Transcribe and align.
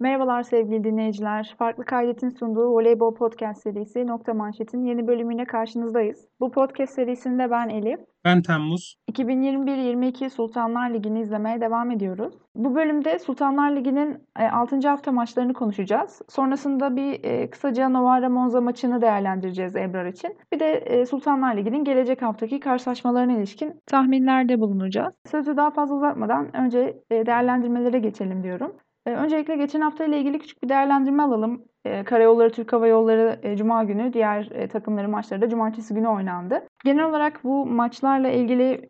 Merhabalar 0.00 0.42
sevgili 0.42 0.84
dinleyiciler. 0.84 1.54
Farklı 1.58 1.84
Kaydet'in 1.84 2.28
sunduğu 2.28 2.70
Voleybol 2.70 3.14
Podcast 3.14 3.62
serisi 3.62 4.06
Nokta 4.06 4.34
Manşet'in 4.34 4.82
yeni 4.82 5.06
bölümüne 5.06 5.44
karşınızdayız. 5.44 6.28
Bu 6.40 6.50
podcast 6.50 6.94
serisinde 6.94 7.50
ben 7.50 7.68
Elif. 7.68 8.00
Ben 8.24 8.42
Temmuz. 8.42 8.96
2021-22 9.12 10.30
Sultanlar 10.30 10.90
Ligi'ni 10.90 11.20
izlemeye 11.20 11.60
devam 11.60 11.90
ediyoruz. 11.90 12.34
Bu 12.54 12.74
bölümde 12.74 13.18
Sultanlar 13.18 13.76
Ligi'nin 13.76 14.18
6. 14.52 14.76
E, 14.76 14.80
hafta 14.80 15.12
maçlarını 15.12 15.52
konuşacağız. 15.52 16.22
Sonrasında 16.28 16.96
bir 16.96 17.24
e, 17.24 17.50
kısaca 17.50 17.88
Novara 17.88 18.28
Monza 18.28 18.60
maçını 18.60 19.02
değerlendireceğiz 19.02 19.76
Ebrar 19.76 20.06
için. 20.06 20.36
Bir 20.52 20.60
de 20.60 20.72
e, 20.72 21.06
Sultanlar 21.06 21.56
Ligi'nin 21.56 21.84
gelecek 21.84 22.22
haftaki 22.22 22.60
karşılaşmalarına 22.60 23.32
ilişkin 23.32 23.80
tahminlerde 23.86 24.60
bulunacağız. 24.60 25.14
Sözü 25.26 25.56
daha 25.56 25.70
fazla 25.70 25.94
uzatmadan 25.94 26.56
önce 26.56 27.02
değerlendirmelere 27.10 27.98
geçelim 27.98 28.42
diyorum. 28.42 28.72
Öncelikle 29.16 29.56
geçen 29.56 29.80
hafta 29.80 30.04
ile 30.04 30.18
ilgili 30.18 30.38
küçük 30.38 30.62
bir 30.62 30.68
değerlendirme 30.68 31.22
alalım. 31.22 31.64
Karayolları 32.04 32.52
Türk 32.52 32.72
Hava 32.72 32.86
Yolları 32.86 33.56
Cuma 33.58 33.84
günü, 33.84 34.12
diğer 34.12 34.68
takımların 34.68 35.10
maçları 35.10 35.40
da 35.40 35.48
Cumartesi 35.48 35.94
günü 35.94 36.08
oynandı. 36.08 36.62
Genel 36.84 37.04
olarak 37.04 37.44
bu 37.44 37.66
maçlarla 37.66 38.30
ilgili 38.30 38.88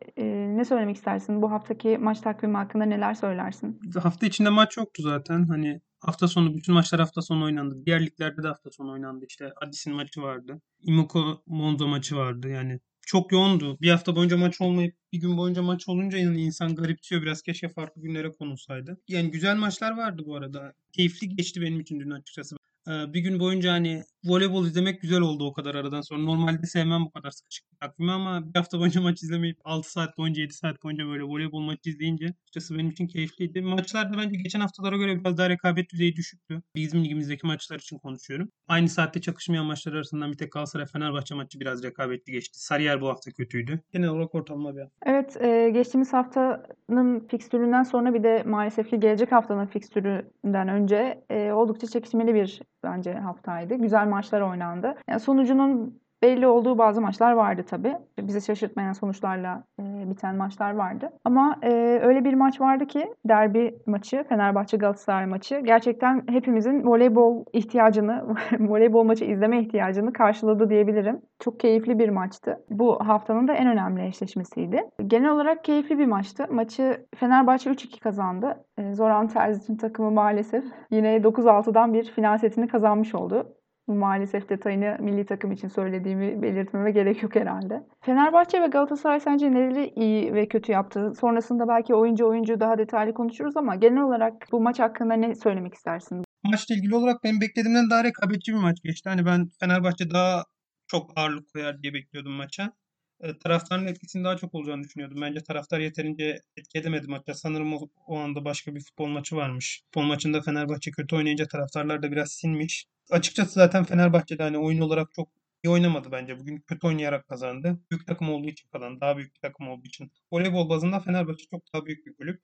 ne 0.57 0.65
söylemek 0.65 0.97
istersin? 0.97 1.43
Bu 1.43 1.51
haftaki 1.51 1.99
maç 1.99 2.21
takvimi 2.21 2.57
hakkında 2.57 2.85
neler 2.85 3.15
söylersin? 3.15 3.81
Hafta 4.03 4.27
içinde 4.27 4.51
maç 4.51 4.77
yoktu 4.77 5.03
zaten. 5.03 5.47
Hani 5.47 5.81
hafta 6.01 6.29
sonu 6.29 6.55
bütün 6.57 6.75
maçlar 6.75 7.01
hafta 7.01 7.23
sonu 7.23 7.45
oynandı. 7.45 7.75
Diğer 7.87 8.07
liglerde 8.07 8.43
de 8.43 8.48
hafta 8.48 8.71
sonu 8.71 8.93
oynandı. 8.93 9.25
İşte 9.29 9.53
Addis'in 9.67 9.95
maçı 9.95 10.23
vardı. 10.23 10.61
Imoko 10.83 11.21
Monza 11.47 11.87
maçı 11.87 12.17
vardı. 12.17 12.48
Yani 12.48 12.81
çok 13.09 13.33
yoğundu. 13.33 13.79
Bir 13.80 13.91
hafta 13.91 14.17
boyunca 14.17 14.37
maç 14.37 14.61
olmayıp 14.61 14.95
bir 15.12 15.21
gün 15.21 15.37
boyunca 15.37 15.62
maç 15.62 15.89
olunca 15.89 16.19
yani 16.19 16.43
insan 16.43 16.75
garipsiyor 16.75 17.23
biraz. 17.23 17.43
Keşke 17.43 17.69
farklı 17.69 18.03
günlere 18.03 18.33
konulsaydı. 18.33 19.01
Yani 19.09 19.31
güzel 19.31 19.57
maçlar 19.57 19.97
vardı 19.97 20.23
bu 20.27 20.37
arada. 20.37 20.73
Keyifli 20.93 21.29
geçti 21.37 21.62
benim 21.62 21.81
için 21.81 22.01
dün 22.01 22.11
açıkçası. 22.11 22.57
Ee, 22.89 22.91
bir 22.91 23.21
gün 23.21 23.41
boyunca 23.41 23.73
hani 23.73 24.03
voleybol 24.25 24.67
izlemek 24.67 25.03
güzel 25.03 25.20
oldu 25.20 25.47
o 25.47 25.53
kadar 25.53 25.75
aradan 25.75 26.01
sonra. 26.01 26.23
Normalde 26.23 26.67
sevmem 26.67 27.05
bu 27.05 27.11
kadar 27.11 27.31
sıkışık 27.31 27.73
bir 27.73 27.77
takvimi 27.77 28.12
ama 28.12 28.55
bir 28.55 28.59
hafta 28.59 28.79
boyunca 28.79 29.01
maç 29.01 29.23
izlemeyip 29.23 29.59
6 29.65 29.92
saat 29.92 30.19
boyunca 30.19 30.42
7 30.42 30.53
saat 30.53 30.83
boyunca 30.83 31.06
böyle 31.06 31.23
voleybol 31.23 31.61
maçı 31.61 31.91
izleyince 31.91 32.27
açıkçası 32.27 32.75
benim 32.75 32.91
için 32.91 33.07
keyifliydi. 33.07 33.61
Maçlar 33.61 34.12
da 34.12 34.19
bence 34.19 34.37
geçen 34.37 34.61
haftalara 34.61 34.97
göre 34.97 35.20
biraz 35.20 35.39
daha 35.39 35.48
rekabet 35.48 35.91
düzeyi 35.92 36.17
düşüktü. 36.17 36.62
Bizim 36.75 37.05
ligimizdeki 37.05 37.47
maçlar 37.47 37.79
için 37.79 37.98
konuşuyorum. 37.98 38.48
Aynı 38.69 38.89
saatte 38.89 39.20
çakışmayan 39.20 39.67
maçlar 39.67 39.92
arasından 39.92 40.33
bir 40.33 40.37
tek 40.37 40.53
Galatasaray 40.53 40.87
Fenerbahçe 40.87 41.35
maçı 41.35 41.61
biraz 41.61 41.83
rekabetli 41.83 42.33
geçti. 42.33 42.64
Sarıyer 42.64 43.01
bu 43.01 43.09
hafta 43.09 43.31
kötüydü. 43.31 43.81
Genel 43.92 44.09
olarak 44.09 44.35
ortalama 44.35 44.77
bir 44.77 44.81
hafta. 44.81 44.97
Evet 45.07 45.37
e, 45.42 45.70
geçtiğimiz 45.70 46.12
haftanın 46.12 47.20
fikstüründen 47.29 47.83
sonra 47.83 48.14
bir 48.14 48.23
de 48.23 48.42
maalesef 48.47 48.91
ki 48.91 49.01
gelecek 49.01 49.33
haftanın 49.33 49.67
fikstüründen 49.67 50.69
önce 50.69 51.25
e, 51.31 51.53
oldukça 51.53 51.87
çekişmeli 51.87 52.35
bir 52.35 52.61
bence 52.83 53.12
haftaydı. 53.12 53.75
Güzel 53.75 54.08
maçlar 54.09 54.41
oynandı. 54.41 54.95
Yani 55.09 55.20
sonucunun 55.20 56.01
belli 56.23 56.47
olduğu 56.47 56.78
bazı 56.78 57.01
maçlar 57.01 57.33
vardı 57.33 57.62
tabii. 57.69 57.97
Bizi 58.19 58.41
şaşırtmayan 58.41 58.92
sonuçlarla 58.92 59.64
e, 59.81 60.11
biten 60.11 60.37
maçlar 60.37 60.75
vardı. 60.75 61.11
Ama 61.25 61.56
e, 61.62 62.01
öyle 62.03 62.25
bir 62.25 62.34
maç 62.34 62.61
vardı 62.61 62.86
ki 62.86 63.14
derbi 63.25 63.79
maçı, 63.86 64.25
Fenerbahçe 64.29 64.77
Galatasaray 64.77 65.27
maçı 65.27 65.61
gerçekten 65.61 66.25
hepimizin 66.29 66.86
voleybol 66.86 67.45
ihtiyacını, 67.53 68.36
voleybol 68.61 69.05
maçı 69.05 69.25
izleme 69.25 69.61
ihtiyacını 69.61 70.12
karşıladı 70.12 70.70
diyebilirim. 70.70 71.20
Çok 71.39 71.61
keyifli 71.61 71.98
bir 71.98 72.09
maçtı. 72.09 72.64
Bu 72.70 72.98
haftanın 73.06 73.48
da 73.48 73.53
en 73.55 73.69
önemli 73.69 74.06
eşleşmesiydi. 74.06 74.83
Genel 75.06 75.31
olarak 75.31 75.64
keyifli 75.64 75.98
bir 75.98 76.06
maçtı. 76.06 76.47
Maçı 76.51 77.06
Fenerbahçe 77.17 77.70
3-2 77.70 78.01
kazandı. 78.01 78.64
E, 78.79 78.95
Zoran 78.95 79.29
Terzic'in 79.29 79.77
takımı 79.77 80.11
maalesef 80.11 80.64
yine 80.91 81.17
9-6'dan 81.17 81.95
bir 81.95 82.05
final 82.05 82.39
setini 82.39 82.69
kazanmış 82.69 83.14
oldu. 83.14 83.58
Maalesef 83.89 84.48
detayını 84.48 84.97
milli 85.00 85.27
takım 85.27 85.53
için 85.53 85.69
söylediğimi 85.69 86.42
belirtmeme 86.42 86.91
gerek 86.91 87.22
yok 87.22 87.34
herhalde. 87.36 87.86
Fenerbahçe 88.00 88.62
ve 88.62 88.67
Galatasaray 88.67 89.20
sence 89.20 89.52
neleri 89.52 89.92
iyi 89.96 90.35
ve 90.35 90.48
kötü 90.48 90.73
yaptı? 90.73 91.13
Sonrasında 91.20 91.68
belki 91.68 91.95
oyuncu 91.95 92.29
oyuncu 92.29 92.61
daha 92.61 92.79
detaylı 92.79 93.14
konuşuruz 93.14 93.57
ama 93.57 93.74
genel 93.74 94.02
olarak 94.02 94.33
bu 94.52 94.61
maç 94.61 94.79
hakkında 94.79 95.14
ne 95.14 95.35
söylemek 95.35 95.74
istersin? 95.74 96.24
Maçla 96.45 96.74
ilgili 96.74 96.95
olarak 96.95 97.24
benim 97.24 97.40
beklediğimden 97.40 97.90
daha 97.90 98.05
rekabetçi 98.05 98.52
bir 98.52 98.58
maç 98.58 98.77
geçti. 98.85 99.08
Hani 99.08 99.27
ben 99.27 99.48
Fenerbahçe 99.61 100.11
daha 100.11 100.45
çok 100.86 101.11
ağırlık 101.17 101.52
koyar 101.52 101.83
diye 101.83 101.95
bekliyordum 101.95 102.33
maça. 102.33 102.73
E, 103.20 103.39
taraftarın 103.39 103.86
etkisinin 103.86 104.24
daha 104.24 104.36
çok 104.36 104.55
olacağını 104.55 104.83
düşünüyordum. 104.83 105.20
Bence 105.20 105.40
taraftar 105.40 105.80
yeterince 105.80 106.42
etki 106.56 106.79
edemedi 106.79 107.06
maçta. 107.06 107.34
Sanırım 107.34 107.74
o, 107.74 107.89
o 108.06 108.18
anda 108.18 108.45
başka 108.45 108.74
bir 108.74 108.80
futbol 108.80 109.06
maçı 109.06 109.36
varmış. 109.36 109.83
Futbol 109.84 110.02
maçında 110.02 110.42
Fenerbahçe 110.42 110.90
kötü 110.90 111.17
oynayınca 111.17 111.48
taraftarlar 111.48 112.02
da 112.02 112.12
biraz 112.12 112.33
sinmiş 112.33 112.86
açıkçası 113.11 113.52
zaten 113.52 113.84
Fenerbahçe'de 113.84 114.42
hani 114.42 114.58
oyun 114.58 114.80
olarak 114.80 115.12
çok 115.14 115.28
iyi 115.64 115.70
oynamadı 115.70 116.12
bence. 116.12 116.39
Bugün 116.39 116.58
kötü 116.58 116.86
oynayarak 116.86 117.28
kazandı. 117.28 117.80
Büyük 117.90 118.07
takım 118.07 118.30
olduğu 118.30 118.48
için 118.48 118.68
kazandı. 118.68 119.01
Daha 119.01 119.17
büyük 119.17 119.34
bir 119.34 119.40
takım 119.40 119.68
olduğu 119.68 119.86
için. 119.86 120.12
Voleybol 120.33 120.68
bazında 120.68 121.01
Fenerbahçe 121.01 121.45
çok 121.51 121.62
daha 121.74 121.86
büyük 121.86 122.07
bir 122.07 122.14
kulüp. 122.17 122.42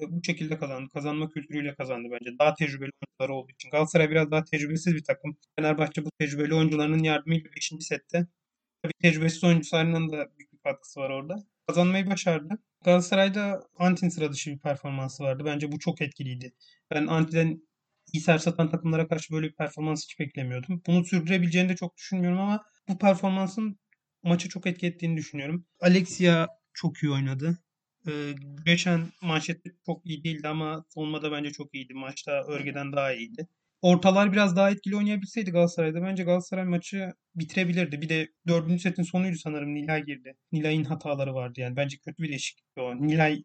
E, 0.00 0.02
bu 0.12 0.24
şekilde 0.24 0.58
kazandı. 0.58 0.90
Kazanma 0.94 1.28
kültürüyle 1.28 1.74
kazandı 1.74 2.08
bence. 2.12 2.38
Daha 2.38 2.54
tecrübeli 2.54 2.90
oyuncuları 3.02 3.38
olduğu 3.38 3.52
için. 3.52 3.70
Galatasaray 3.70 4.10
biraz 4.10 4.30
daha 4.30 4.44
tecrübesiz 4.44 4.94
bir 4.94 5.04
takım. 5.04 5.36
Fenerbahçe 5.56 6.04
bu 6.04 6.10
tecrübeli 6.18 6.54
oyuncularının 6.54 7.02
yardımıyla 7.02 7.50
5. 7.56 7.72
sette. 7.80 8.26
Tabii 8.86 8.92
tecrübesiz 9.02 9.44
oyuncularının 9.44 10.12
da 10.12 10.16
büyük 10.38 10.52
bir 10.52 10.58
katkısı 10.58 11.00
var 11.00 11.10
orada. 11.10 11.36
Kazanmayı 11.66 12.10
başardı. 12.10 12.58
Galatasaray'da 12.84 13.60
Antin 13.78 14.08
sıra 14.08 14.32
dışı 14.32 14.50
bir 14.50 14.58
performansı 14.58 15.24
vardı. 15.24 15.42
Bence 15.46 15.72
bu 15.72 15.78
çok 15.78 16.02
etkiliydi. 16.02 16.54
Ben 16.90 17.06
Anti'den 17.06 17.62
iyi 18.12 18.20
servis 18.20 18.42
satan 18.42 18.70
takımlara 18.70 19.08
karşı 19.08 19.34
böyle 19.34 19.46
bir 19.48 19.54
performans 19.54 20.04
hiç 20.04 20.18
beklemiyordum. 20.18 20.82
Bunu 20.86 21.04
sürdürebileceğini 21.04 21.68
de 21.68 21.76
çok 21.76 21.96
düşünmüyorum 21.96 22.38
ama 22.40 22.64
bu 22.88 22.98
performansın 22.98 23.78
maçı 24.22 24.48
çok 24.48 24.66
etki 24.66 24.86
ettiğini 24.86 25.16
düşünüyorum. 25.16 25.66
Alexia 25.80 26.48
çok 26.74 27.02
iyi 27.02 27.12
oynadı. 27.12 27.58
Ee, 28.08 28.34
geçen 28.66 29.00
manşette 29.22 29.70
çok 29.86 30.06
iyi 30.06 30.24
değildi 30.24 30.48
ama 30.48 30.84
savunmada 30.88 31.32
bence 31.32 31.52
çok 31.52 31.74
iyiydi. 31.74 31.94
Maçta 31.94 32.44
Örge'den 32.48 32.92
daha 32.92 33.12
iyiydi. 33.12 33.48
Ortalar 33.82 34.32
biraz 34.32 34.56
daha 34.56 34.70
etkili 34.70 34.96
oynayabilseydi 34.96 35.50
Galatasaray'da 35.50 36.02
bence 36.02 36.24
Galatasaray 36.24 36.64
maçı 36.64 37.12
bitirebilirdi. 37.34 38.00
Bir 38.00 38.08
de 38.08 38.28
dördüncü 38.48 38.82
setin 38.82 39.02
sonuydu 39.02 39.36
sanırım 39.36 39.74
Nilay 39.74 40.04
girdi. 40.04 40.34
Nilay'ın 40.52 40.84
hataları 40.84 41.34
vardı 41.34 41.60
yani. 41.60 41.76
Bence 41.76 41.96
kötü 41.98 42.22
bir 42.22 42.28
değişiklikti 42.28 42.80
o. 42.80 43.06
Nilay 43.06 43.42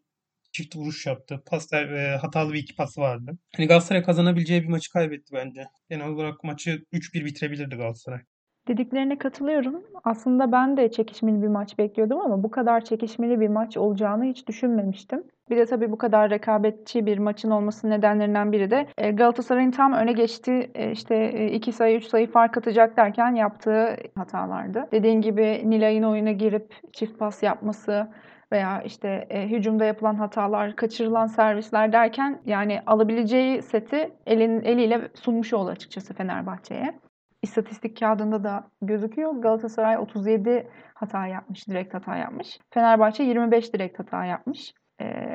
çift 0.52 0.76
vuruş 0.76 1.06
yaptı. 1.06 1.42
Paslar 1.46 1.88
e, 1.92 2.16
hatalı 2.16 2.52
bir 2.52 2.58
iki 2.58 2.74
pası 2.74 3.00
vardı. 3.00 3.38
Hani 3.56 3.66
Galatasaray 3.66 4.02
kazanabileceği 4.02 4.62
bir 4.62 4.68
maçı 4.68 4.92
kaybetti 4.92 5.32
bence. 5.34 5.64
Genel 5.90 6.08
olarak 6.08 6.44
maçı 6.44 6.84
3-1 6.92 7.24
bitirebilirdi 7.24 7.76
Galatasaray. 7.76 8.20
Dediklerine 8.68 9.18
katılıyorum. 9.18 9.82
Aslında 10.04 10.52
ben 10.52 10.76
de 10.76 10.90
çekişmeli 10.90 11.42
bir 11.42 11.48
maç 11.48 11.78
bekliyordum 11.78 12.20
ama 12.20 12.42
bu 12.42 12.50
kadar 12.50 12.84
çekişmeli 12.84 13.40
bir 13.40 13.48
maç 13.48 13.76
olacağını 13.76 14.24
hiç 14.24 14.48
düşünmemiştim. 14.48 15.24
Bir 15.50 15.56
de 15.56 15.66
tabii 15.66 15.90
bu 15.92 15.98
kadar 15.98 16.30
rekabetçi 16.30 17.06
bir 17.06 17.18
maçın 17.18 17.50
olması 17.50 17.90
nedenlerinden 17.90 18.52
biri 18.52 18.70
de 18.70 18.86
e, 18.98 19.10
Galatasaray'ın 19.10 19.70
tam 19.70 19.92
öne 19.92 20.12
geçti 20.12 20.70
e, 20.74 20.90
işte 20.90 21.46
2 21.50 21.70
e, 21.70 21.72
sayı 21.72 21.96
3 21.96 22.04
sayı 22.04 22.30
fark 22.30 22.56
atacak 22.56 22.96
derken 22.96 23.34
yaptığı 23.34 23.96
hatalardı. 24.16 24.88
Dediğin 24.92 25.20
gibi 25.20 25.62
Nilay'ın 25.70 26.02
oyuna 26.02 26.32
girip 26.32 26.74
çift 26.92 27.18
pas 27.18 27.42
yapması, 27.42 28.08
veya 28.52 28.82
işte 28.82 29.26
e, 29.30 29.48
hücumda 29.48 29.84
yapılan 29.84 30.14
hatalar, 30.14 30.76
kaçırılan 30.76 31.26
servisler 31.26 31.92
derken 31.92 32.40
yani 32.46 32.80
alabileceği 32.86 33.62
seti 33.62 34.10
elin 34.26 34.60
eliyle 34.60 35.08
sunmuş 35.14 35.52
oldu 35.52 35.70
açıkçası 35.70 36.14
Fenerbahçe'ye. 36.14 36.94
İstatistik 37.42 38.00
kağıdında 38.00 38.44
da 38.44 38.70
gözüküyor. 38.82 39.32
Galatasaray 39.32 39.98
37 39.98 40.70
hata 40.94 41.26
yapmış, 41.26 41.68
direkt 41.68 41.94
hata 41.94 42.16
yapmış. 42.16 42.58
Fenerbahçe 42.70 43.22
25 43.22 43.74
direkt 43.74 43.98
hata 43.98 44.24
yapmış. 44.24 44.74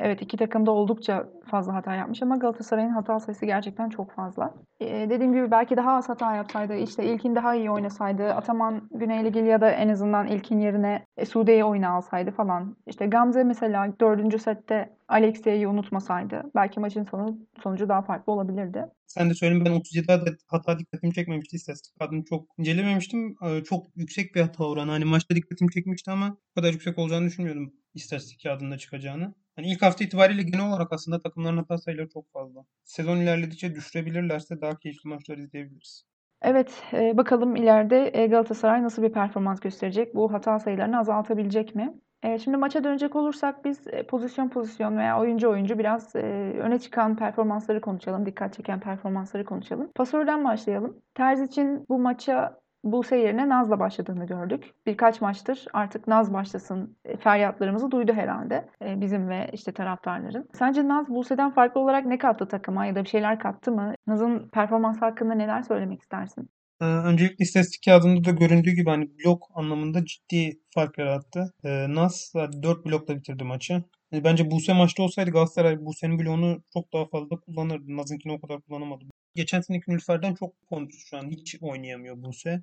Evet 0.02 0.22
iki 0.22 0.36
takım 0.36 0.66
da 0.66 0.70
oldukça 0.70 1.28
fazla 1.46 1.74
hata 1.74 1.94
yapmış 1.94 2.22
ama 2.22 2.36
Galatasaray'ın 2.36 2.90
hata 2.90 3.20
sayısı 3.20 3.46
gerçekten 3.46 3.88
çok 3.88 4.12
fazla. 4.12 4.54
Ee, 4.80 5.06
dediğim 5.10 5.32
gibi 5.32 5.50
belki 5.50 5.76
daha 5.76 5.96
az 5.96 6.08
hata 6.08 6.36
yapsaydı, 6.36 6.76
işte 6.76 7.04
ilkin 7.04 7.34
daha 7.34 7.54
iyi 7.54 7.70
oynasaydı, 7.70 8.34
Ataman 8.34 8.88
Güneyligil 8.90 9.44
ya 9.44 9.60
da 9.60 9.70
en 9.70 9.88
azından 9.88 10.26
ilkin 10.26 10.60
yerine 10.60 11.06
Sude'yi 11.28 11.64
oyuna 11.64 11.90
alsaydı 11.90 12.30
falan. 12.30 12.76
İşte 12.86 13.06
Gamze 13.06 13.44
mesela 13.44 13.92
dördüncü 14.00 14.38
sette 14.38 14.96
Alexia'yı 15.08 15.68
unutmasaydı 15.68 16.42
belki 16.54 16.80
maçın 16.80 17.04
sonu 17.04 17.38
sonucu 17.62 17.88
daha 17.88 18.02
farklı 18.02 18.32
olabilirdi. 18.32 18.84
Sen 19.06 19.30
de 19.30 19.34
söyleyeyim 19.34 19.64
ben 19.64 19.72
37 19.72 20.12
adet 20.12 20.40
hata 20.46 20.78
dikkatimi 20.78 21.14
çekmemişti. 21.14 21.56
İstatistik 21.56 22.02
adını 22.02 22.24
çok 22.24 22.44
incelememiştim. 22.58 23.36
Çok 23.64 23.86
yüksek 23.96 24.34
bir 24.34 24.40
hata 24.40 24.64
oranı. 24.64 24.90
Hani 24.90 25.04
maçta 25.04 25.34
dikkatimi 25.34 25.70
çekmişti 25.70 26.10
ama 26.10 26.30
bu 26.30 26.60
kadar 26.60 26.72
yüksek 26.72 26.98
olacağını 26.98 27.26
düşünmüyordum 27.26 27.72
istatistik 27.94 28.42
kağıdında 28.42 28.78
çıkacağını. 28.78 29.34
Hani 29.58 29.68
ilk 29.68 29.82
hafta 29.82 30.04
itibariyle 30.04 30.42
genel 30.42 30.68
olarak 30.68 30.92
aslında 30.92 31.20
takımların 31.20 31.56
hata 31.56 31.78
sayıları 31.78 32.08
çok 32.08 32.32
fazla. 32.32 32.64
Sezon 32.84 33.16
ilerledikçe 33.16 33.74
düşürebilirlerse 33.74 34.60
daha 34.60 34.78
keyifli 34.78 35.08
maçlar 35.08 35.38
izleyebiliriz. 35.38 36.04
Evet, 36.42 36.82
e, 36.92 37.16
bakalım 37.16 37.56
ileride 37.56 38.10
e, 38.14 38.26
Galatasaray 38.26 38.82
nasıl 38.82 39.02
bir 39.02 39.12
performans 39.12 39.60
gösterecek? 39.60 40.14
Bu 40.14 40.32
hata 40.32 40.58
sayılarını 40.58 40.98
azaltabilecek 40.98 41.74
mi? 41.74 41.94
Eee, 42.24 42.38
şimdi 42.38 42.56
maça 42.56 42.84
dönecek 42.84 43.16
olursak 43.16 43.64
biz, 43.64 43.86
eee, 43.86 44.02
pozisyon 44.02 44.48
pozisyon 44.48 44.98
veya 44.98 45.20
oyuncu 45.20 45.50
oyuncu 45.50 45.78
biraz, 45.78 46.14
eee, 46.14 46.58
öne 46.58 46.78
çıkan 46.78 47.16
performansları 47.16 47.80
konuşalım, 47.80 48.26
dikkat 48.26 48.54
çeken 48.54 48.80
performansları 48.80 49.44
konuşalım. 49.44 49.90
Pasörden 49.94 50.44
başlayalım. 50.44 51.02
Terziç'in 51.14 51.86
bu 51.88 51.98
maça 51.98 52.60
Buse 52.92 53.16
yerine 53.16 53.48
Naz'la 53.48 53.80
başladığını 53.80 54.26
gördük. 54.26 54.74
Birkaç 54.86 55.20
maçtır 55.20 55.66
artık 55.72 56.08
Naz 56.08 56.32
başlasın 56.32 56.96
e, 57.04 57.16
feryatlarımızı 57.16 57.90
duydu 57.90 58.12
herhalde 58.12 58.68
e, 58.84 59.00
bizim 59.00 59.28
ve 59.28 59.50
işte 59.52 59.72
taraftarların. 59.72 60.48
Sence 60.52 60.88
Naz 60.88 61.08
Buse'den 61.08 61.50
farklı 61.50 61.80
olarak 61.80 62.06
ne 62.06 62.18
kattı 62.18 62.48
takıma 62.48 62.86
ya 62.86 62.94
da 62.94 63.04
bir 63.04 63.08
şeyler 63.08 63.38
kattı 63.38 63.72
mı? 63.72 63.94
Naz'ın 64.06 64.48
performansı 64.48 65.00
hakkında 65.00 65.34
neler 65.34 65.62
söylemek 65.62 66.00
istersin? 66.00 66.48
Ee, 66.80 66.84
öncelikle 66.84 67.42
istatistik 67.42 67.82
kağıdında 67.84 68.24
da 68.24 68.30
göründüğü 68.30 68.70
gibi 68.70 68.90
hani 68.90 69.10
blok 69.18 69.48
anlamında 69.54 70.04
ciddi 70.04 70.60
fark 70.74 70.98
yarattı. 70.98 71.52
Ee, 71.64 71.94
Nas 71.94 72.34
4 72.34 72.86
blokla 72.86 73.16
bitirdi 73.16 73.44
maçı. 73.44 73.72
Yani 74.12 74.24
bence 74.24 74.50
Buse 74.50 74.72
maçta 74.72 75.02
olsaydı 75.02 75.30
Galatasaray 75.30 75.84
Buse'nin 75.84 76.18
bloğunu 76.18 76.62
çok 76.72 76.92
daha 76.92 77.06
fazla 77.08 77.40
kullanırdı. 77.40 77.96
Naz'ınkini 77.96 78.32
o 78.32 78.40
kadar 78.40 78.60
kullanamadı. 78.60 79.04
Geçen 79.34 79.60
seneki 79.60 79.90
Nilüfer'den 79.90 80.34
çok 80.34 80.68
kontruz 80.68 81.04
şu 81.10 81.16
an. 81.16 81.30
Hiç 81.30 81.56
oynayamıyor 81.60 82.22
Buse. 82.22 82.62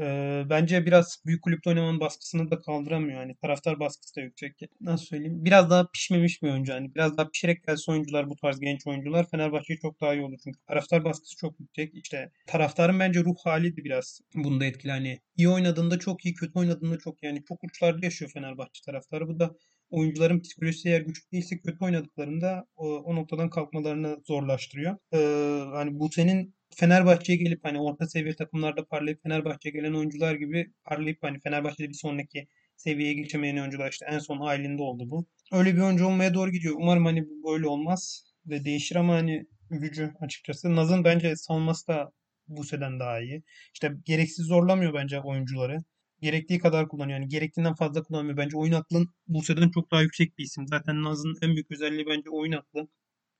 Ee, 0.00 0.42
bence 0.50 0.86
biraz 0.86 1.22
büyük 1.26 1.42
kulüpte 1.42 1.70
oynamanın 1.70 2.00
baskısını 2.00 2.50
da 2.50 2.58
kaldıramıyor. 2.58 3.20
Yani 3.20 3.36
taraftar 3.36 3.80
baskısı 3.80 4.16
da 4.16 4.20
yüksek. 4.20 4.60
Nasıl 4.80 5.06
söyleyeyim? 5.06 5.44
Biraz 5.44 5.70
daha 5.70 5.86
pişmemiş 5.90 6.42
bir 6.42 6.50
oyuncu. 6.50 6.72
Yani 6.72 6.94
biraz 6.94 7.16
daha 7.16 7.28
pişerek 7.28 7.66
gelse 7.66 7.92
oyuncular 7.92 8.30
bu 8.30 8.36
tarz 8.36 8.60
genç 8.60 8.86
oyuncular 8.86 9.30
Fenerbahçe'ye 9.30 9.78
çok 9.78 10.00
daha 10.00 10.14
iyi 10.14 10.22
olur. 10.22 10.38
Çünkü 10.44 10.58
taraftar 10.68 11.04
baskısı 11.04 11.36
çok 11.36 11.60
yüksek. 11.60 11.94
İşte 11.94 12.30
taraftarın 12.46 13.00
bence 13.00 13.20
ruh 13.20 13.36
hali 13.44 13.76
de 13.76 13.84
biraz 13.84 14.20
bunda 14.34 14.64
etkili. 14.64 14.92
Hani 14.92 15.18
iyi 15.36 15.48
oynadığında 15.48 15.98
çok 15.98 16.24
iyi, 16.24 16.34
kötü 16.34 16.58
oynadığında 16.58 16.98
çok 16.98 17.22
yani 17.22 17.44
çok 17.48 17.64
uçlarda 17.64 18.06
yaşıyor 18.06 18.30
Fenerbahçe 18.34 18.80
taraftarı. 18.86 19.28
Bu 19.28 19.38
da 19.38 19.56
oyuncuların 19.90 20.40
psikolojisi 20.40 20.88
eğer 20.88 21.00
güçlü 21.00 21.30
değilse 21.32 21.58
kötü 21.58 21.84
oynadıklarında 21.84 22.66
o, 22.76 22.88
o 22.88 23.16
noktadan 23.16 23.50
kalkmalarını 23.50 24.20
zorlaştırıyor. 24.26 24.96
Ee, 25.12 25.64
hani 25.72 25.98
bu 25.98 26.10
senin 26.12 26.54
Fenerbahçe'ye 26.76 27.38
gelip 27.38 27.64
hani 27.64 27.80
orta 27.80 28.06
seviye 28.06 28.34
takımlarda 28.36 28.84
parlayıp 28.84 29.22
Fenerbahçe'ye 29.22 29.72
gelen 29.72 29.94
oyuncular 29.94 30.34
gibi 30.34 30.72
parlayıp 30.84 31.18
hani 31.22 31.40
Fenerbahçe'de 31.40 31.88
bir 31.88 31.94
sonraki 31.94 32.48
seviyeye 32.76 33.14
geçemeyen 33.14 33.56
oyuncular 33.56 33.90
işte 33.90 34.06
en 34.10 34.18
son 34.18 34.40
Aylin'de 34.40 34.82
oldu 34.82 35.10
bu. 35.10 35.26
Öyle 35.52 35.76
bir 35.76 35.80
oyuncu 35.80 36.06
olmaya 36.06 36.34
doğru 36.34 36.50
gidiyor. 36.50 36.74
Umarım 36.78 37.04
hani 37.04 37.24
böyle 37.46 37.66
olmaz 37.66 38.24
ve 38.46 38.64
değişir 38.64 38.96
ama 38.96 39.14
hani 39.14 39.46
üzücü 39.70 40.12
açıkçası. 40.20 40.76
Naz'ın 40.76 41.04
bence 41.04 41.36
savunması 41.36 41.88
da 41.88 42.12
Buse'den 42.48 43.00
daha 43.00 43.20
iyi. 43.20 43.42
İşte 43.74 43.92
gereksiz 44.04 44.46
zorlamıyor 44.46 44.94
bence 44.94 45.20
oyuncuları. 45.20 45.84
Gerektiği 46.22 46.58
kadar 46.58 46.88
kullanıyor. 46.88 47.18
Yani 47.18 47.28
gerektiğinden 47.28 47.74
fazla 47.74 48.02
kullanmıyor. 48.02 48.36
Bence 48.36 48.56
oyun 48.56 48.72
aklın 48.72 49.08
Buse'den 49.28 49.70
çok 49.70 49.90
daha 49.90 50.02
yüksek 50.02 50.38
bir 50.38 50.44
isim. 50.44 50.66
Zaten 50.68 51.02
Naz'ın 51.02 51.36
en 51.42 51.54
büyük 51.54 51.70
özelliği 51.70 52.06
bence 52.06 52.30
oyun 52.30 52.52
aklı. 52.52 52.88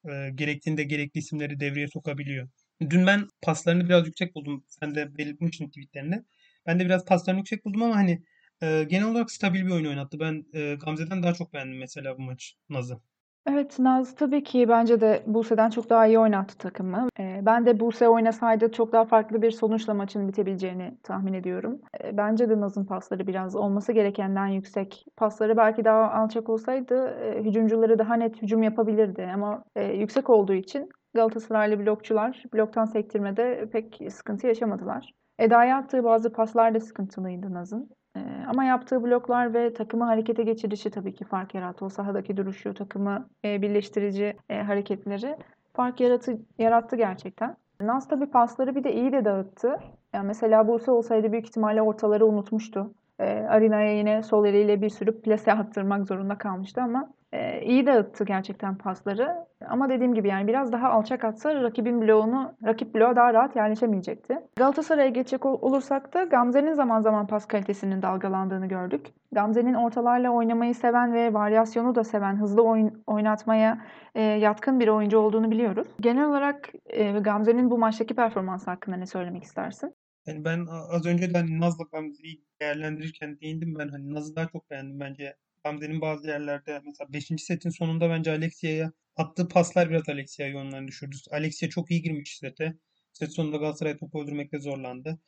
E, 0.05 0.31
gerektiğinde 0.35 0.85
gerekli 0.85 1.19
isimleri 1.19 1.61
devreye 1.61 1.88
sokabiliyor. 1.88 2.49
Dün 2.81 3.06
ben 3.06 3.29
paslarını 3.43 3.85
biraz 3.85 4.06
yüksek 4.06 4.35
buldum. 4.35 4.65
Sen 4.69 4.94
de 4.94 5.19
belirtmiştin 5.19 5.69
tweetlerine. 5.69 6.25
Ben 6.67 6.81
de 6.81 6.85
biraz 6.85 7.05
paslarını 7.05 7.41
yüksek 7.41 7.65
buldum 7.65 7.82
ama 7.82 7.97
hani 7.97 8.23
e, 8.62 8.85
genel 8.85 9.06
olarak 9.09 9.31
stabil 9.31 9.67
bir 9.67 9.71
oyun 9.71 9.85
oynattı. 9.85 10.21
Ben 10.21 10.44
e, 10.55 10.75
Gamze'den 10.75 11.23
daha 11.23 11.35
çok 11.35 11.53
beğendim 11.53 11.79
mesela 11.79 12.19
bu 12.19 12.23
maç 12.23 12.55
Naz'ı. 12.69 13.00
Evet, 13.47 13.79
Naz 13.79 14.15
tabii 14.15 14.43
ki 14.44 14.69
bence 14.69 15.00
de 15.00 15.23
Buse'den 15.27 15.71
çok 15.71 15.91
daha 15.91 16.06
iyi 16.06 16.19
oynattı 16.19 16.59
takımı. 16.59 17.09
Eee, 17.19 17.43
ben 17.47 17.67
de 17.67 17.81
Buse 17.81 18.09
oynasaydı 18.09 18.73
çok 18.73 18.93
daha 18.93 19.05
farklı 19.05 19.43
bir 19.43 19.50
sonuçla 19.50 19.94
maçın 19.94 20.29
bitebileceğini 20.29 20.99
tahmin 21.03 21.33
ediyorum. 21.33 21.81
Eee, 22.05 22.17
bence 22.17 22.49
de 22.50 22.61
Naz'ın 22.61 22.85
pasları 22.85 23.26
biraz 23.26 23.56
olması 23.56 23.93
gerekenden 23.93 24.47
yüksek. 24.47 25.05
Pasları 25.17 25.56
belki 25.56 25.85
daha 25.85 26.11
alçak 26.12 26.49
olsaydı 26.49 27.17
eee, 27.21 27.43
hücumcuları 27.44 27.99
daha 27.99 28.15
net 28.15 28.43
hücum 28.43 28.62
yapabilirdi 28.62 29.31
ama 29.35 29.65
eee, 29.76 29.97
yüksek 29.97 30.31
olduğu 30.31 30.55
için 30.55 30.88
Galatasaraylı 31.15 31.79
blokçular 31.79 32.45
bloktan 32.55 32.85
sektirmede 32.85 33.69
pek 33.73 34.01
sıkıntı 34.11 34.47
yaşamadılar. 34.47 35.15
Eda'ya 35.39 35.77
attığı 35.77 36.05
bazı 36.05 36.33
paslar 36.33 36.75
da 36.75 36.81
sıkıntılıydı 36.81 37.55
Naz'ın. 37.55 37.91
Ee, 38.17 38.21
ama 38.49 38.65
yaptığı 38.65 39.03
bloklar 39.03 39.55
ve 39.55 39.75
takımı 39.75 40.05
harekete 40.05 40.43
geçirişi 40.43 40.91
tabii 40.91 41.15
ki 41.15 41.25
fark 41.25 41.55
yarattı. 41.55 41.85
O 41.85 41.89
sahadaki 41.89 42.37
duruşu, 42.37 42.75
takımı 42.75 43.29
e, 43.45 43.62
birleştirici 43.62 44.37
e, 44.49 44.62
hareketleri 44.62 45.37
fark 45.73 46.01
yaratı, 46.01 46.39
yarattı 46.59 46.97
gerçekten. 46.97 47.57
Naz 47.81 48.09
tabii 48.09 48.27
pasları 48.27 48.75
bir 48.75 48.85
de 48.85 48.93
iyi 48.93 49.12
de 49.12 49.25
dağıttı. 49.25 49.77
Yani 50.12 50.27
mesela 50.27 50.69
Buse 50.69 50.91
olsaydı 50.91 51.33
büyük 51.33 51.47
ihtimalle 51.47 51.83
ortaları 51.83 52.27
unutmuştu. 52.27 52.95
E, 53.19 53.25
Arina'ya 53.25 53.97
yine 53.97 54.23
sol 54.23 54.47
eliyle 54.47 54.83
bir 54.83 54.89
sürü 54.89 55.21
plase 55.21 55.53
attırmak 55.53 56.07
zorunda 56.07 56.39
kalmıştı 56.39 56.83
ama 56.83 57.12
e, 57.32 57.62
iyi 57.62 57.87
dağıttı 57.87 58.25
gerçekten 58.25 58.75
pasları. 58.75 59.35
Ama 59.69 59.88
dediğim 59.88 60.15
gibi 60.15 60.29
yani 60.29 60.49
biraz 60.49 60.73
daha 60.73 60.88
alçak 60.88 61.25
atsa 61.25 61.55
rakibin 61.55 62.03
bloğunu, 62.03 62.53
rakip 62.65 62.94
bloğa 62.94 63.17
daha 63.17 63.35
rahat 63.35 63.56
yerleşemeyecekti. 63.56 64.38
Galatasaray'a 64.56 65.09
geçecek 65.09 65.47
olursak 65.47 66.15
da 66.15 66.25
Gamze'nin 66.25 66.73
zaman 66.73 67.00
zaman 67.00 67.27
pas 67.27 67.47
kalitesinin 67.47 68.03
dalgalandığını 68.03 68.67
gördük. 68.67 69.06
Gamze'nin 69.32 69.75
ortalarla 69.75 70.31
oynamayı 70.31 70.75
seven 70.75 71.12
ve 71.12 71.35
varyasyonu 71.35 71.94
da 71.94 72.05
seven, 72.05 72.37
hızlı 72.37 72.62
oyun, 72.62 73.03
oynatmaya 73.06 73.87
e, 74.15 74.23
yatkın 74.23 74.81
bir 74.81 74.88
oyuncu 74.88 75.19
olduğunu 75.19 75.50
biliyoruz. 75.50 75.88
Genel 76.00 76.29
olarak 76.29 76.69
e, 76.85 77.12
Gamze'nin 77.12 77.71
bu 77.71 77.79
maçtaki 77.79 78.15
performansı 78.15 78.71
hakkında 78.71 78.97
ne 78.97 79.06
söylemek 79.06 79.43
istersin? 79.43 79.94
Yani 80.26 80.44
ben 80.44 80.67
az 80.91 81.06
önce 81.06 81.35
de 81.35 81.38
hani 81.38 81.61
Naz'la 81.61 81.85
Gamze'yi 81.93 82.44
değerlendirirken 82.61 83.41
değindim 83.41 83.75
ben 83.79 83.88
hani 83.88 84.15
Naz'ı 84.15 84.37
daha 84.37 84.47
çok 84.49 84.71
beğendim 84.71 85.00
bence. 85.00 85.37
Gamze'nin 85.65 86.01
bazı 86.01 86.29
yerlerde 86.29 86.81
mesela 86.85 87.12
5. 87.12 87.43
setin 87.43 87.71
sonunda 87.71 88.11
bence 88.11 88.31
Alexia'ya 88.31 88.93
attığı 89.17 89.49
paslar 89.49 89.91
biraz 89.91 90.09
Alexia'yı 90.09 90.57
ondan 90.59 90.89
düşürdü. 90.89 91.17
Alexia 91.31 91.69
çok 91.69 91.91
iyi 91.91 92.03
girmiş 92.03 92.39
sete. 92.39 92.75
Set 93.12 93.33
sonunda 93.33 93.57
Galatasaray 93.57 93.97
topu 93.97 94.23
öldürmekte 94.23 94.61
zorlandı. 94.61 95.19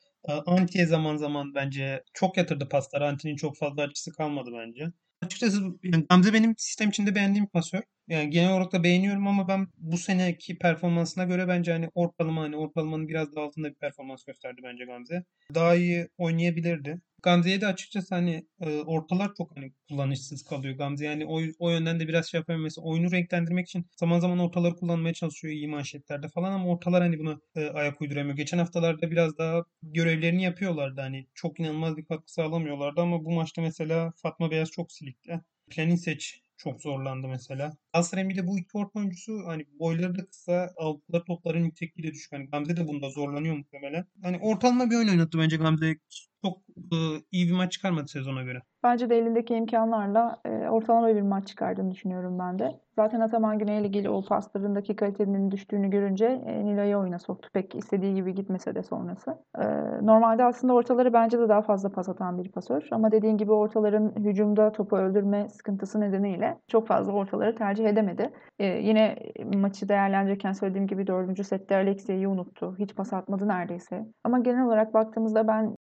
Anti'ye 0.45 0.85
zaman 0.85 1.17
zaman 1.17 1.55
bence 1.55 2.03
çok 2.13 2.37
yatırdı 2.37 2.69
paslar. 2.69 3.01
Anti'nin 3.01 3.35
çok 3.35 3.57
fazla 3.57 3.83
açısı 3.83 4.11
kalmadı 4.11 4.49
bence. 4.53 4.85
Açıkçası 5.21 5.61
yani 5.83 6.05
Gamze 6.09 6.33
benim 6.33 6.55
sistem 6.57 6.89
içinde 6.89 7.15
beğendiğim 7.15 7.47
pasör. 7.47 7.81
Yani 8.07 8.29
genel 8.29 8.51
olarak 8.53 8.71
da 8.71 8.83
beğeniyorum 8.83 9.27
ama 9.27 9.47
ben 9.47 9.67
bu 9.77 9.97
seneki 9.97 10.57
performansına 10.57 11.23
göre 11.23 11.47
bence 11.47 11.71
hani 11.71 11.89
ortalama 11.95 12.41
hani 12.41 12.57
ortalamanın 12.57 13.07
biraz 13.07 13.35
daha 13.35 13.45
altında 13.45 13.69
bir 13.69 13.75
performans 13.75 14.23
gösterdi 14.23 14.61
bence 14.63 14.85
Gamze. 14.85 15.23
Daha 15.53 15.75
iyi 15.75 16.07
oynayabilirdi. 16.17 17.01
Gamze'ye 17.23 17.61
de 17.61 17.67
açıkçası 17.67 18.15
hani 18.15 18.47
e, 18.61 18.79
ortalar 18.81 19.31
çok 19.37 19.57
hani 19.57 19.73
kullanışsız 19.89 20.43
kalıyor 20.43 20.77
Gamze. 20.77 21.05
Yani 21.05 21.25
o, 21.25 21.41
o 21.59 21.69
yönden 21.69 21.99
de 21.99 22.07
biraz 22.07 22.25
şey 22.27 22.37
yapıyor. 22.37 22.59
Mesela 22.59 22.85
oyunu 22.85 23.11
renklendirmek 23.11 23.67
için 23.67 23.85
zaman 23.99 24.19
zaman 24.19 24.39
ortaları 24.39 24.75
kullanmaya 24.75 25.13
çalışıyor 25.13 25.53
iyi 25.53 25.67
manşetlerde 25.67 26.29
falan 26.29 26.51
ama 26.51 26.67
ortalar 26.67 27.01
hani 27.01 27.19
buna 27.19 27.39
e, 27.55 27.67
ayak 27.67 28.01
uyduramıyor. 28.01 28.35
Geçen 28.35 28.57
haftalarda 28.57 29.11
biraz 29.11 29.37
daha 29.37 29.63
görevlerini 29.83 30.43
yapıyorlardı. 30.43 31.01
Hani 31.01 31.27
çok 31.33 31.59
inanılmaz 31.59 31.97
bir 31.97 32.05
katkı 32.05 32.33
sağlamıyorlardı 32.33 33.01
ama 33.01 33.25
bu 33.25 33.31
maçta 33.31 33.61
mesela 33.61 34.13
Fatma 34.15 34.51
Beyaz 34.51 34.71
çok 34.71 34.91
silikti. 34.91 35.41
Planin 35.69 35.95
seç 35.95 36.41
çok 36.57 36.81
zorlandı 36.81 37.27
mesela. 37.27 37.77
Galatasaray'ın 37.93 38.29
bir 38.29 38.35
de 38.37 38.47
bu 38.47 38.59
iki 38.59 38.77
orta 38.77 38.99
oyuncusu 38.99 39.41
hani 39.45 39.65
boyları 39.79 40.15
da 40.15 40.25
kısa, 40.25 40.73
aldıkları 40.77 41.23
topların 41.23 41.63
yüksekliği 41.63 42.07
de 42.07 42.13
düşük. 42.13 42.31
Hani 42.31 42.45
Gamze 42.49 42.77
de 42.77 42.87
bunda 42.87 43.09
zorlanıyor 43.09 43.55
muhtemelen. 43.55 44.05
Hani 44.21 44.37
ortalama 44.37 44.89
bir 44.89 44.95
oyun 44.95 45.07
oynattı 45.07 45.39
bence 45.39 45.57
Gamze. 45.57 45.95
Çok 46.43 46.57
e, 46.93 46.97
iyi 47.31 47.47
bir 47.47 47.53
maç 47.53 47.71
çıkarmadı 47.71 48.07
sezona 48.07 48.43
göre. 48.43 48.61
Bence 48.83 49.09
de 49.09 49.17
elindeki 49.17 49.55
imkanlarla 49.55 50.41
e, 50.45 50.49
ortalama 50.49 51.07
bir 51.07 51.21
maç 51.21 51.47
çıkardığını 51.47 51.91
düşünüyorum 51.91 52.39
ben 52.39 52.59
de. 52.59 52.79
Zaten 52.95 53.19
Ataman 53.19 53.59
Güney 53.59 53.79
ile 53.79 53.87
ilgili 53.87 54.09
o 54.09 54.25
paslarındaki 54.25 54.95
kalitenin 54.95 55.51
düştüğünü 55.51 55.89
görünce 55.89 56.25
e, 56.25 56.65
Nilay'ı 56.65 56.97
oyuna 56.97 57.19
soktu. 57.19 57.49
Pek 57.53 57.75
istediği 57.75 58.15
gibi 58.15 58.35
gitmese 58.35 58.75
de 58.75 58.83
sonrası. 58.83 59.37
E, 59.57 59.65
normalde 60.01 60.43
aslında 60.43 60.73
ortaları 60.73 61.13
bence 61.13 61.39
de 61.39 61.49
daha 61.49 61.61
fazla 61.61 61.89
pas 61.89 62.09
atan 62.09 62.43
bir 62.43 62.51
pasör. 62.51 62.87
Ama 62.91 63.11
dediğin 63.11 63.37
gibi 63.37 63.51
ortaların 63.51 64.13
hücumda 64.19 64.71
topu 64.71 64.97
öldürme 64.97 65.49
sıkıntısı 65.49 66.01
nedeniyle 66.01 66.57
çok 66.67 66.87
fazla 66.87 67.13
ortaları 67.13 67.55
tercih 67.55 67.85
edemedi. 67.85 68.33
E, 68.59 68.65
yine 68.65 69.15
maçı 69.53 69.89
değerlendirirken 69.89 70.51
söylediğim 70.51 70.87
gibi 70.87 71.07
dördüncü 71.07 71.43
sette 71.43 71.75
Alexia'yı 71.75 72.29
unuttu. 72.29 72.75
Hiç 72.79 72.95
pas 72.95 73.13
atmadı 73.13 73.47
neredeyse. 73.47 74.05
Ama 74.23 74.39
genel 74.39 74.65
olarak 74.65 74.93
baktığımızda 74.93 75.47
ben 75.47 75.75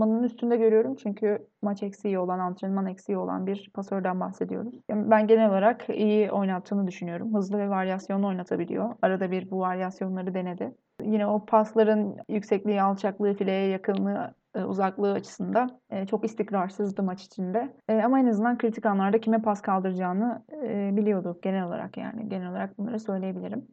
ortalamanın 0.00 0.22
üstünde 0.22 0.56
görüyorum. 0.56 0.96
Çünkü 0.96 1.46
maç 1.62 1.82
eksiği 1.82 2.18
olan, 2.18 2.38
antrenman 2.38 2.86
eksiği 2.86 3.18
olan 3.18 3.46
bir 3.46 3.70
pasörden 3.74 4.20
bahsediyoruz. 4.20 4.74
Yani 4.88 5.10
ben 5.10 5.26
genel 5.26 5.50
olarak 5.50 5.88
iyi 5.88 6.30
oynattığını 6.30 6.86
düşünüyorum. 6.86 7.34
Hızlı 7.34 7.58
ve 7.58 7.68
varyasyonlu 7.68 8.26
oynatabiliyor. 8.26 8.94
Arada 9.02 9.30
bir 9.30 9.50
bu 9.50 9.58
varyasyonları 9.58 10.34
denedi. 10.34 10.74
Yine 11.02 11.26
o 11.26 11.44
pasların 11.44 12.16
yüksekliği, 12.28 12.82
alçaklığı, 12.82 13.34
fileye 13.34 13.68
yakınlığı 13.68 14.34
e, 14.54 14.64
uzaklığı 14.64 15.12
açısından 15.12 15.70
e, 15.90 16.06
çok 16.06 16.24
istikrarsızdı 16.24 17.02
maç 17.02 17.22
içinde. 17.22 17.72
E, 17.88 18.02
ama 18.02 18.20
en 18.20 18.26
azından 18.26 18.58
kritik 18.58 18.86
anlarda 18.86 19.20
kime 19.20 19.42
pas 19.42 19.62
kaldıracağını 19.62 20.42
biliyordu 20.96 21.38
genel 21.42 21.64
olarak 21.64 21.96
yani. 21.96 22.28
Genel 22.28 22.50
olarak 22.50 22.78
bunları 22.78 23.00
söyleyebilirim. 23.00 23.66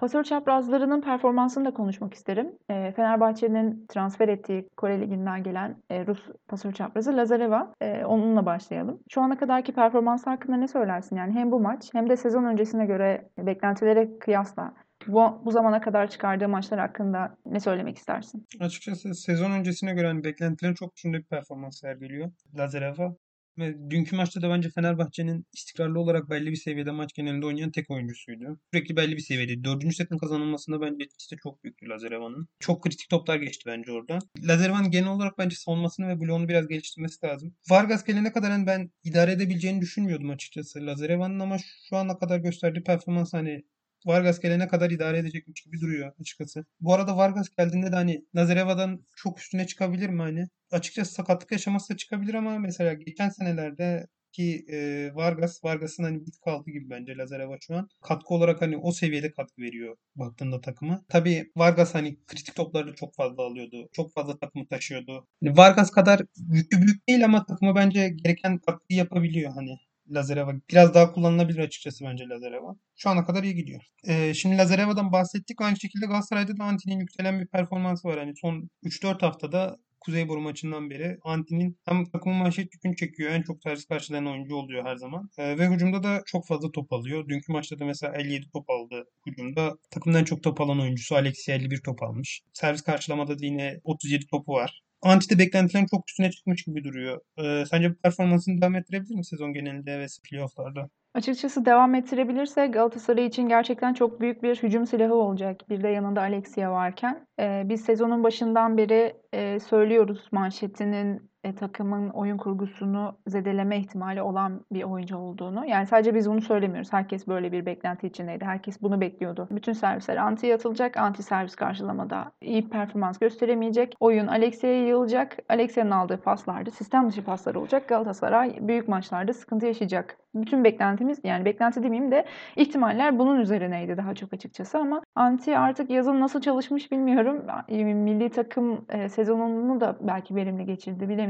Pasör 0.00 0.24
çaprazlarının 0.24 1.00
performansını 1.00 1.64
da 1.64 1.74
konuşmak 1.74 2.14
isterim. 2.14 2.52
E, 2.70 2.92
Fenerbahçe'nin 2.92 3.86
transfer 3.88 4.28
ettiği 4.28 4.68
Kore 4.76 5.00
Ligi'nden 5.00 5.42
gelen 5.42 5.76
e, 5.90 6.06
Rus 6.06 6.28
pasör 6.48 6.72
çaprazı 6.72 7.16
Lazareva. 7.16 7.74
E, 7.80 8.04
onunla 8.04 8.46
başlayalım. 8.46 9.00
Şu 9.10 9.20
ana 9.20 9.38
kadarki 9.38 9.72
performans 9.72 10.26
hakkında 10.26 10.56
ne 10.56 10.68
söylersin? 10.68 11.16
Yani 11.16 11.34
hem 11.34 11.52
bu 11.52 11.60
maç 11.60 11.90
hem 11.92 12.10
de 12.10 12.16
sezon 12.16 12.44
öncesine 12.44 12.86
göre 12.86 13.28
beklentilere 13.38 14.18
kıyasla 14.18 14.74
bu, 15.06 15.42
bu 15.44 15.50
zamana 15.50 15.80
kadar 15.80 16.10
çıkardığı 16.10 16.48
maçlar 16.48 16.80
hakkında 16.80 17.36
ne 17.46 17.60
söylemek 17.60 17.98
istersin? 17.98 18.46
Açıkçası 18.60 19.14
sezon 19.14 19.50
öncesine 19.50 19.94
göre 19.94 20.06
hani 20.06 20.24
beklentilerin 20.24 20.74
çok 20.74 20.96
üstünde 20.96 21.18
bir 21.18 21.24
performans 21.24 21.80
sergiliyor 21.80 22.30
Lazareva. 22.58 23.16
Ve 23.60 23.90
dünkü 23.90 24.16
maçta 24.16 24.42
da 24.42 24.50
bence 24.50 24.70
Fenerbahçe'nin 24.70 25.46
istikrarlı 25.52 26.00
olarak 26.00 26.30
belli 26.30 26.50
bir 26.50 26.56
seviyede 26.56 26.90
maç 26.90 27.12
genelinde 27.14 27.46
oynayan 27.46 27.70
tek 27.70 27.90
oyuncusuydu. 27.90 28.60
Sürekli 28.72 28.96
belli 28.96 29.16
bir 29.16 29.22
seviyede. 29.22 29.64
Dördüncü 29.64 29.94
setin 29.94 30.18
kazanılmasında 30.18 30.80
bence 30.80 31.04
etkisi 31.04 31.36
çok 31.36 31.64
büyüktü 31.64 31.88
Lazareva'nın. 31.88 32.48
Çok 32.60 32.82
kritik 32.82 33.10
toplar 33.10 33.36
geçti 33.36 33.64
bence 33.66 33.92
orada. 33.92 34.18
Lazareva'nın 34.42 34.90
genel 34.90 35.08
olarak 35.08 35.38
bence 35.38 35.56
savunmasını 35.56 36.08
ve 36.08 36.20
bloğunu 36.20 36.48
biraz 36.48 36.68
geliştirmesi 36.68 37.26
lazım. 37.26 37.54
Vargas 37.70 38.04
gelene 38.04 38.32
kadar 38.32 38.50
hani 38.50 38.66
ben 38.66 38.90
idare 39.04 39.32
edebileceğini 39.32 39.80
düşünmüyordum 39.80 40.30
açıkçası 40.30 40.86
Lazareva'nın 40.86 41.40
ama 41.40 41.56
şu 41.88 41.96
ana 41.96 42.18
kadar 42.18 42.38
gösterdiği 42.38 42.82
performans 42.82 43.32
hani 43.32 43.64
Vargas 44.06 44.40
gelene 44.40 44.68
kadar 44.68 44.90
idare 44.90 45.18
edecekmiş 45.18 45.62
gibi 45.62 45.80
duruyor 45.80 46.12
açıkçası. 46.20 46.64
Bu 46.80 46.94
arada 46.94 47.16
Vargas 47.16 47.48
geldiğinde 47.58 47.92
de 47.92 47.96
hani 47.96 48.24
Nazareva'dan 48.34 49.06
çok 49.16 49.40
üstüne 49.40 49.66
çıkabilir 49.66 50.08
mi 50.08 50.22
hani? 50.22 50.48
Açıkçası 50.70 51.12
sakatlık 51.12 51.52
yaşaması 51.52 51.92
da 51.92 51.96
çıkabilir 51.96 52.34
ama 52.34 52.58
mesela 52.58 52.92
geçen 52.92 53.28
senelerde 53.28 54.06
ki 54.32 54.64
e, 54.72 55.10
Vargas, 55.14 55.64
Vargas'ın 55.64 56.02
hani 56.02 56.26
bit 56.26 56.40
kaldı 56.40 56.70
gibi 56.70 56.90
bence 56.90 57.16
Lazareva 57.16 57.56
şu 57.60 57.76
an. 57.76 57.88
Katkı 58.02 58.34
olarak 58.34 58.62
hani 58.62 58.76
o 58.76 58.92
seviyede 58.92 59.32
katkı 59.32 59.62
veriyor 59.62 59.96
baktığında 60.16 60.60
takımı. 60.60 61.04
Tabii 61.08 61.50
Vargas 61.56 61.94
hani 61.94 62.18
kritik 62.26 62.54
topları 62.54 62.94
çok 62.94 63.14
fazla 63.14 63.42
alıyordu. 63.42 63.88
Çok 63.92 64.14
fazla 64.14 64.38
takımı 64.38 64.66
taşıyordu. 64.66 65.26
Yani 65.42 65.56
Vargas 65.56 65.90
kadar 65.90 66.20
yüklü 66.52 66.82
büyük 66.82 67.08
değil 67.08 67.24
ama 67.24 67.46
takımı 67.46 67.74
bence 67.74 68.08
gereken 68.08 68.58
katkıyı 68.58 68.98
yapabiliyor 68.98 69.52
hani. 69.52 69.76
Lazareva. 70.10 70.52
Biraz 70.70 70.94
daha 70.94 71.12
kullanılabilir 71.12 71.58
açıkçası 71.58 72.04
bence 72.04 72.28
Lazareva. 72.28 72.76
Şu 72.96 73.10
ana 73.10 73.26
kadar 73.26 73.42
iyi 73.42 73.54
gidiyor. 73.54 73.82
Ee, 74.08 74.34
şimdi 74.34 74.58
Lazareva'dan 74.58 75.12
bahsettik. 75.12 75.60
Aynı 75.60 75.80
şekilde 75.80 76.06
Galatasaray'da 76.06 76.58
da 76.58 76.64
Anti'nin 76.64 77.00
yükselen 77.00 77.40
bir 77.40 77.46
performansı 77.46 78.08
var. 78.08 78.18
Yani 78.18 78.32
son 78.36 78.70
3-4 78.84 79.20
haftada 79.22 79.76
Kuzeyboru 80.00 80.40
maçından 80.40 80.90
beri 80.90 81.18
Anti'nin 81.24 81.78
hem 81.84 82.04
takımın 82.04 82.38
manşet 82.38 82.74
yükünü 82.74 82.96
çekiyor. 82.96 83.30
En 83.32 83.42
çok 83.42 83.62
servis 83.62 83.84
karşılayan 83.84 84.26
oyuncu 84.26 84.54
oluyor 84.54 84.84
her 84.84 84.96
zaman. 84.96 85.30
Ee, 85.38 85.58
ve 85.58 85.68
hücumda 85.68 86.02
da 86.02 86.22
çok 86.26 86.46
fazla 86.46 86.70
top 86.72 86.92
alıyor. 86.92 87.28
Dünkü 87.28 87.52
maçta 87.52 87.78
da 87.78 87.84
mesela 87.84 88.12
57 88.16 88.46
top 88.52 88.70
aldı 88.70 89.04
hücumda. 89.26 89.74
Takımdan 89.90 90.24
çok 90.24 90.42
top 90.42 90.60
alan 90.60 90.80
oyuncusu 90.80 91.14
Alexia 91.14 91.54
51 91.54 91.80
top 91.82 92.02
almış. 92.02 92.42
Servis 92.52 92.82
karşılamada 92.82 93.38
da 93.38 93.46
yine 93.46 93.80
37 93.84 94.26
topu 94.26 94.52
var. 94.52 94.82
Antide 95.02 95.38
beklentilerin 95.38 95.86
çok 95.86 96.08
üstüne 96.08 96.30
çıkmış 96.30 96.64
gibi 96.64 96.84
duruyor. 96.84 97.20
Ee, 97.38 97.64
sence 97.70 97.90
bu 97.90 97.94
performansını 97.94 98.60
devam 98.60 98.74
ettirebilir 98.74 99.14
mi 99.14 99.24
sezon 99.24 99.52
genelinde 99.52 99.98
ve 99.98 100.06
playofflarda? 100.30 100.88
Açıkçası 101.14 101.64
devam 101.64 101.94
ettirebilirse 101.94 102.66
Galatasaray 102.66 103.26
için 103.26 103.48
gerçekten 103.48 103.94
çok 103.94 104.20
büyük 104.20 104.42
bir 104.42 104.56
hücum 104.56 104.86
silahı 104.86 105.14
olacak. 105.14 105.60
Bir 105.68 105.82
de 105.82 105.88
yanında 105.88 106.20
Alexia 106.20 106.72
varken. 106.72 107.26
Ee, 107.40 107.62
biz 107.64 107.84
sezonun 107.84 108.24
başından 108.24 108.78
beri 108.78 109.16
e, 109.32 109.60
söylüyoruz 109.60 110.28
manşetinin 110.32 111.29
e, 111.44 111.54
takımın 111.54 112.10
oyun 112.10 112.36
kurgusunu 112.36 113.16
zedeleme 113.26 113.78
ihtimali 113.78 114.22
olan 114.22 114.60
bir 114.72 114.82
oyuncu 114.82 115.16
olduğunu. 115.16 115.66
Yani 115.66 115.86
sadece 115.86 116.14
biz 116.14 116.30
bunu 116.30 116.40
söylemiyoruz. 116.40 116.92
Herkes 116.92 117.28
böyle 117.28 117.52
bir 117.52 117.66
beklenti 117.66 118.06
içindeydi. 118.06 118.44
Herkes 118.44 118.82
bunu 118.82 119.00
bekliyordu. 119.00 119.48
Bütün 119.50 119.72
servisler 119.72 120.16
anti 120.16 120.54
atılacak. 120.54 120.96
Anti 120.96 121.22
servis 121.22 121.54
karşılamada 121.56 122.32
iyi 122.40 122.68
performans 122.68 123.18
gösteremeyecek. 123.18 123.94
Oyun 124.00 124.26
Alexia'ya 124.26 124.86
yığılacak. 124.86 125.36
Alexia'nın 125.48 125.90
aldığı 125.90 126.20
paslarda 126.20 126.70
sistem 126.70 127.08
dışı 127.08 127.24
paslar 127.24 127.54
olacak. 127.54 127.88
Galatasaray 127.88 128.58
büyük 128.60 128.88
maçlarda 128.88 129.32
sıkıntı 129.32 129.66
yaşayacak. 129.66 130.16
Bütün 130.34 130.64
beklentimiz 130.64 131.20
yani 131.24 131.44
beklenti 131.44 131.82
demeyeyim 131.82 132.12
de 132.12 132.24
ihtimaller 132.56 133.18
bunun 133.18 133.40
üzerineydi 133.40 133.96
daha 133.96 134.14
çok 134.14 134.32
açıkçası 134.32 134.78
ama 134.78 135.02
Anti 135.14 135.58
artık 135.58 135.90
yazın 135.90 136.20
nasıl 136.20 136.40
çalışmış 136.40 136.92
bilmiyorum. 136.92 137.42
Milli 137.68 138.30
takım 138.30 138.84
e, 138.88 139.08
sezonunu 139.08 139.80
da 139.80 139.96
belki 140.00 140.34
verimli 140.34 140.66
geçirdi 140.66 141.08
bilemiyorum. 141.08 141.29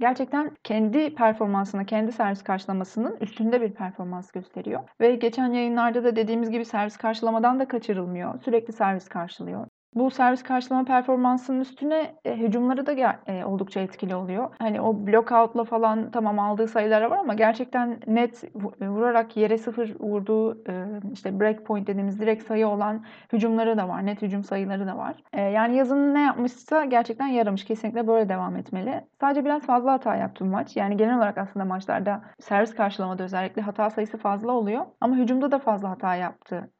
Gerçekten 0.00 0.56
kendi 0.64 1.14
performansına, 1.14 1.84
kendi 1.86 2.12
servis 2.12 2.42
karşılamasının 2.42 3.16
üstünde 3.20 3.60
bir 3.60 3.74
performans 3.74 4.30
gösteriyor. 4.30 4.88
Ve 5.00 5.14
geçen 5.14 5.52
yayınlarda 5.52 6.04
da 6.04 6.16
dediğimiz 6.16 6.50
gibi 6.50 6.64
servis 6.64 6.96
karşılamadan 6.96 7.60
da 7.60 7.68
kaçırılmıyor. 7.68 8.42
Sürekli 8.42 8.72
servis 8.72 9.08
karşılıyor. 9.08 9.66
Bu 9.94 10.10
servis 10.10 10.42
karşılama 10.42 10.84
performansının 10.84 11.60
üstüne 11.60 12.14
e, 12.24 12.36
hücumları 12.36 12.86
da 12.86 13.20
e, 13.26 13.44
oldukça 13.44 13.80
etkili 13.80 14.14
oluyor. 14.14 14.54
Hani 14.58 14.80
o 14.80 15.06
block 15.06 15.32
out'la 15.32 15.64
falan 15.64 16.10
tamam 16.10 16.38
aldığı 16.38 16.68
sayılar 16.68 17.02
var 17.02 17.18
ama 17.18 17.34
gerçekten 17.34 18.00
net 18.06 18.44
vurarak 18.80 19.36
yere 19.36 19.58
sıfır 19.58 20.00
vurduğu 20.00 20.70
e, 20.70 21.00
işte 21.12 21.40
break 21.40 21.66
point 21.66 21.86
dediğimiz 21.86 22.20
direkt 22.20 22.44
sayı 22.46 22.68
olan 22.68 23.04
hücumları 23.32 23.78
da 23.78 23.88
var. 23.88 24.06
Net 24.06 24.22
hücum 24.22 24.44
sayıları 24.44 24.86
da 24.86 24.96
var. 24.96 25.16
E, 25.32 25.40
yani 25.40 25.76
yazın 25.76 26.14
ne 26.14 26.20
yapmışsa 26.20 26.84
gerçekten 26.84 27.26
yaramış. 27.26 27.64
Kesinlikle 27.64 28.06
böyle 28.06 28.28
devam 28.28 28.56
etmeli. 28.56 29.04
Sadece 29.20 29.44
biraz 29.44 29.62
fazla 29.62 29.92
hata 29.92 30.16
yaptı 30.16 30.44
bu 30.44 30.48
maç. 30.48 30.76
Yani 30.76 30.96
genel 30.96 31.16
olarak 31.16 31.38
aslında 31.38 31.64
maçlarda 31.64 32.22
servis 32.40 32.74
karşılamada 32.74 33.22
özellikle 33.22 33.62
hata 33.62 33.90
sayısı 33.90 34.18
fazla 34.18 34.52
oluyor. 34.52 34.86
Ama 35.00 35.16
hücumda 35.16 35.52
da 35.52 35.58
fazla 35.58 35.90
hata 35.90 36.14
yaptı 36.14 36.70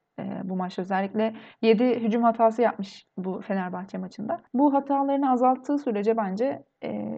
bu 0.45 0.57
maç 0.57 0.79
özellikle 0.79 1.35
7 1.63 1.85
hücum 1.85 2.23
hatası 2.23 2.63
yapmış 2.63 3.07
bu 3.17 3.41
Fenerbahçe 3.41 3.99
maçında. 3.99 4.41
Bu 4.55 4.75
hatalarını 4.75 5.31
azalttığı 5.31 5.79
sürece 5.79 6.17
bence 6.17 6.63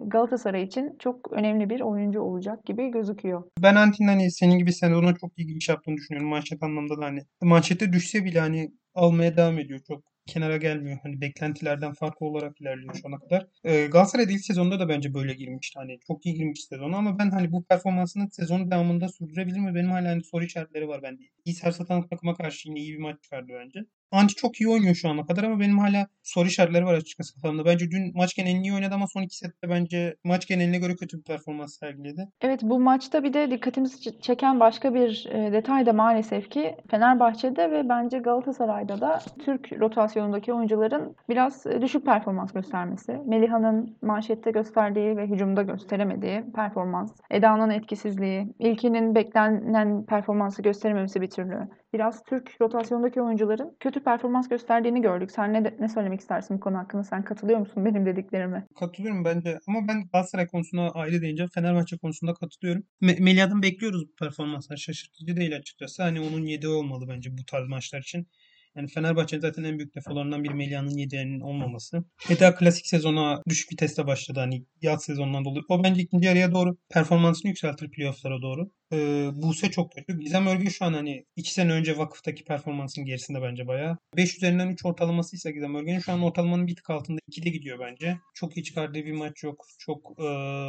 Galatasaray 0.05 0.63
için 0.63 0.95
çok 0.99 1.31
önemli 1.31 1.69
bir 1.69 1.81
oyuncu 1.81 2.21
olacak 2.21 2.65
gibi 2.65 2.91
gözüküyor. 2.91 3.43
Ben 3.59 3.75
Antin'in 3.75 4.07
hani 4.07 4.31
senin 4.31 4.57
gibi 4.57 4.73
sezona 4.73 5.15
çok 5.15 5.39
iyi 5.39 5.47
giriş 5.47 5.69
yaptığını 5.69 5.95
düşünüyorum 5.97 6.29
manşet 6.29 6.63
anlamda 6.63 7.01
da 7.01 7.05
hani. 7.05 7.19
Manşette 7.41 7.93
düşse 7.93 8.25
bile 8.25 8.39
hani 8.39 8.71
almaya 8.95 9.37
devam 9.37 9.59
ediyor. 9.59 9.79
Çok 9.87 10.03
kenara 10.25 10.57
gelmiyor. 10.57 10.97
Hani 11.03 11.21
beklentilerden 11.21 11.93
farklı 11.93 12.25
olarak 12.25 12.61
ilerliyor 12.61 12.95
şu 12.95 13.07
ana 13.07 13.19
kadar. 13.19 13.47
Ee, 13.63 13.87
Galatasaray 13.87 14.25
ilk 14.35 14.41
sezonda 14.45 14.79
da 14.79 14.89
bence 14.89 15.13
böyle 15.13 15.33
girmişti. 15.33 15.79
Hani 15.79 15.99
çok 16.07 16.25
iyi 16.25 16.35
girmiş 16.35 16.63
sezonu 16.65 16.95
ama 16.95 17.19
ben 17.19 17.29
hani 17.31 17.51
bu 17.51 17.63
performansını 17.63 18.31
sezon 18.31 18.71
devamında 18.71 19.09
sürdürebilir 19.09 19.59
mi? 19.59 19.75
Benim 19.75 19.91
hala 19.91 20.09
hani 20.09 20.23
soru 20.23 20.43
işaretleri 20.45 20.87
var 20.87 21.03
bende. 21.03 21.21
İyi 21.45 21.53
sersatan 21.55 22.07
takıma 22.07 22.35
karşı 22.35 22.69
yine 22.69 22.79
iyi 22.79 22.93
bir 22.93 22.99
maç 22.99 23.23
çıkardı 23.23 23.51
bence. 23.53 23.85
Anti 24.11 24.35
çok 24.35 24.61
iyi 24.61 24.69
oynuyor 24.69 24.95
şu 24.95 25.09
ana 25.09 25.25
kadar 25.25 25.43
ama 25.43 25.59
benim 25.59 25.79
hala 25.79 26.07
soru 26.23 26.47
işaretleri 26.47 26.85
var 26.85 26.93
açıkçası 26.93 27.35
kafamda. 27.35 27.65
Bence 27.65 27.91
dün 27.91 28.11
maç 28.15 28.35
genelini 28.35 28.67
iyi 28.67 28.73
oynadı 28.73 28.95
ama 28.95 29.07
son 29.07 29.21
iki 29.21 29.37
sette 29.37 29.69
bence 29.69 30.15
maç 30.23 30.47
geneline 30.47 30.77
göre 30.77 30.95
kötü 30.95 31.17
bir 31.17 31.23
performans 31.23 31.79
sergiledi. 31.79 32.27
Evet 32.41 32.59
bu 32.63 32.79
maçta 32.79 33.23
bir 33.23 33.33
de 33.33 33.51
dikkatimizi 33.51 34.21
çeken 34.21 34.59
başka 34.59 34.93
bir 34.93 35.29
e, 35.31 35.51
detay 35.51 35.85
da 35.85 35.93
maalesef 35.93 36.49
ki 36.49 36.75
Fenerbahçe'de 36.91 37.71
ve 37.71 37.89
bence 37.89 38.19
Galatasaray'da 38.19 39.01
da 39.01 39.19
Türk 39.45 39.79
rotasyonundaki 39.79 40.53
oyuncuların 40.53 41.15
biraz 41.29 41.65
e, 41.67 41.81
düşük 41.81 42.05
performans 42.05 42.53
göstermesi. 42.53 43.17
Meliha'nın 43.25 43.97
manşette 44.01 44.51
gösterdiği 44.51 45.17
ve 45.17 45.27
hücumda 45.27 45.61
gösteremediği 45.61 46.43
performans, 46.55 47.11
Eda'nın 47.29 47.69
etkisizliği, 47.69 48.53
İlkin'in 48.59 49.15
beklenen 49.15 50.05
performansı 50.05 50.61
gösterememesi 50.61 51.21
bir 51.21 51.29
türlü 51.29 51.67
biraz 51.93 52.23
Türk 52.23 52.61
rotasyondaki 52.61 53.21
oyuncuların 53.21 53.75
kötü 53.79 54.00
performans 54.03 54.49
gösterdiğini 54.49 55.01
gördük. 55.01 55.31
Sen 55.31 55.53
ne, 55.53 55.75
ne 55.79 55.89
söylemek 55.89 56.19
istersin 56.19 56.57
bu 56.57 56.59
konu 56.59 56.77
hakkında? 56.77 57.03
Sen 57.03 57.23
katılıyor 57.23 57.59
musun 57.59 57.85
benim 57.85 58.05
dediklerime? 58.05 58.67
Katılıyorum 58.79 59.25
bence 59.25 59.59
ama 59.67 59.87
ben 59.87 60.07
Galatasaray 60.13 60.47
konusuna 60.47 60.89
ayrı 60.89 61.21
deyince 61.21 61.47
Fenerbahçe 61.47 61.97
konusunda 61.97 62.33
katılıyorum. 62.33 62.83
Me- 63.01 63.21
Melia'dan 63.21 63.61
bekliyoruz 63.61 64.07
bu 64.07 64.15
performanslar. 64.15 64.77
Şaşırtıcı 64.77 65.37
değil 65.37 65.55
açıkçası. 65.55 66.03
Hani 66.03 66.21
onun 66.21 66.45
7 66.45 66.67
olmalı 66.67 67.05
bence 67.09 67.37
bu 67.37 67.45
tarz 67.45 67.67
maçlar 67.67 67.99
için. 67.99 68.27
Yani 68.75 68.87
Fenerbahçe'nin 68.87 69.41
zaten 69.41 69.63
en 69.63 69.77
büyük 69.77 69.95
defolarından 69.95 70.43
bir 70.43 70.49
Melia'nın 70.49 70.97
yedeğinin 70.97 71.39
olmaması. 71.39 72.03
Eda 72.29 72.55
klasik 72.55 72.87
sezona 72.87 73.41
düşük 73.49 73.71
viteste 73.71 74.07
başladı 74.07 74.39
hani 74.39 74.65
yaz 74.81 75.03
sezonundan 75.03 75.45
dolayı. 75.45 75.63
O 75.69 75.83
bence 75.83 76.01
ikinci 76.01 76.27
yarıya 76.27 76.51
doğru 76.51 76.77
performansını 76.89 77.49
yükseltir 77.49 77.91
playofflara 77.91 78.41
doğru. 78.41 78.71
Ee, 78.93 79.29
Buse 79.33 79.71
çok 79.71 79.91
kötü. 79.91 80.19
Gizem 80.19 80.47
Örgü 80.47 80.71
şu 80.71 80.85
an 80.85 80.93
hani 80.93 81.25
2 81.35 81.53
sene 81.53 81.71
önce 81.71 81.97
vakıftaki 81.97 82.43
performansın 82.43 83.05
gerisinde 83.05 83.41
bence 83.41 83.67
bayağı. 83.67 83.97
5 84.17 84.37
üzerinden 84.37 84.69
3 84.69 84.85
ortalamasıysa 84.85 85.49
Gizem 85.49 85.75
Örgü'nün 85.75 85.99
şu 85.99 86.11
an 86.11 86.21
ortalamanın 86.21 86.67
bir 86.67 86.75
tık 86.75 86.89
altında 86.89 87.19
2'de 87.31 87.49
gidiyor 87.49 87.79
bence. 87.79 88.17
Çok 88.33 88.57
iyi 88.57 88.63
çıkardığı 88.63 89.05
bir 89.05 89.11
maç 89.11 89.43
yok. 89.43 89.65
Çok 89.79 90.19
e, 90.19 90.23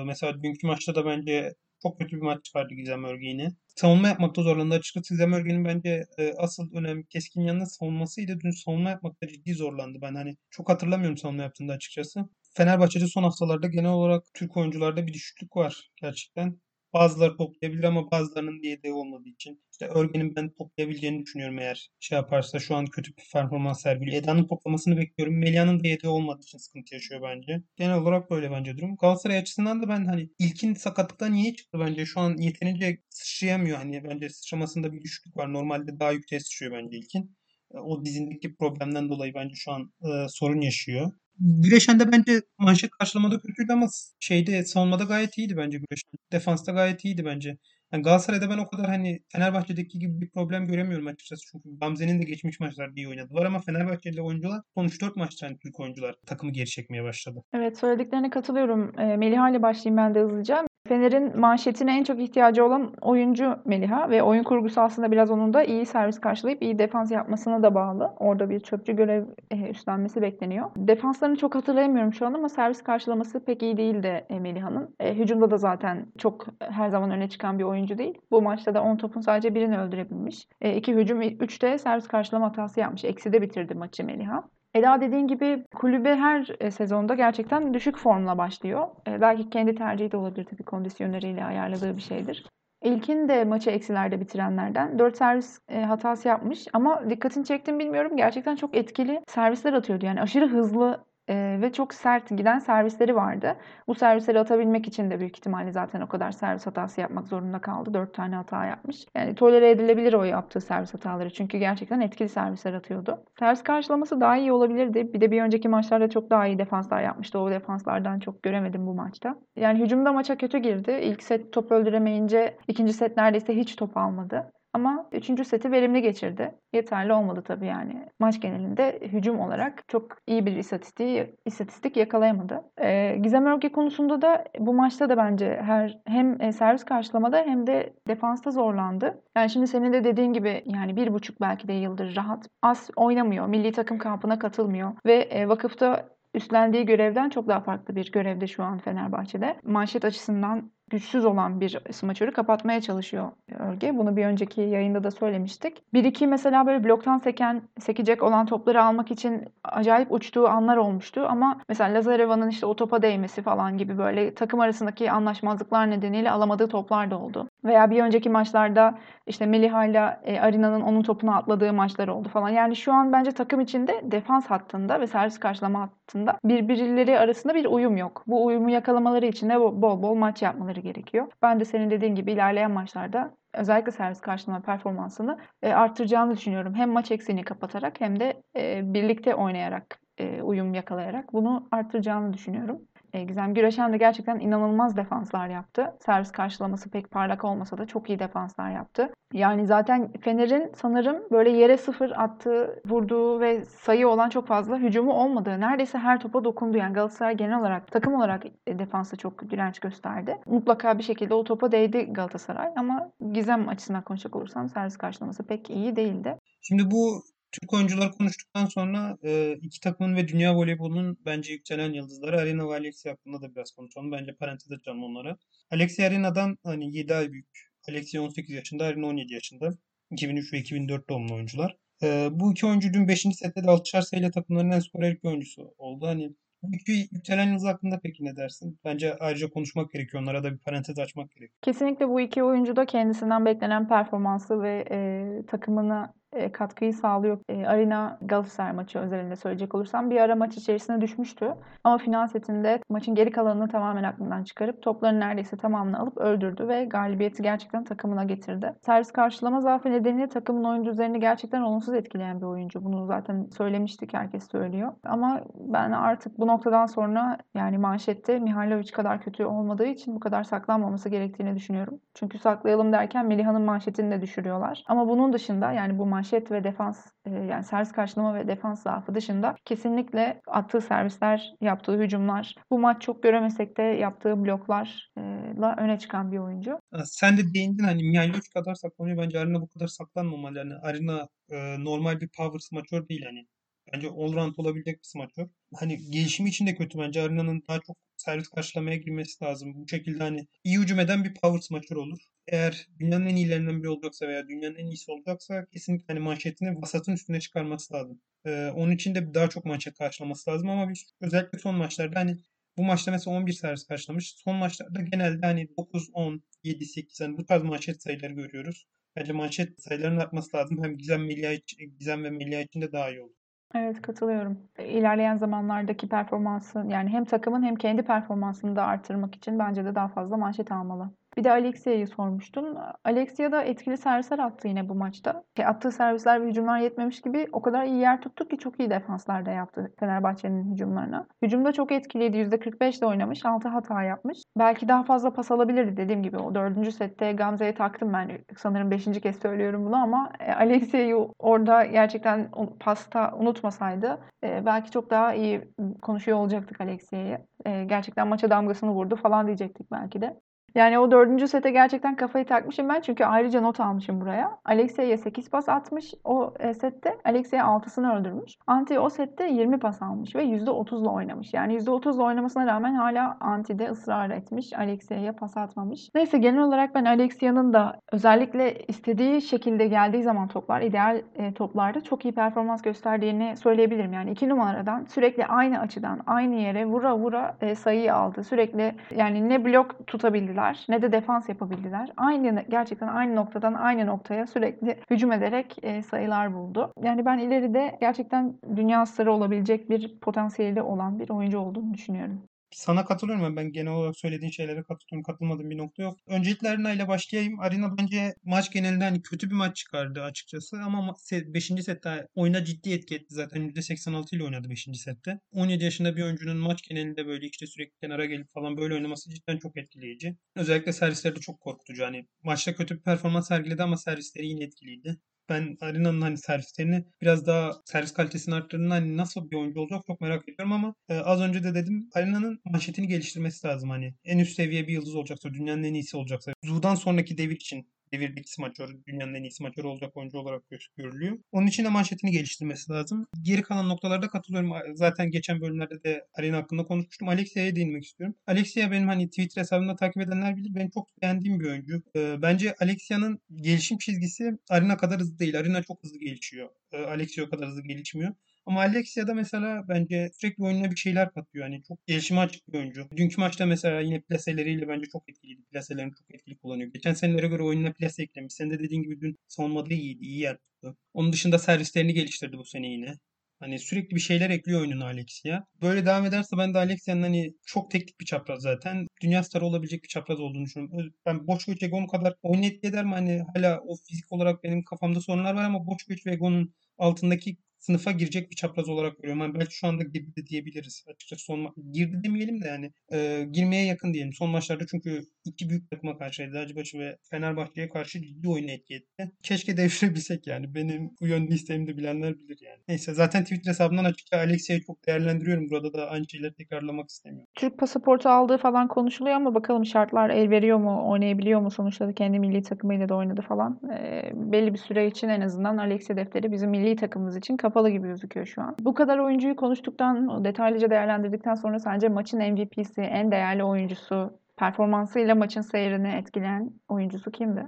mesela 0.06 0.42
dünkü 0.42 0.66
maçta 0.66 0.94
da 0.94 1.06
bence 1.06 1.54
çok 1.82 1.98
kötü 1.98 2.16
bir 2.16 2.22
maç 2.22 2.44
çıkardı 2.44 2.74
Gizem 2.74 3.04
Örgü 3.04 3.26
yine. 3.26 3.48
Savunma 3.76 4.08
yapmakta 4.08 4.42
zorlandı. 4.42 4.74
Açıkçası 4.74 5.14
Gizem 5.14 5.32
Örgü'nün 5.32 5.64
bence 5.64 6.04
e, 6.18 6.32
asıl 6.38 6.74
önemli 6.74 7.06
keskin 7.06 7.40
yanı 7.40 7.66
savunmasıydı. 7.66 8.40
Dün 8.40 8.50
savunma 8.64 8.90
yapmakta 8.90 9.28
ciddi 9.28 9.54
zorlandı. 9.54 9.98
Ben 10.02 10.14
hani 10.14 10.36
çok 10.50 10.68
hatırlamıyorum 10.68 11.16
savunma 11.16 11.42
yaptığında 11.42 11.72
açıkçası. 11.72 12.20
Fenerbahçe'de 12.54 13.06
son 13.06 13.22
haftalarda 13.22 13.66
genel 13.66 13.90
olarak 13.90 14.22
Türk 14.34 14.56
oyuncularda 14.56 15.06
bir 15.06 15.12
düşüklük 15.12 15.56
var 15.56 15.90
gerçekten. 16.02 16.60
Bazıları 16.92 17.36
toplayabilir 17.36 17.84
ama 17.84 18.10
bazılarının 18.10 18.62
da 18.62 18.66
yedeği 18.66 18.94
olmadığı 18.94 19.28
için. 19.28 19.62
İşte 19.72 19.86
Örgen'in 19.86 20.36
ben 20.36 20.50
toplayabileceğini 20.50 21.22
düşünüyorum 21.22 21.58
eğer 21.58 21.90
şey 22.00 22.16
yaparsa 22.16 22.58
şu 22.58 22.74
an 22.76 22.86
kötü 22.86 23.16
bir 23.16 23.22
performans 23.32 23.82
sergiliyor. 23.82 24.22
Eda'nın 24.22 24.44
toplamasını 24.48 24.96
bekliyorum. 24.96 25.38
Melia'nın 25.38 25.84
da 25.84 25.88
yedeği 25.88 26.10
olmadığı 26.10 26.42
için 26.42 26.58
sıkıntı 26.58 26.94
yaşıyor 26.94 27.22
bence. 27.22 27.62
Genel 27.76 27.96
olarak 27.98 28.30
böyle 28.30 28.50
bence 28.50 28.76
durum. 28.76 28.96
Galatasaray 28.96 29.38
açısından 29.38 29.82
da 29.82 29.88
ben 29.88 30.04
hani 30.04 30.30
ilkin 30.38 30.74
sakatlıktan 30.74 31.32
niye 31.32 31.54
çıktı 31.56 31.78
bence? 31.80 32.06
Şu 32.06 32.20
an 32.20 32.36
yeterince 32.36 32.98
sıçrayamıyor. 33.10 33.78
Hani 33.78 34.04
bence 34.04 34.28
sıçramasında 34.28 34.92
bir 34.92 35.02
düşüklük 35.02 35.36
var. 35.36 35.52
Normalde 35.52 36.00
daha 36.00 36.12
yükseğe 36.12 36.40
sıçrıyor 36.40 36.72
bence 36.72 36.96
ilkin. 36.98 37.36
E, 37.74 37.78
o 37.78 38.04
dizindeki 38.04 38.54
problemden 38.56 39.08
dolayı 39.08 39.34
bence 39.34 39.54
şu 39.54 39.72
an 39.72 39.92
e, 40.02 40.08
sorun 40.28 40.60
yaşıyor. 40.60 41.12
Güreşen'de 41.38 42.12
bence 42.12 42.42
manşet 42.58 42.90
karşılamada 42.90 43.40
kötüydü 43.40 43.72
ama 43.72 43.86
şeyde 44.20 44.64
savunmada 44.64 45.04
gayet 45.04 45.38
iyiydi 45.38 45.56
bence 45.56 45.78
Güreşen. 45.78 46.10
Defansta 46.32 46.72
gayet 46.72 47.04
iyiydi 47.04 47.24
bence. 47.24 47.56
Yani 47.92 48.02
Galatasaray'da 48.02 48.50
ben 48.50 48.58
o 48.58 48.68
kadar 48.68 48.86
hani 48.86 49.20
Fenerbahçe'deki 49.32 49.98
gibi 49.98 50.20
bir 50.20 50.30
problem 50.30 50.66
göremiyorum 50.66 51.06
açıkçası. 51.06 51.42
Çünkü 51.52 51.78
Gamze'nin 51.78 52.20
de 52.20 52.24
geçmiş 52.24 52.60
maçlarda 52.60 52.92
iyi 52.96 53.08
oynadılar 53.08 53.46
ama 53.46 53.60
Fenerbahçe'de 53.60 54.22
oyuncular 54.22 54.60
son 54.74 54.86
3-4 54.86 55.18
maçta 55.18 55.46
hani 55.46 55.58
Türk 55.58 55.80
oyuncular 55.80 56.14
takımı 56.26 56.52
geri 56.52 56.66
çekmeye 56.66 57.04
başladı. 57.04 57.42
Evet 57.54 57.78
söylediklerine 57.78 58.30
katılıyorum. 58.30 58.98
E, 58.98 59.16
Meliha 59.16 59.62
başlayayım 59.62 59.96
ben 59.96 60.14
de 60.14 60.20
hızlıca. 60.20 60.64
Fener'in 60.88 61.40
manşetine 61.40 61.98
en 61.98 62.04
çok 62.04 62.20
ihtiyacı 62.20 62.64
olan 62.64 62.92
oyuncu 63.00 63.58
Meliha 63.64 64.10
ve 64.10 64.22
oyun 64.22 64.42
kurgusu 64.42 64.80
aslında 64.80 65.12
biraz 65.12 65.30
onun 65.30 65.54
da 65.54 65.62
iyi 65.64 65.86
servis 65.86 66.20
karşılayıp 66.20 66.62
iyi 66.62 66.78
defans 66.78 67.10
yapmasına 67.10 67.62
da 67.62 67.74
bağlı. 67.74 68.14
Orada 68.18 68.50
bir 68.50 68.60
çöpçü 68.60 68.92
görev 68.92 69.24
e, 69.50 69.70
üstlenmesi 69.70 70.22
bekleniyor. 70.22 70.70
Defanslarını 70.76 71.36
çok 71.36 71.54
hatırlayamıyorum 71.54 72.12
şu 72.12 72.26
an 72.26 72.34
ama 72.34 72.48
servis 72.48 72.82
karşılaması 72.82 73.44
pek 73.44 73.62
iyi 73.62 73.76
değildi 73.76 74.26
e, 74.28 74.40
Meliha'nın. 74.40 74.94
E, 75.00 75.14
hücumda 75.14 75.50
da 75.50 75.56
zaten 75.56 76.06
çok 76.18 76.46
her 76.60 76.88
zaman 76.88 77.10
öne 77.10 77.28
çıkan 77.28 77.58
bir 77.58 77.64
oyuncu 77.64 77.98
değil. 77.98 78.18
Bu 78.30 78.42
maçta 78.42 78.74
da 78.74 78.82
10 78.82 78.96
topun 78.96 79.20
sadece 79.20 79.54
birini 79.54 79.78
öldürebilmiş. 79.78 80.48
E, 80.60 80.76
iki 80.76 80.94
hücum, 80.94 81.22
3 81.22 81.62
de 81.62 81.78
servis 81.78 82.08
karşılama 82.08 82.46
hatası 82.46 82.80
yapmış. 82.80 83.04
Ekside 83.04 83.42
bitirdi 83.42 83.74
maçı 83.74 84.04
Meliha. 84.04 84.44
Eda 84.74 85.00
dediğin 85.00 85.26
gibi 85.26 85.64
kulübe 85.74 86.16
her 86.16 86.50
e, 86.60 86.70
sezonda 86.70 87.14
gerçekten 87.14 87.74
düşük 87.74 87.96
formla 87.98 88.38
başlıyor. 88.38 88.88
E, 89.06 89.20
belki 89.20 89.50
kendi 89.50 89.74
tercihi 89.74 90.12
de 90.12 90.16
olabilir 90.16 90.44
tabii 90.44 90.62
kondisyonlarıyla 90.62 91.46
ayarladığı 91.46 91.96
bir 91.96 92.02
şeydir. 92.02 92.46
İlkin 92.82 93.28
de 93.28 93.44
maçı 93.44 93.70
eksilerde 93.70 94.20
bitirenlerden. 94.20 94.98
4 94.98 95.16
servis 95.16 95.58
e, 95.68 95.82
hatası 95.82 96.28
yapmış 96.28 96.66
ama 96.72 97.10
dikkatini 97.10 97.44
çektim 97.44 97.78
bilmiyorum. 97.78 98.16
Gerçekten 98.16 98.56
çok 98.56 98.76
etkili 98.76 99.20
servisler 99.28 99.72
atıyordu. 99.72 100.06
Yani 100.06 100.22
aşırı 100.22 100.48
hızlı 100.48 101.04
e, 101.28 101.58
ve 101.60 101.72
çok 101.72 101.94
sert 101.94 102.28
giden 102.28 102.58
servisleri 102.58 103.16
vardı. 103.16 103.56
Bu 103.86 103.94
servisleri 103.94 104.38
atabilmek 104.38 104.88
için 104.88 105.10
de 105.10 105.20
büyük 105.20 105.36
ihtimalle 105.36 105.72
zaten 105.72 106.00
o 106.00 106.08
kadar 106.08 106.32
servis 106.32 106.66
hatası 106.66 107.00
yapmak 107.00 107.28
zorunda 107.28 107.58
kaldı. 107.58 107.94
4 107.94 108.14
tane 108.14 108.36
hata 108.36 108.66
yapmış. 108.66 109.06
Yani 109.16 109.34
tolere 109.34 109.70
edilebilir 109.70 110.12
o 110.12 110.24
yaptığı 110.24 110.60
servis 110.60 110.94
hataları. 110.94 111.30
Çünkü 111.32 111.58
gerçekten 111.58 112.00
etkili 112.00 112.28
servisler 112.28 112.74
atıyordu. 112.74 113.24
Servis 113.38 113.62
karşılaması 113.62 114.20
daha 114.20 114.36
iyi 114.36 114.52
olabilirdi. 114.52 115.12
Bir 115.12 115.20
de 115.20 115.30
bir 115.30 115.42
önceki 115.42 115.68
maçlarda 115.68 116.10
çok 116.10 116.30
daha 116.30 116.46
iyi 116.46 116.58
defanslar 116.58 117.02
yapmıştı. 117.02 117.38
O 117.38 117.50
defanslardan 117.50 118.18
çok 118.20 118.42
göremedim 118.42 118.86
bu 118.86 118.94
maçta. 118.94 119.36
Yani 119.56 119.78
hücumda 119.78 120.12
maça 120.12 120.36
kötü 120.36 120.58
girdi. 120.58 121.00
İlk 121.02 121.22
set 121.22 121.52
top 121.52 121.72
öldüremeyince 121.72 122.56
ikinci 122.68 122.92
set 122.92 123.16
neredeyse 123.16 123.56
hiç 123.56 123.76
top 123.76 123.96
almadı. 123.96 124.52
Ama 124.72 125.08
üçüncü 125.12 125.44
seti 125.44 125.72
verimli 125.72 126.02
geçirdi. 126.02 126.54
Yeterli 126.72 127.12
olmadı 127.12 127.42
tabii 127.46 127.66
yani. 127.66 128.08
Maç 128.18 128.40
genelinde 128.40 129.00
hücum 129.02 129.40
olarak 129.40 129.88
çok 129.88 130.18
iyi 130.26 130.46
bir 130.46 130.56
istatistiği, 130.56 131.36
istatistik 131.46 131.96
yakalayamadı. 131.96 132.64
Ee, 132.80 133.16
Gizem 133.22 133.46
Örge 133.46 133.72
konusunda 133.72 134.22
da 134.22 134.44
bu 134.58 134.74
maçta 134.74 135.08
da 135.08 135.16
bence 135.16 135.60
her 135.62 135.98
hem 136.06 136.42
e, 136.42 136.52
servis 136.52 136.84
karşılamada 136.84 137.38
hem 137.38 137.66
de 137.66 137.92
defansta 138.08 138.50
zorlandı. 138.50 139.22
Yani 139.36 139.50
şimdi 139.50 139.66
senin 139.66 139.92
de 139.92 140.04
dediğin 140.04 140.32
gibi 140.32 140.62
yani 140.66 140.96
bir 140.96 141.12
buçuk 141.12 141.40
belki 141.40 141.68
de 141.68 141.72
yıldır 141.72 142.16
rahat. 142.16 142.48
Az 142.62 142.90
oynamıyor. 142.96 143.46
Milli 143.46 143.72
takım 143.72 143.98
kampına 143.98 144.38
katılmıyor. 144.38 144.92
Ve 145.06 145.14
e, 145.14 145.48
vakıfta 145.48 146.08
üstlendiği 146.34 146.86
görevden 146.86 147.28
çok 147.28 147.48
daha 147.48 147.60
farklı 147.60 147.96
bir 147.96 148.12
görevde 148.12 148.46
şu 148.46 148.64
an 148.64 148.78
Fenerbahçe'de. 148.78 149.56
Manşet 149.62 150.04
açısından 150.04 150.70
güçsüz 150.92 151.24
olan 151.24 151.60
bir 151.60 151.78
smaçörü 151.90 152.32
kapatmaya 152.32 152.80
çalışıyor 152.80 153.30
Örge. 153.58 153.98
Bunu 153.98 154.16
bir 154.16 154.26
önceki 154.26 154.60
yayında 154.60 155.04
da 155.04 155.10
söylemiştik. 155.10 155.82
Bir 155.92 156.04
iki 156.04 156.26
mesela 156.26 156.66
böyle 156.66 156.84
bloktan 156.84 157.18
seken, 157.18 157.62
sekecek 157.80 158.22
olan 158.22 158.46
topları 158.46 158.84
almak 158.84 159.10
için 159.10 159.44
acayip 159.64 160.12
uçtuğu 160.12 160.48
anlar 160.48 160.76
olmuştu. 160.76 161.26
Ama 161.28 161.60
mesela 161.68 161.94
Lazareva'nın 161.94 162.48
işte 162.48 162.66
o 162.66 162.76
topa 162.76 163.02
değmesi 163.02 163.42
falan 163.42 163.78
gibi 163.78 163.98
böyle 163.98 164.34
takım 164.34 164.60
arasındaki 164.60 165.10
anlaşmazlıklar 165.10 165.90
nedeniyle 165.90 166.30
alamadığı 166.30 166.68
toplar 166.68 167.10
da 167.10 167.18
oldu. 167.18 167.48
Veya 167.64 167.90
bir 167.90 168.02
önceki 168.02 168.30
maçlarda 168.30 168.98
işte 169.26 169.46
Meliha 169.46 169.84
ile 169.84 170.18
e, 170.24 170.40
Arina'nın 170.40 170.80
onun 170.80 171.02
topuna 171.02 171.36
atladığı 171.36 171.72
maçlar 171.72 172.08
oldu 172.08 172.28
falan. 172.28 172.48
Yani 172.48 172.76
şu 172.76 172.92
an 172.92 173.12
bence 173.12 173.32
takım 173.32 173.60
içinde 173.60 174.00
defans 174.04 174.46
hattında 174.46 175.00
ve 175.00 175.06
servis 175.06 175.40
karşılama 175.40 175.80
hattında 175.80 176.38
birbirleri 176.44 177.18
arasında 177.18 177.54
bir 177.54 177.64
uyum 177.64 177.96
yok. 177.96 178.24
Bu 178.26 178.44
uyumu 178.44 178.70
yakalamaları 178.70 179.26
için 179.26 179.48
de 179.48 179.60
bol 179.60 180.02
bol 180.02 180.14
maç 180.14 180.42
yapmaları 180.42 180.80
gerekiyor. 180.82 181.32
Ben 181.42 181.60
de 181.60 181.64
senin 181.64 181.90
dediğin 181.90 182.14
gibi 182.14 182.32
ilerleyen 182.32 182.70
maçlarda 182.70 183.36
özellikle 183.54 183.92
servis 183.92 184.20
karşılama 184.20 184.62
performansını 184.62 185.38
e, 185.62 185.72
arttıracağını 185.72 186.32
düşünüyorum. 186.36 186.74
Hem 186.74 186.90
maç 186.90 187.10
eksiğini 187.10 187.44
kapatarak 187.44 188.00
hem 188.00 188.20
de 188.20 188.42
e, 188.56 188.94
birlikte 188.94 189.34
oynayarak 189.34 190.00
e, 190.18 190.42
uyum 190.42 190.74
yakalayarak 190.74 191.32
bunu 191.32 191.68
arttıracağını 191.70 192.32
düşünüyorum. 192.32 192.82
E, 193.12 193.24
Gizem 193.24 193.54
Güreşen 193.54 193.92
de 193.92 193.96
gerçekten 193.96 194.38
inanılmaz 194.38 194.96
defanslar 194.96 195.48
yaptı. 195.48 195.94
Servis 196.00 196.32
karşılaması 196.32 196.90
pek 196.90 197.10
parlak 197.10 197.44
olmasa 197.44 197.78
da 197.78 197.86
çok 197.86 198.08
iyi 198.08 198.18
defanslar 198.18 198.70
yaptı. 198.70 199.10
Yani 199.32 199.66
zaten 199.66 200.12
Fener'in 200.20 200.72
sanırım 200.74 201.22
böyle 201.30 201.50
yere 201.50 201.76
sıfır 201.76 202.10
attığı, 202.10 202.82
vurduğu 202.86 203.40
ve 203.40 203.64
sayı 203.64 204.08
olan 204.08 204.28
çok 204.28 204.46
fazla 204.46 204.78
hücumu 204.78 205.12
olmadığı, 205.12 205.60
neredeyse 205.60 205.98
her 205.98 206.20
topa 206.20 206.44
dokundu. 206.44 206.76
Yani 206.76 206.92
Galatasaray 206.92 207.36
genel 207.36 207.60
olarak, 207.60 207.92
takım 207.92 208.14
olarak 208.14 208.42
e, 208.66 208.78
defansa 208.78 209.16
çok 209.16 209.50
direnç 209.50 209.78
gösterdi. 209.78 210.36
Mutlaka 210.46 210.98
bir 210.98 211.02
şekilde 211.02 211.34
o 211.34 211.44
topa 211.44 211.72
değdi 211.72 212.12
Galatasaray 212.12 212.68
ama 212.76 213.10
Gizem 213.32 213.68
açısından 213.68 214.02
konuşacak 214.02 214.36
olursam 214.36 214.68
servis 214.68 214.96
karşılaması 214.96 215.46
pek 215.46 215.70
iyi 215.70 215.96
değildi. 215.96 216.38
Şimdi 216.60 216.90
bu 216.90 217.22
Türk 217.52 217.72
oyuncular 217.72 218.12
konuştuktan 218.12 218.66
sonra 218.66 219.18
e, 219.24 219.58
iki 219.62 219.80
takımın 219.80 220.16
ve 220.16 220.28
dünya 220.28 220.56
voleybolunun 220.56 221.18
bence 221.26 221.52
yükselen 221.52 221.92
yıldızları 221.92 222.40
Arena 222.40 222.68
ve 222.68 222.74
Alexia 222.74 223.12
hakkında 223.12 223.42
da 223.42 223.54
biraz 223.54 223.70
konuşalım. 223.70 224.12
Bence 224.12 224.34
parantez 224.34 224.72
açalım 224.72 225.04
onları. 225.04 225.36
Alexia 225.70 226.06
Arena'dan 226.06 226.58
hani 226.64 226.96
7 226.96 227.14
ay 227.14 227.32
büyük. 227.32 227.72
Alexia 227.88 228.22
18 228.22 228.54
yaşında, 228.54 228.84
Arena 228.84 229.06
17 229.06 229.32
yaşında. 229.32 229.70
2003 230.10 230.52
ve 230.52 230.58
2004 230.58 231.08
doğumlu 231.08 231.34
oyuncular. 231.34 231.76
E, 232.02 232.28
bu 232.32 232.52
iki 232.52 232.66
oyuncu 232.66 232.92
dün 232.94 233.08
5. 233.08 233.20
sette 233.20 233.64
de 233.64 233.66
6'şar 233.66 234.02
sayıyla 234.02 234.30
takımların 234.30 234.70
en 234.70 234.80
skorer 234.80 235.12
iki 235.12 235.28
oyuncusu 235.28 235.74
oldu. 235.78 236.06
Hani 236.06 236.32
iki 236.72 236.92
yükselen 236.92 237.48
yıldız 237.48 237.64
hakkında 237.64 238.00
peki 238.02 238.24
ne 238.24 238.36
dersin? 238.36 238.78
Bence 238.84 239.14
ayrıca 239.14 239.50
konuşmak 239.50 239.90
gerekiyor. 239.92 240.22
Onlara 240.22 240.44
da 240.44 240.52
bir 240.52 240.58
parantez 240.58 240.98
açmak 240.98 241.30
gerekiyor. 241.30 241.58
Kesinlikle 241.62 242.08
bu 242.08 242.20
iki 242.20 242.42
oyuncu 242.42 242.76
da 242.76 242.86
kendisinden 242.86 243.44
beklenen 243.44 243.88
performansı 243.88 244.62
ve 244.62 244.84
e, 244.90 245.46
takımına 245.46 246.14
e, 246.32 246.52
katkıyı 246.52 246.94
sağlıyor. 246.94 247.38
E, 247.48 247.66
Arena 247.66 248.18
Galatasaray 248.22 248.72
maçı 248.72 248.98
özelinde 248.98 249.36
söyleyecek 249.36 249.74
olursam 249.74 250.10
bir 250.10 250.20
ara 250.20 250.36
maç 250.36 250.56
içerisine 250.56 251.00
düşmüştü. 251.00 251.54
Ama 251.84 251.98
final 251.98 252.26
setinde 252.26 252.80
maçın 252.90 253.14
geri 253.14 253.30
kalanını 253.30 253.68
tamamen 253.68 254.02
aklından 254.02 254.44
çıkarıp 254.44 254.82
topların 254.82 255.20
neredeyse 255.20 255.56
tamamını 255.56 255.98
alıp 255.98 256.18
öldürdü 256.18 256.68
ve 256.68 256.84
galibiyeti 256.84 257.42
gerçekten 257.42 257.84
takımına 257.84 258.24
getirdi. 258.24 258.74
Servis 258.80 259.12
karşılama 259.12 259.60
zaafı 259.60 259.90
nedeniyle 259.90 260.28
takımın 260.28 260.64
oyuncu 260.64 260.90
üzerine 260.90 261.18
gerçekten 261.18 261.62
olumsuz 261.62 261.94
etkileyen 261.94 262.40
bir 262.40 262.46
oyuncu. 262.46 262.84
Bunu 262.84 263.06
zaten 263.06 263.46
söylemiştik, 263.56 264.14
herkes 264.14 264.50
söylüyor. 264.50 264.92
Ama 265.04 265.40
ben 265.54 265.92
artık 265.92 266.38
bu 266.38 266.46
noktadan 266.46 266.86
sonra 266.86 267.38
yani 267.54 267.78
manşette 267.78 268.38
Mihailovic 268.38 268.92
kadar 268.92 269.20
kötü 269.20 269.44
olmadığı 269.44 269.86
için 269.86 270.14
bu 270.14 270.20
kadar 270.20 270.44
saklanmaması 270.44 271.08
gerektiğini 271.08 271.56
düşünüyorum. 271.56 272.00
Çünkü 272.14 272.38
saklayalım 272.38 272.92
derken 272.92 273.26
Meliha'nın 273.26 273.62
manşetini 273.62 274.10
de 274.10 274.20
düşürüyorlar. 274.20 274.84
Ama 274.88 275.08
bunun 275.08 275.32
dışında 275.32 275.72
yani 275.72 275.98
bu 275.98 276.06
manşet 276.06 276.21
ve 276.50 276.64
defans 276.64 277.06
e, 277.24 277.30
yani 277.30 277.64
servis 277.64 277.92
karşılama 277.92 278.34
ve 278.34 278.48
defans 278.48 278.82
zaafı 278.82 279.14
dışında 279.14 279.56
kesinlikle 279.64 280.40
attığı 280.46 280.80
servisler, 280.80 281.54
yaptığı 281.60 281.98
hücumlar, 281.98 282.54
bu 282.70 282.78
maç 282.78 283.02
çok 283.02 283.22
göremesek 283.22 283.76
de 283.76 283.82
yaptığı 283.82 284.44
bloklarla 284.44 285.76
öne 285.78 285.98
çıkan 285.98 286.32
bir 286.32 286.38
oyuncu. 286.38 286.78
Sen 287.04 287.36
de 287.36 287.54
değindin 287.54 287.84
hani 287.84 288.02
Mihailovic 288.02 288.50
kadar 288.54 288.74
saklanıyor. 288.74 289.18
Bence 289.18 289.38
Arena 289.38 289.60
bu 289.60 289.68
kadar 289.68 289.86
saklanmamalı. 289.86 290.58
Yani 290.58 290.74
Arena 290.74 291.28
e, 291.50 291.84
normal 291.84 292.20
bir 292.20 292.28
power 292.28 292.58
smaçör 292.58 293.08
değil 293.08 293.22
hani. 293.24 293.46
Bence 293.92 294.06
all-round 294.06 294.54
olabilecek 294.56 294.98
bir 294.98 295.08
smaçör. 295.08 295.46
Hani 295.74 296.10
gelişimi 296.10 296.48
için 296.48 296.66
de 296.66 296.74
kötü 296.74 296.98
bence. 296.98 297.22
Arena'nın 297.22 297.62
daha 297.68 297.80
çok 297.80 297.96
servis 298.16 298.48
karşılamaya 298.48 298.96
girmesi 298.96 299.44
lazım. 299.44 299.74
Bu 299.74 299.88
şekilde 299.88 300.22
hani 300.22 300.46
iyi 300.64 300.78
hücum 300.78 301.00
eden 301.00 301.24
bir 301.24 301.34
power 301.34 301.60
smaçör 301.60 301.96
olur. 301.96 302.18
Eğer 302.46 302.88
dünyanın 303.00 303.26
en 303.26 303.36
iyilerinden 303.36 303.78
biri 303.82 303.88
olacaksa 303.88 304.28
veya 304.28 304.48
dünyanın 304.48 304.76
en 304.76 304.86
iyisi 304.86 305.10
olacaksa 305.12 305.66
kesinlikle 305.66 306.04
hani 306.14 306.20
manşetini 306.20 306.82
vasatın 306.82 307.12
üstüne 307.12 307.40
çıkarması 307.40 307.94
lazım. 307.94 308.20
Ee, 308.46 308.66
onun 308.76 308.90
için 308.90 309.14
de 309.14 309.34
daha 309.34 309.48
çok 309.48 309.64
manşet 309.64 309.98
karşılaması 309.98 310.50
lazım 310.50 310.70
ama 310.70 310.88
biz 310.88 311.14
özellikle 311.20 311.58
son 311.58 311.74
maçlarda 311.74 312.20
hani 312.20 312.36
Bu 312.76 312.82
maçta 312.84 313.10
mesela 313.10 313.36
11 313.36 313.52
servis 313.52 313.86
karşılamış. 313.86 314.34
Son 314.36 314.56
maçlarda 314.56 315.00
genelde 315.02 315.46
hani 315.46 315.68
9, 315.76 316.10
10, 316.12 316.42
7, 316.64 316.84
8 316.86 317.20
hani 317.20 317.38
bu 317.38 317.44
tarz 317.46 317.62
manşet 317.62 318.02
sayıları 318.02 318.32
görüyoruz. 318.32 318.86
Bence 319.16 319.32
manşet 319.32 319.82
sayılarının 319.82 320.20
artması 320.20 320.56
lazım. 320.56 320.84
Hem 320.84 320.98
Gizem, 320.98 321.26
Melia, 321.26 321.54
Gizem 321.98 322.24
ve 322.24 322.30
Melia 322.30 322.60
için 322.60 322.82
de 322.82 322.92
daha 322.92 323.10
iyi 323.10 323.20
olur. 323.20 323.34
Evet 323.74 324.02
katılıyorum. 324.02 324.68
İlerleyen 324.78 325.36
zamanlardaki 325.36 326.08
performansı 326.08 326.84
yani 326.88 327.10
hem 327.10 327.24
takımın 327.24 327.62
hem 327.62 327.76
kendi 327.76 328.02
performansını 328.02 328.76
da 328.76 328.84
artırmak 328.84 329.34
için 329.34 329.58
bence 329.58 329.84
de 329.84 329.94
daha 329.94 330.08
fazla 330.08 330.36
manşet 330.36 330.72
almalı. 330.72 331.10
Bir 331.36 331.44
de 331.44 331.50
Alexia'yı 331.50 332.06
sormuştun. 332.06 332.78
Alexia 333.04 333.52
da 333.52 333.62
etkili 333.62 333.96
servisler 333.96 334.38
attı 334.38 334.68
yine 334.68 334.88
bu 334.88 334.94
maçta. 334.94 335.44
Attığı 335.64 335.92
servisler 335.92 336.42
ve 336.42 336.48
hücumlar 336.48 336.78
yetmemiş 336.78 337.20
gibi 337.20 337.46
o 337.52 337.62
kadar 337.62 337.84
iyi 337.84 337.96
yer 337.96 338.20
tuttu 338.20 338.48
ki 338.48 338.58
çok 338.58 338.80
iyi 338.80 338.90
defanslar 338.90 339.46
da 339.46 339.50
yaptı 339.50 339.92
Fenerbahçe'nin 340.00 340.72
hücumlarına. 340.72 341.26
Hücumda 341.42 341.72
çok 341.72 341.92
etkiliydi. 341.92 342.36
%45 342.36 343.00
de 343.00 343.06
oynamış. 343.06 343.44
6 343.44 343.68
hata 343.68 344.02
yapmış. 344.02 344.38
Belki 344.58 344.88
daha 344.88 345.02
fazla 345.02 345.32
pas 345.32 345.50
alabilirdi 345.50 345.96
dediğim 345.96 346.22
gibi. 346.22 346.38
O 346.38 346.54
dördüncü 346.54 346.92
sette 346.92 347.32
Gamze'ye 347.32 347.74
taktım 347.74 348.12
ben. 348.12 348.30
Sanırım 348.56 348.90
beşinci 348.90 349.20
kez 349.20 349.38
söylüyorum 349.38 349.86
bunu 349.86 349.96
ama 349.96 350.32
e, 350.40 350.52
Alexia'yı 350.52 351.28
orada 351.38 351.84
gerçekten 351.84 352.48
pasta 352.80 353.32
unutmasaydı 353.36 354.18
e, 354.44 354.66
belki 354.66 354.90
çok 354.90 355.10
daha 355.10 355.34
iyi 355.34 355.72
konuşuyor 356.02 356.38
olacaktık 356.38 356.80
Alexia'yı. 356.80 357.38
E, 357.66 357.84
gerçekten 357.84 358.28
maça 358.28 358.50
damgasını 358.50 358.90
vurdu 358.90 359.16
falan 359.16 359.46
diyecektik 359.46 359.92
belki 359.92 360.20
de. 360.20 360.40
Yani 360.74 360.98
o 360.98 361.10
dördüncü 361.10 361.48
sete 361.48 361.70
gerçekten 361.70 362.16
kafayı 362.16 362.46
takmışım 362.46 362.88
ben 362.88 363.00
çünkü 363.00 363.24
ayrıca 363.24 363.60
not 363.60 363.80
almışım 363.80 364.20
buraya. 364.20 364.58
Alexey'e 364.64 365.18
8 365.18 365.50
pas 365.50 365.68
atmış 365.68 366.14
o 366.24 366.54
e, 366.60 366.74
sette. 366.74 367.18
Alexey'e 367.24 367.62
6'sını 367.62 368.20
öldürmüş. 368.20 368.52
Anti 368.66 368.98
o 368.98 369.08
sette 369.08 369.48
20 369.48 369.78
pas 369.78 370.02
almış 370.02 370.36
ve 370.36 370.44
%30'la 370.44 371.10
oynamış. 371.10 371.54
Yani 371.54 371.76
%30'la 371.76 372.22
oynamasına 372.22 372.66
rağmen 372.66 372.94
hala 372.94 373.36
Anti'de 373.40 373.90
ısrar 373.90 374.30
etmiş. 374.30 374.72
Alexey'e 374.78 375.32
pas 375.32 375.56
atmamış. 375.56 376.08
Neyse 376.14 376.38
genel 376.38 376.62
olarak 376.62 376.94
ben 376.94 377.04
Alexey'nin 377.04 377.72
da 377.72 378.00
özellikle 378.12 378.78
istediği 378.88 379.42
şekilde 379.42 379.86
geldiği 379.86 380.22
zaman 380.22 380.48
toplar, 380.48 380.80
ideal 380.80 381.22
e, 381.34 381.54
toplarda 381.54 382.00
çok 382.00 382.24
iyi 382.24 382.34
performans 382.34 382.82
gösterdiğini 382.82 383.56
söyleyebilirim. 383.56 384.12
Yani 384.12 384.30
iki 384.30 384.48
numaradan 384.48 385.04
sürekli 385.04 385.46
aynı 385.46 385.80
açıdan, 385.80 386.20
aynı 386.26 386.54
yere 386.54 386.86
vura 386.86 387.16
vura 387.18 387.56
e, 387.60 387.74
sayıyı 387.74 388.14
aldı. 388.14 388.44
Sürekli 388.44 388.94
yani 389.16 389.48
ne 389.48 389.64
blok 389.64 390.06
tutabildiler 390.06 390.61
yapabildiler 390.62 390.86
ne 390.88 391.02
de 391.02 391.12
defans 391.12 391.48
yapabildiler. 391.48 392.12
Aynı 392.16 392.64
gerçekten 392.68 393.08
aynı 393.08 393.36
noktadan 393.36 393.74
aynı 393.74 394.06
noktaya 394.06 394.46
sürekli 394.46 395.00
hücum 395.10 395.32
ederek 395.32 395.76
e, 395.82 396.02
sayılar 396.02 396.54
buldu. 396.54 396.92
Yani 397.02 397.24
ben 397.24 397.38
ileride 397.38 397.98
gerçekten 398.00 398.54
dünya 398.76 399.06
starı 399.06 399.32
olabilecek 399.32 399.90
bir 399.90 400.20
potansiyeli 400.20 400.82
olan 400.82 401.18
bir 401.18 401.30
oyuncu 401.30 401.58
olduğunu 401.58 401.94
düşünüyorum. 401.94 402.42
Sana 402.72 403.04
katılıyorum 403.04 403.56
ben 403.56 403.72
genel 403.72 403.92
olarak 403.92 404.16
söylediğin 404.16 404.50
şeylere 404.50 404.82
katılıyorum. 404.82 405.22
Katılmadığım 405.22 405.70
bir 405.70 405.78
nokta 405.78 406.02
yok. 406.02 406.18
Öncelikle 406.26 406.68
Arina 406.68 406.92
ile 406.92 407.08
başlayayım. 407.08 407.60
Arina 407.60 407.98
bence 407.98 408.34
maç 408.44 408.72
genelinde 408.72 409.04
hani 409.04 409.22
kötü 409.22 409.50
bir 409.50 409.54
maç 409.54 409.76
çıkardı 409.76 410.22
açıkçası 410.22 410.76
ama 410.76 411.14
5. 411.32 411.66
sette 411.66 412.26
oyuna 412.34 412.64
ciddi 412.64 412.92
etki 412.92 413.14
etti 413.14 413.34
zaten. 413.34 413.68
%86 413.68 414.36
ile 414.36 414.44
oynadı 414.44 414.70
5. 414.70 414.88
sette. 414.94 415.40
17 415.52 415.84
yaşında 415.84 416.16
bir 416.16 416.22
oyuncunun 416.22 416.56
maç 416.56 416.82
genelinde 416.82 417.26
böyle 417.26 417.46
işte 417.46 417.66
sürekli 417.66 417.96
kenara 418.00 418.24
gelip 418.24 418.52
falan 418.54 418.76
böyle 418.76 418.94
oynaması 418.94 419.30
cidden 419.30 419.58
çok 419.58 419.76
etkileyici. 419.76 420.36
Özellikle 420.56 420.92
servisleri 420.92 421.36
de 421.36 421.40
çok 421.40 421.60
korkutucu. 421.60 422.04
Hani 422.04 422.26
maçta 422.42 422.74
kötü 422.74 422.96
bir 422.96 423.02
performans 423.02 423.48
sergiledi 423.48 423.82
ama 423.82 423.96
servisleri 423.96 424.46
yine 424.46 424.64
etkiliydi 424.64 425.18
ben 425.52 425.76
Arena'nın 425.80 426.20
hani 426.20 426.38
servislerini 426.38 427.04
biraz 427.22 427.46
daha 427.46 427.72
servis 427.84 428.12
kalitesini 428.12 428.54
arttırdığında 428.54 428.94
hani 428.94 429.16
nasıl 429.16 429.50
bir 429.50 429.56
oyuncu 429.56 429.80
olacak 429.80 430.02
çok 430.06 430.20
merak 430.20 430.48
ediyorum 430.48 430.72
ama 430.72 430.94
e, 431.08 431.14
az 431.14 431.40
önce 431.40 431.64
de 431.64 431.74
dedim 431.74 432.08
Arena'nın 432.14 432.60
manşetini 432.64 433.08
geliştirmesi 433.08 433.66
lazım 433.66 433.90
hani. 433.90 434.14
En 434.24 434.38
üst 434.38 434.56
seviye 434.56 434.86
bir 434.88 434.92
yıldız 434.92 435.14
olacaksa, 435.14 435.54
dünyanın 435.54 435.82
en 435.82 435.94
iyisi 435.94 436.16
olacaksa. 436.16 436.52
Zu'dan 436.64 436.94
sonraki 436.94 437.38
devir 437.38 437.56
için 437.56 437.92
devirdeki 438.12 438.52
smaçör, 438.52 438.88
dünyanın 439.06 439.34
en 439.34 439.42
iyi 439.42 439.52
smaçörü 439.52 439.86
olacak 439.86 440.16
oyuncu 440.16 440.38
olarak 440.38 440.62
görülüyor. 440.96 441.38
Onun 441.52 441.66
için 441.66 441.84
de 441.84 441.88
manşetini 441.88 442.30
geliştirmesi 442.30 442.92
lazım. 442.92 443.26
Geri 443.42 443.62
kalan 443.62 443.88
noktalarda 443.88 444.28
katılıyorum. 444.28 444.72
Zaten 444.96 445.30
geçen 445.30 445.60
bölümlerde 445.60 446.02
de 446.02 446.26
Arena 446.34 446.56
hakkında 446.56 446.84
konuşmuştum. 446.84 447.28
Alexia'ya 447.28 447.76
değinmek 447.76 448.04
istiyorum. 448.04 448.36
Alexia 448.46 448.90
benim 448.90 449.08
hani 449.08 449.28
Twitter 449.28 449.62
hesabımda 449.62 449.96
takip 449.96 450.22
edenler 450.22 450.56
bilir. 450.56 450.74
Benim 450.74 450.90
çok 450.90 451.22
beğendiğim 451.22 451.60
bir 451.60 451.66
oyuncu. 451.66 452.02
bence 452.42 452.74
Alexia'nın 452.80 453.40
gelişim 453.54 453.98
çizgisi 453.98 454.50
Arena 454.70 454.96
kadar 454.96 455.20
hızlı 455.20 455.38
değil. 455.38 455.58
Arena 455.58 455.82
çok 455.82 456.04
hızlı 456.04 456.18
gelişiyor. 456.18 456.68
Alexia 456.92 457.44
o 457.44 457.50
kadar 457.50 457.68
hızlı 457.68 457.82
gelişmiyor. 457.82 458.34
Ama 458.66 458.80
Alexia 458.80 459.26
da 459.26 459.34
mesela 459.34 459.88
bence 459.88 460.30
sürekli 460.40 460.64
oyununa 460.64 460.90
bir 460.90 460.96
şeyler 460.96 461.32
katıyor. 461.32 461.64
Yani 461.64 461.82
çok 461.82 462.06
gelişime 462.06 462.40
açık 462.40 462.72
bir 462.72 462.78
oyuncu. 462.78 463.08
Dünkü 463.16 463.40
maçta 463.40 463.66
mesela 463.66 464.00
yine 464.00 464.20
plaseleriyle 464.20 464.88
bence 464.88 465.06
çok 465.12 465.28
etkiliydi. 465.28 465.62
Plaselerini 465.72 466.12
çok 466.14 466.34
etkili 466.34 466.58
kullanıyor. 466.58 466.92
Geçen 466.92 467.14
senelere 467.14 467.48
göre 467.48 467.62
oyununa 467.62 467.92
plase 467.92 468.22
eklemiş. 468.22 468.54
Sen 468.54 468.70
de 468.70 468.78
dediğin 468.78 469.02
gibi 469.02 469.20
dün 469.20 469.38
savunmada 469.48 469.94
iyiydi. 469.94 470.24
iyi 470.24 470.38
yer 470.38 470.56
tuttu. 470.56 470.96
Onun 471.14 471.32
dışında 471.32 471.58
servislerini 471.58 472.14
geliştirdi 472.14 472.58
bu 472.58 472.64
sene 472.64 472.88
yine. 472.88 473.14
Hani 473.62 473.78
sürekli 473.78 474.14
bir 474.14 474.20
şeyler 474.20 474.50
ekliyor 474.50 474.80
oyununa 474.80 475.04
Alexia. 475.04 475.64
Böyle 475.82 476.06
devam 476.06 476.26
ederse 476.26 476.58
ben 476.58 476.74
de 476.74 476.78
Alexia'nın 476.78 477.22
hani 477.22 477.54
çok 477.66 477.90
teknik 477.90 478.20
bir 478.20 478.24
çapraz 478.24 478.62
zaten. 478.62 479.06
Dünya 479.22 479.42
starı 479.44 479.66
olabilecek 479.66 480.02
bir 480.02 480.08
çapraz 480.08 480.40
olduğunu 480.40 480.64
düşünüyorum. 480.64 481.14
Ben 481.26 481.46
Boşkoviç 481.46 481.82
Egon'u 481.82 482.06
kadar 482.06 482.34
oyun 482.42 482.62
etki 482.62 482.86
eder 482.88 483.04
mi? 483.04 483.10
Hani 483.10 483.44
hala 483.54 483.80
o 483.80 483.96
fizik 484.08 484.32
olarak 484.32 484.64
benim 484.64 484.84
kafamda 484.84 485.20
sorunlar 485.20 485.54
var 485.54 485.64
ama 485.64 485.86
Boşkoviç 485.86 486.26
ve 486.26 486.32
Egon'un 486.32 486.74
altındaki 486.98 487.56
sınıfa 487.82 488.10
girecek 488.10 488.50
bir 488.50 488.56
çapraz 488.56 488.88
olarak 488.88 489.16
görüyorum. 489.16 489.42
Yani 489.42 489.54
belki 489.54 489.74
şu 489.76 489.86
anda 489.86 490.02
girdi 490.02 490.36
de 490.36 490.46
diyebiliriz. 490.46 491.04
Açıkçası 491.08 491.44
son 491.44 491.74
girdi 491.92 492.20
demeyelim 492.24 492.62
de 492.62 492.68
yani 492.68 492.92
e, 493.12 493.46
girmeye 493.52 493.86
yakın 493.86 494.14
diyelim. 494.14 494.32
Son 494.32 494.50
maçlarda 494.50 494.86
çünkü 494.90 495.22
iki 495.44 495.68
büyük 495.68 495.90
takıma 495.90 496.18
karşı 496.18 496.42
Eczacıbaşı 496.42 496.98
ve 496.98 497.16
Fenerbahçe'ye 497.30 497.88
karşı 497.88 498.22
ciddi 498.22 498.48
oyun 498.48 498.68
etki 498.68 498.94
etti. 498.94 499.32
Keşke 499.42 499.76
devşirebilsek 499.82 500.46
yani. 500.46 500.74
Benim 500.74 501.10
bu 501.20 501.26
yönde 501.26 501.54
isteğimi 501.54 501.86
de 501.86 501.96
bilenler 501.96 502.38
bilir 502.38 502.58
yani. 502.62 502.78
Neyse 502.88 503.14
zaten 503.14 503.42
Twitter 503.44 503.70
hesabından 503.70 504.04
açıkça 504.04 504.36
Alexia'yı 504.36 504.82
çok 504.82 505.06
değerlendiriyorum. 505.06 505.70
Burada 505.70 505.92
da 505.92 506.08
aynı 506.08 506.28
şeyleri 506.28 506.54
tekrarlamak 506.54 507.08
istemiyorum. 507.10 507.48
Türk 507.54 507.78
pasaportu 507.78 508.28
aldığı 508.28 508.58
falan 508.58 508.88
konuşuluyor 508.88 509.36
ama 509.36 509.54
bakalım 509.54 509.86
şartlar 509.86 510.30
el 510.30 510.50
veriyor 510.50 510.78
mu, 510.78 511.10
oynayabiliyor 511.10 511.60
mu? 511.60 511.70
Sonuçta 511.70 512.08
da 512.08 512.12
kendi 512.12 512.38
milli 512.38 512.62
takımıyla 512.62 513.08
da 513.08 513.14
oynadı 513.14 513.42
falan. 513.48 513.80
E, 513.98 514.30
belli 514.34 514.72
bir 514.72 514.78
süre 514.78 515.06
için 515.06 515.28
en 515.28 515.40
azından 515.40 515.76
Alexia 515.76 516.16
defteri 516.16 516.52
bizim 516.52 516.70
milli 516.70 516.96
takımımız 516.96 517.36
için 517.36 517.56
kapalı 517.56 517.71
gibi 517.90 518.08
gözüküyor 518.08 518.46
şu 518.46 518.62
an. 518.62 518.76
Bu 518.80 518.94
kadar 518.94 519.18
oyuncuyu 519.18 519.56
konuştuktan, 519.56 520.44
detaylıca 520.44 520.90
değerlendirdikten 520.90 521.54
sonra 521.54 521.78
sence 521.78 522.08
maçın 522.08 522.40
MVP'si, 522.40 523.00
en 523.00 523.30
değerli 523.30 523.64
oyuncusu, 523.64 524.38
performansıyla 524.56 525.34
maçın 525.34 525.60
seyrini 525.60 526.08
etkileyen 526.08 526.70
oyuncusu 526.88 527.30
kimdi? 527.30 527.66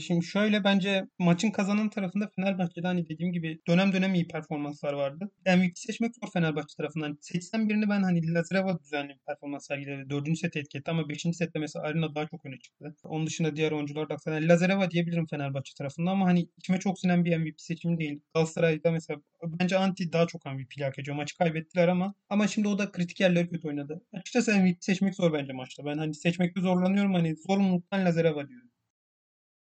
Şimdi 0.00 0.24
şöyle 0.24 0.64
bence 0.64 1.06
maçın 1.18 1.50
kazanan 1.50 1.90
tarafında 1.90 2.30
Fenerbahçe'de 2.36 2.86
hani 2.86 3.08
dediğim 3.08 3.32
gibi 3.32 3.60
dönem 3.68 3.92
dönem 3.92 4.14
iyi 4.14 4.28
performanslar 4.28 4.92
vardı. 4.92 5.30
MVP 5.46 5.78
seçmek 5.78 6.14
zor 6.14 6.30
Fenerbahçe 6.32 6.76
tarafından. 6.76 7.18
Seçsem 7.20 7.68
birini 7.68 7.88
ben 7.88 8.02
hani 8.02 8.34
Lazareva 8.34 8.78
düzenli 8.80 9.08
bir 9.08 9.18
performans 9.26 9.66
sergiledi. 9.66 10.10
Dördüncü 10.10 10.40
set 10.40 10.56
etki 10.56 10.82
ama 10.86 11.08
beşinci 11.08 11.36
sette 11.36 11.58
mesela 11.58 11.84
Arina 11.84 12.14
daha 12.14 12.26
çok 12.26 12.46
öne 12.46 12.58
çıktı. 12.58 12.94
Onun 13.04 13.26
dışında 13.26 13.56
diğer 13.56 13.72
oyuncular 13.72 14.08
da 14.08 14.16
yani 14.26 14.48
Lazareva 14.48 14.90
diyebilirim 14.90 15.26
Fenerbahçe 15.26 15.74
tarafından 15.78 16.12
ama 16.12 16.26
hani 16.26 16.48
içime 16.56 16.78
çok 16.78 16.98
sinen 16.98 17.24
bir 17.24 17.36
MVP 17.36 17.60
seçimi 17.60 17.98
değil. 17.98 18.20
Galatasaray'da 18.34 18.90
mesela 18.90 19.20
bence 19.42 19.78
Anti 19.78 20.12
daha 20.12 20.26
çok 20.26 20.46
MVP 20.46 20.82
hak 20.82 20.98
ediyor. 20.98 21.16
Maçı 21.16 21.38
kaybettiler 21.38 21.88
ama 21.88 22.14
ama 22.30 22.48
şimdi 22.48 22.68
o 22.68 22.78
da 22.78 22.92
kritik 22.92 23.20
yerleri 23.20 23.48
kötü 23.48 23.68
oynadı. 23.68 24.02
Açıkçası 24.12 24.58
MVP 24.58 24.84
seçmek 24.84 25.14
zor 25.14 25.32
bence 25.32 25.52
maçta. 25.52 25.84
Ben 25.84 25.98
hani 25.98 26.14
seçmekte 26.14 26.60
zorlanıyorum. 26.60 27.14
Hani 27.14 27.36
zorunluluktan 27.36 28.04
Lazareva 28.04 28.48
diyorum. 28.48 28.70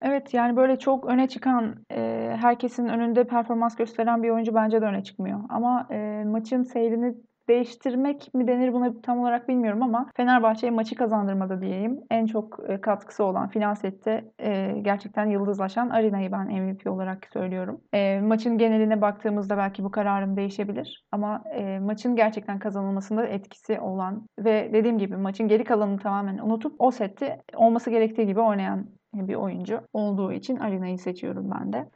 Evet, 0.01 0.33
yani, 0.33 0.55
böyle, 0.57 0.79
çok 0.79 1.05
öne 1.05 1.27
çıkan, 1.27 1.75
eee, 1.91 2.37
herkesin 2.41 2.85
önünde 2.87 3.23
performans 3.23 3.75
gösteren 3.75 4.23
bir 4.23 4.29
oyuncu 4.29 4.55
bence 4.55 4.81
de 4.81 4.85
öne 4.85 5.03
çıkmıyor. 5.03 5.39
Ama, 5.49 5.87
eee, 5.91 6.23
maçın 6.25 6.63
seyrini 6.63 7.13
değiştirmek 7.49 8.33
mi 8.33 8.47
denir 8.47 8.73
buna 8.73 9.01
tam 9.01 9.19
olarak 9.19 9.47
bilmiyorum 9.49 9.83
ama 9.83 10.09
Fenerbahçe'ye 10.15 10.71
maçı 10.71 10.95
kazandırmada 10.95 11.61
diyeyim. 11.61 11.99
En 12.11 12.25
çok, 12.25 12.59
eee, 12.69 12.81
katkısı 12.81 13.23
olan 13.23 13.47
final 13.49 13.75
sette, 13.75 14.31
eee, 14.39 14.79
gerçekten 14.81 15.25
yıldızlaşan 15.25 15.89
Arina'yı 15.89 16.31
ben 16.31 16.47
MVP 16.47 16.89
olarak 16.89 17.27
söylüyorum. 17.33 17.81
Eee, 17.93 18.21
maçın 18.21 18.57
geneline 18.57 19.01
baktığımızda 19.01 19.57
belki 19.57 19.83
bu 19.83 19.91
kararım 19.91 20.37
değişebilir 20.37 21.03
ama, 21.11 21.43
eee, 21.55 21.79
maçın 21.79 22.15
gerçekten 22.15 22.59
kazanılmasında 22.59 23.25
etkisi 23.27 23.79
olan 23.79 24.27
ve 24.39 24.69
dediğim 24.73 24.97
gibi 24.97 25.17
maçın 25.17 25.47
geri 25.47 25.63
kalanını 25.63 25.99
tamamen 25.99 26.37
unutup 26.37 26.75
o 26.79 26.91
sette 26.91 27.41
olması 27.55 27.89
gerektiği 27.89 28.25
gibi 28.27 28.39
oynayan 28.39 29.00
bir 29.13 29.35
oyuncu 29.35 29.81
olduğu 29.93 30.31
için 30.31 30.55
Arina'yı 30.59 30.97
seçiyorum 30.97 31.51
ben 31.51 31.73
de. 31.73 31.89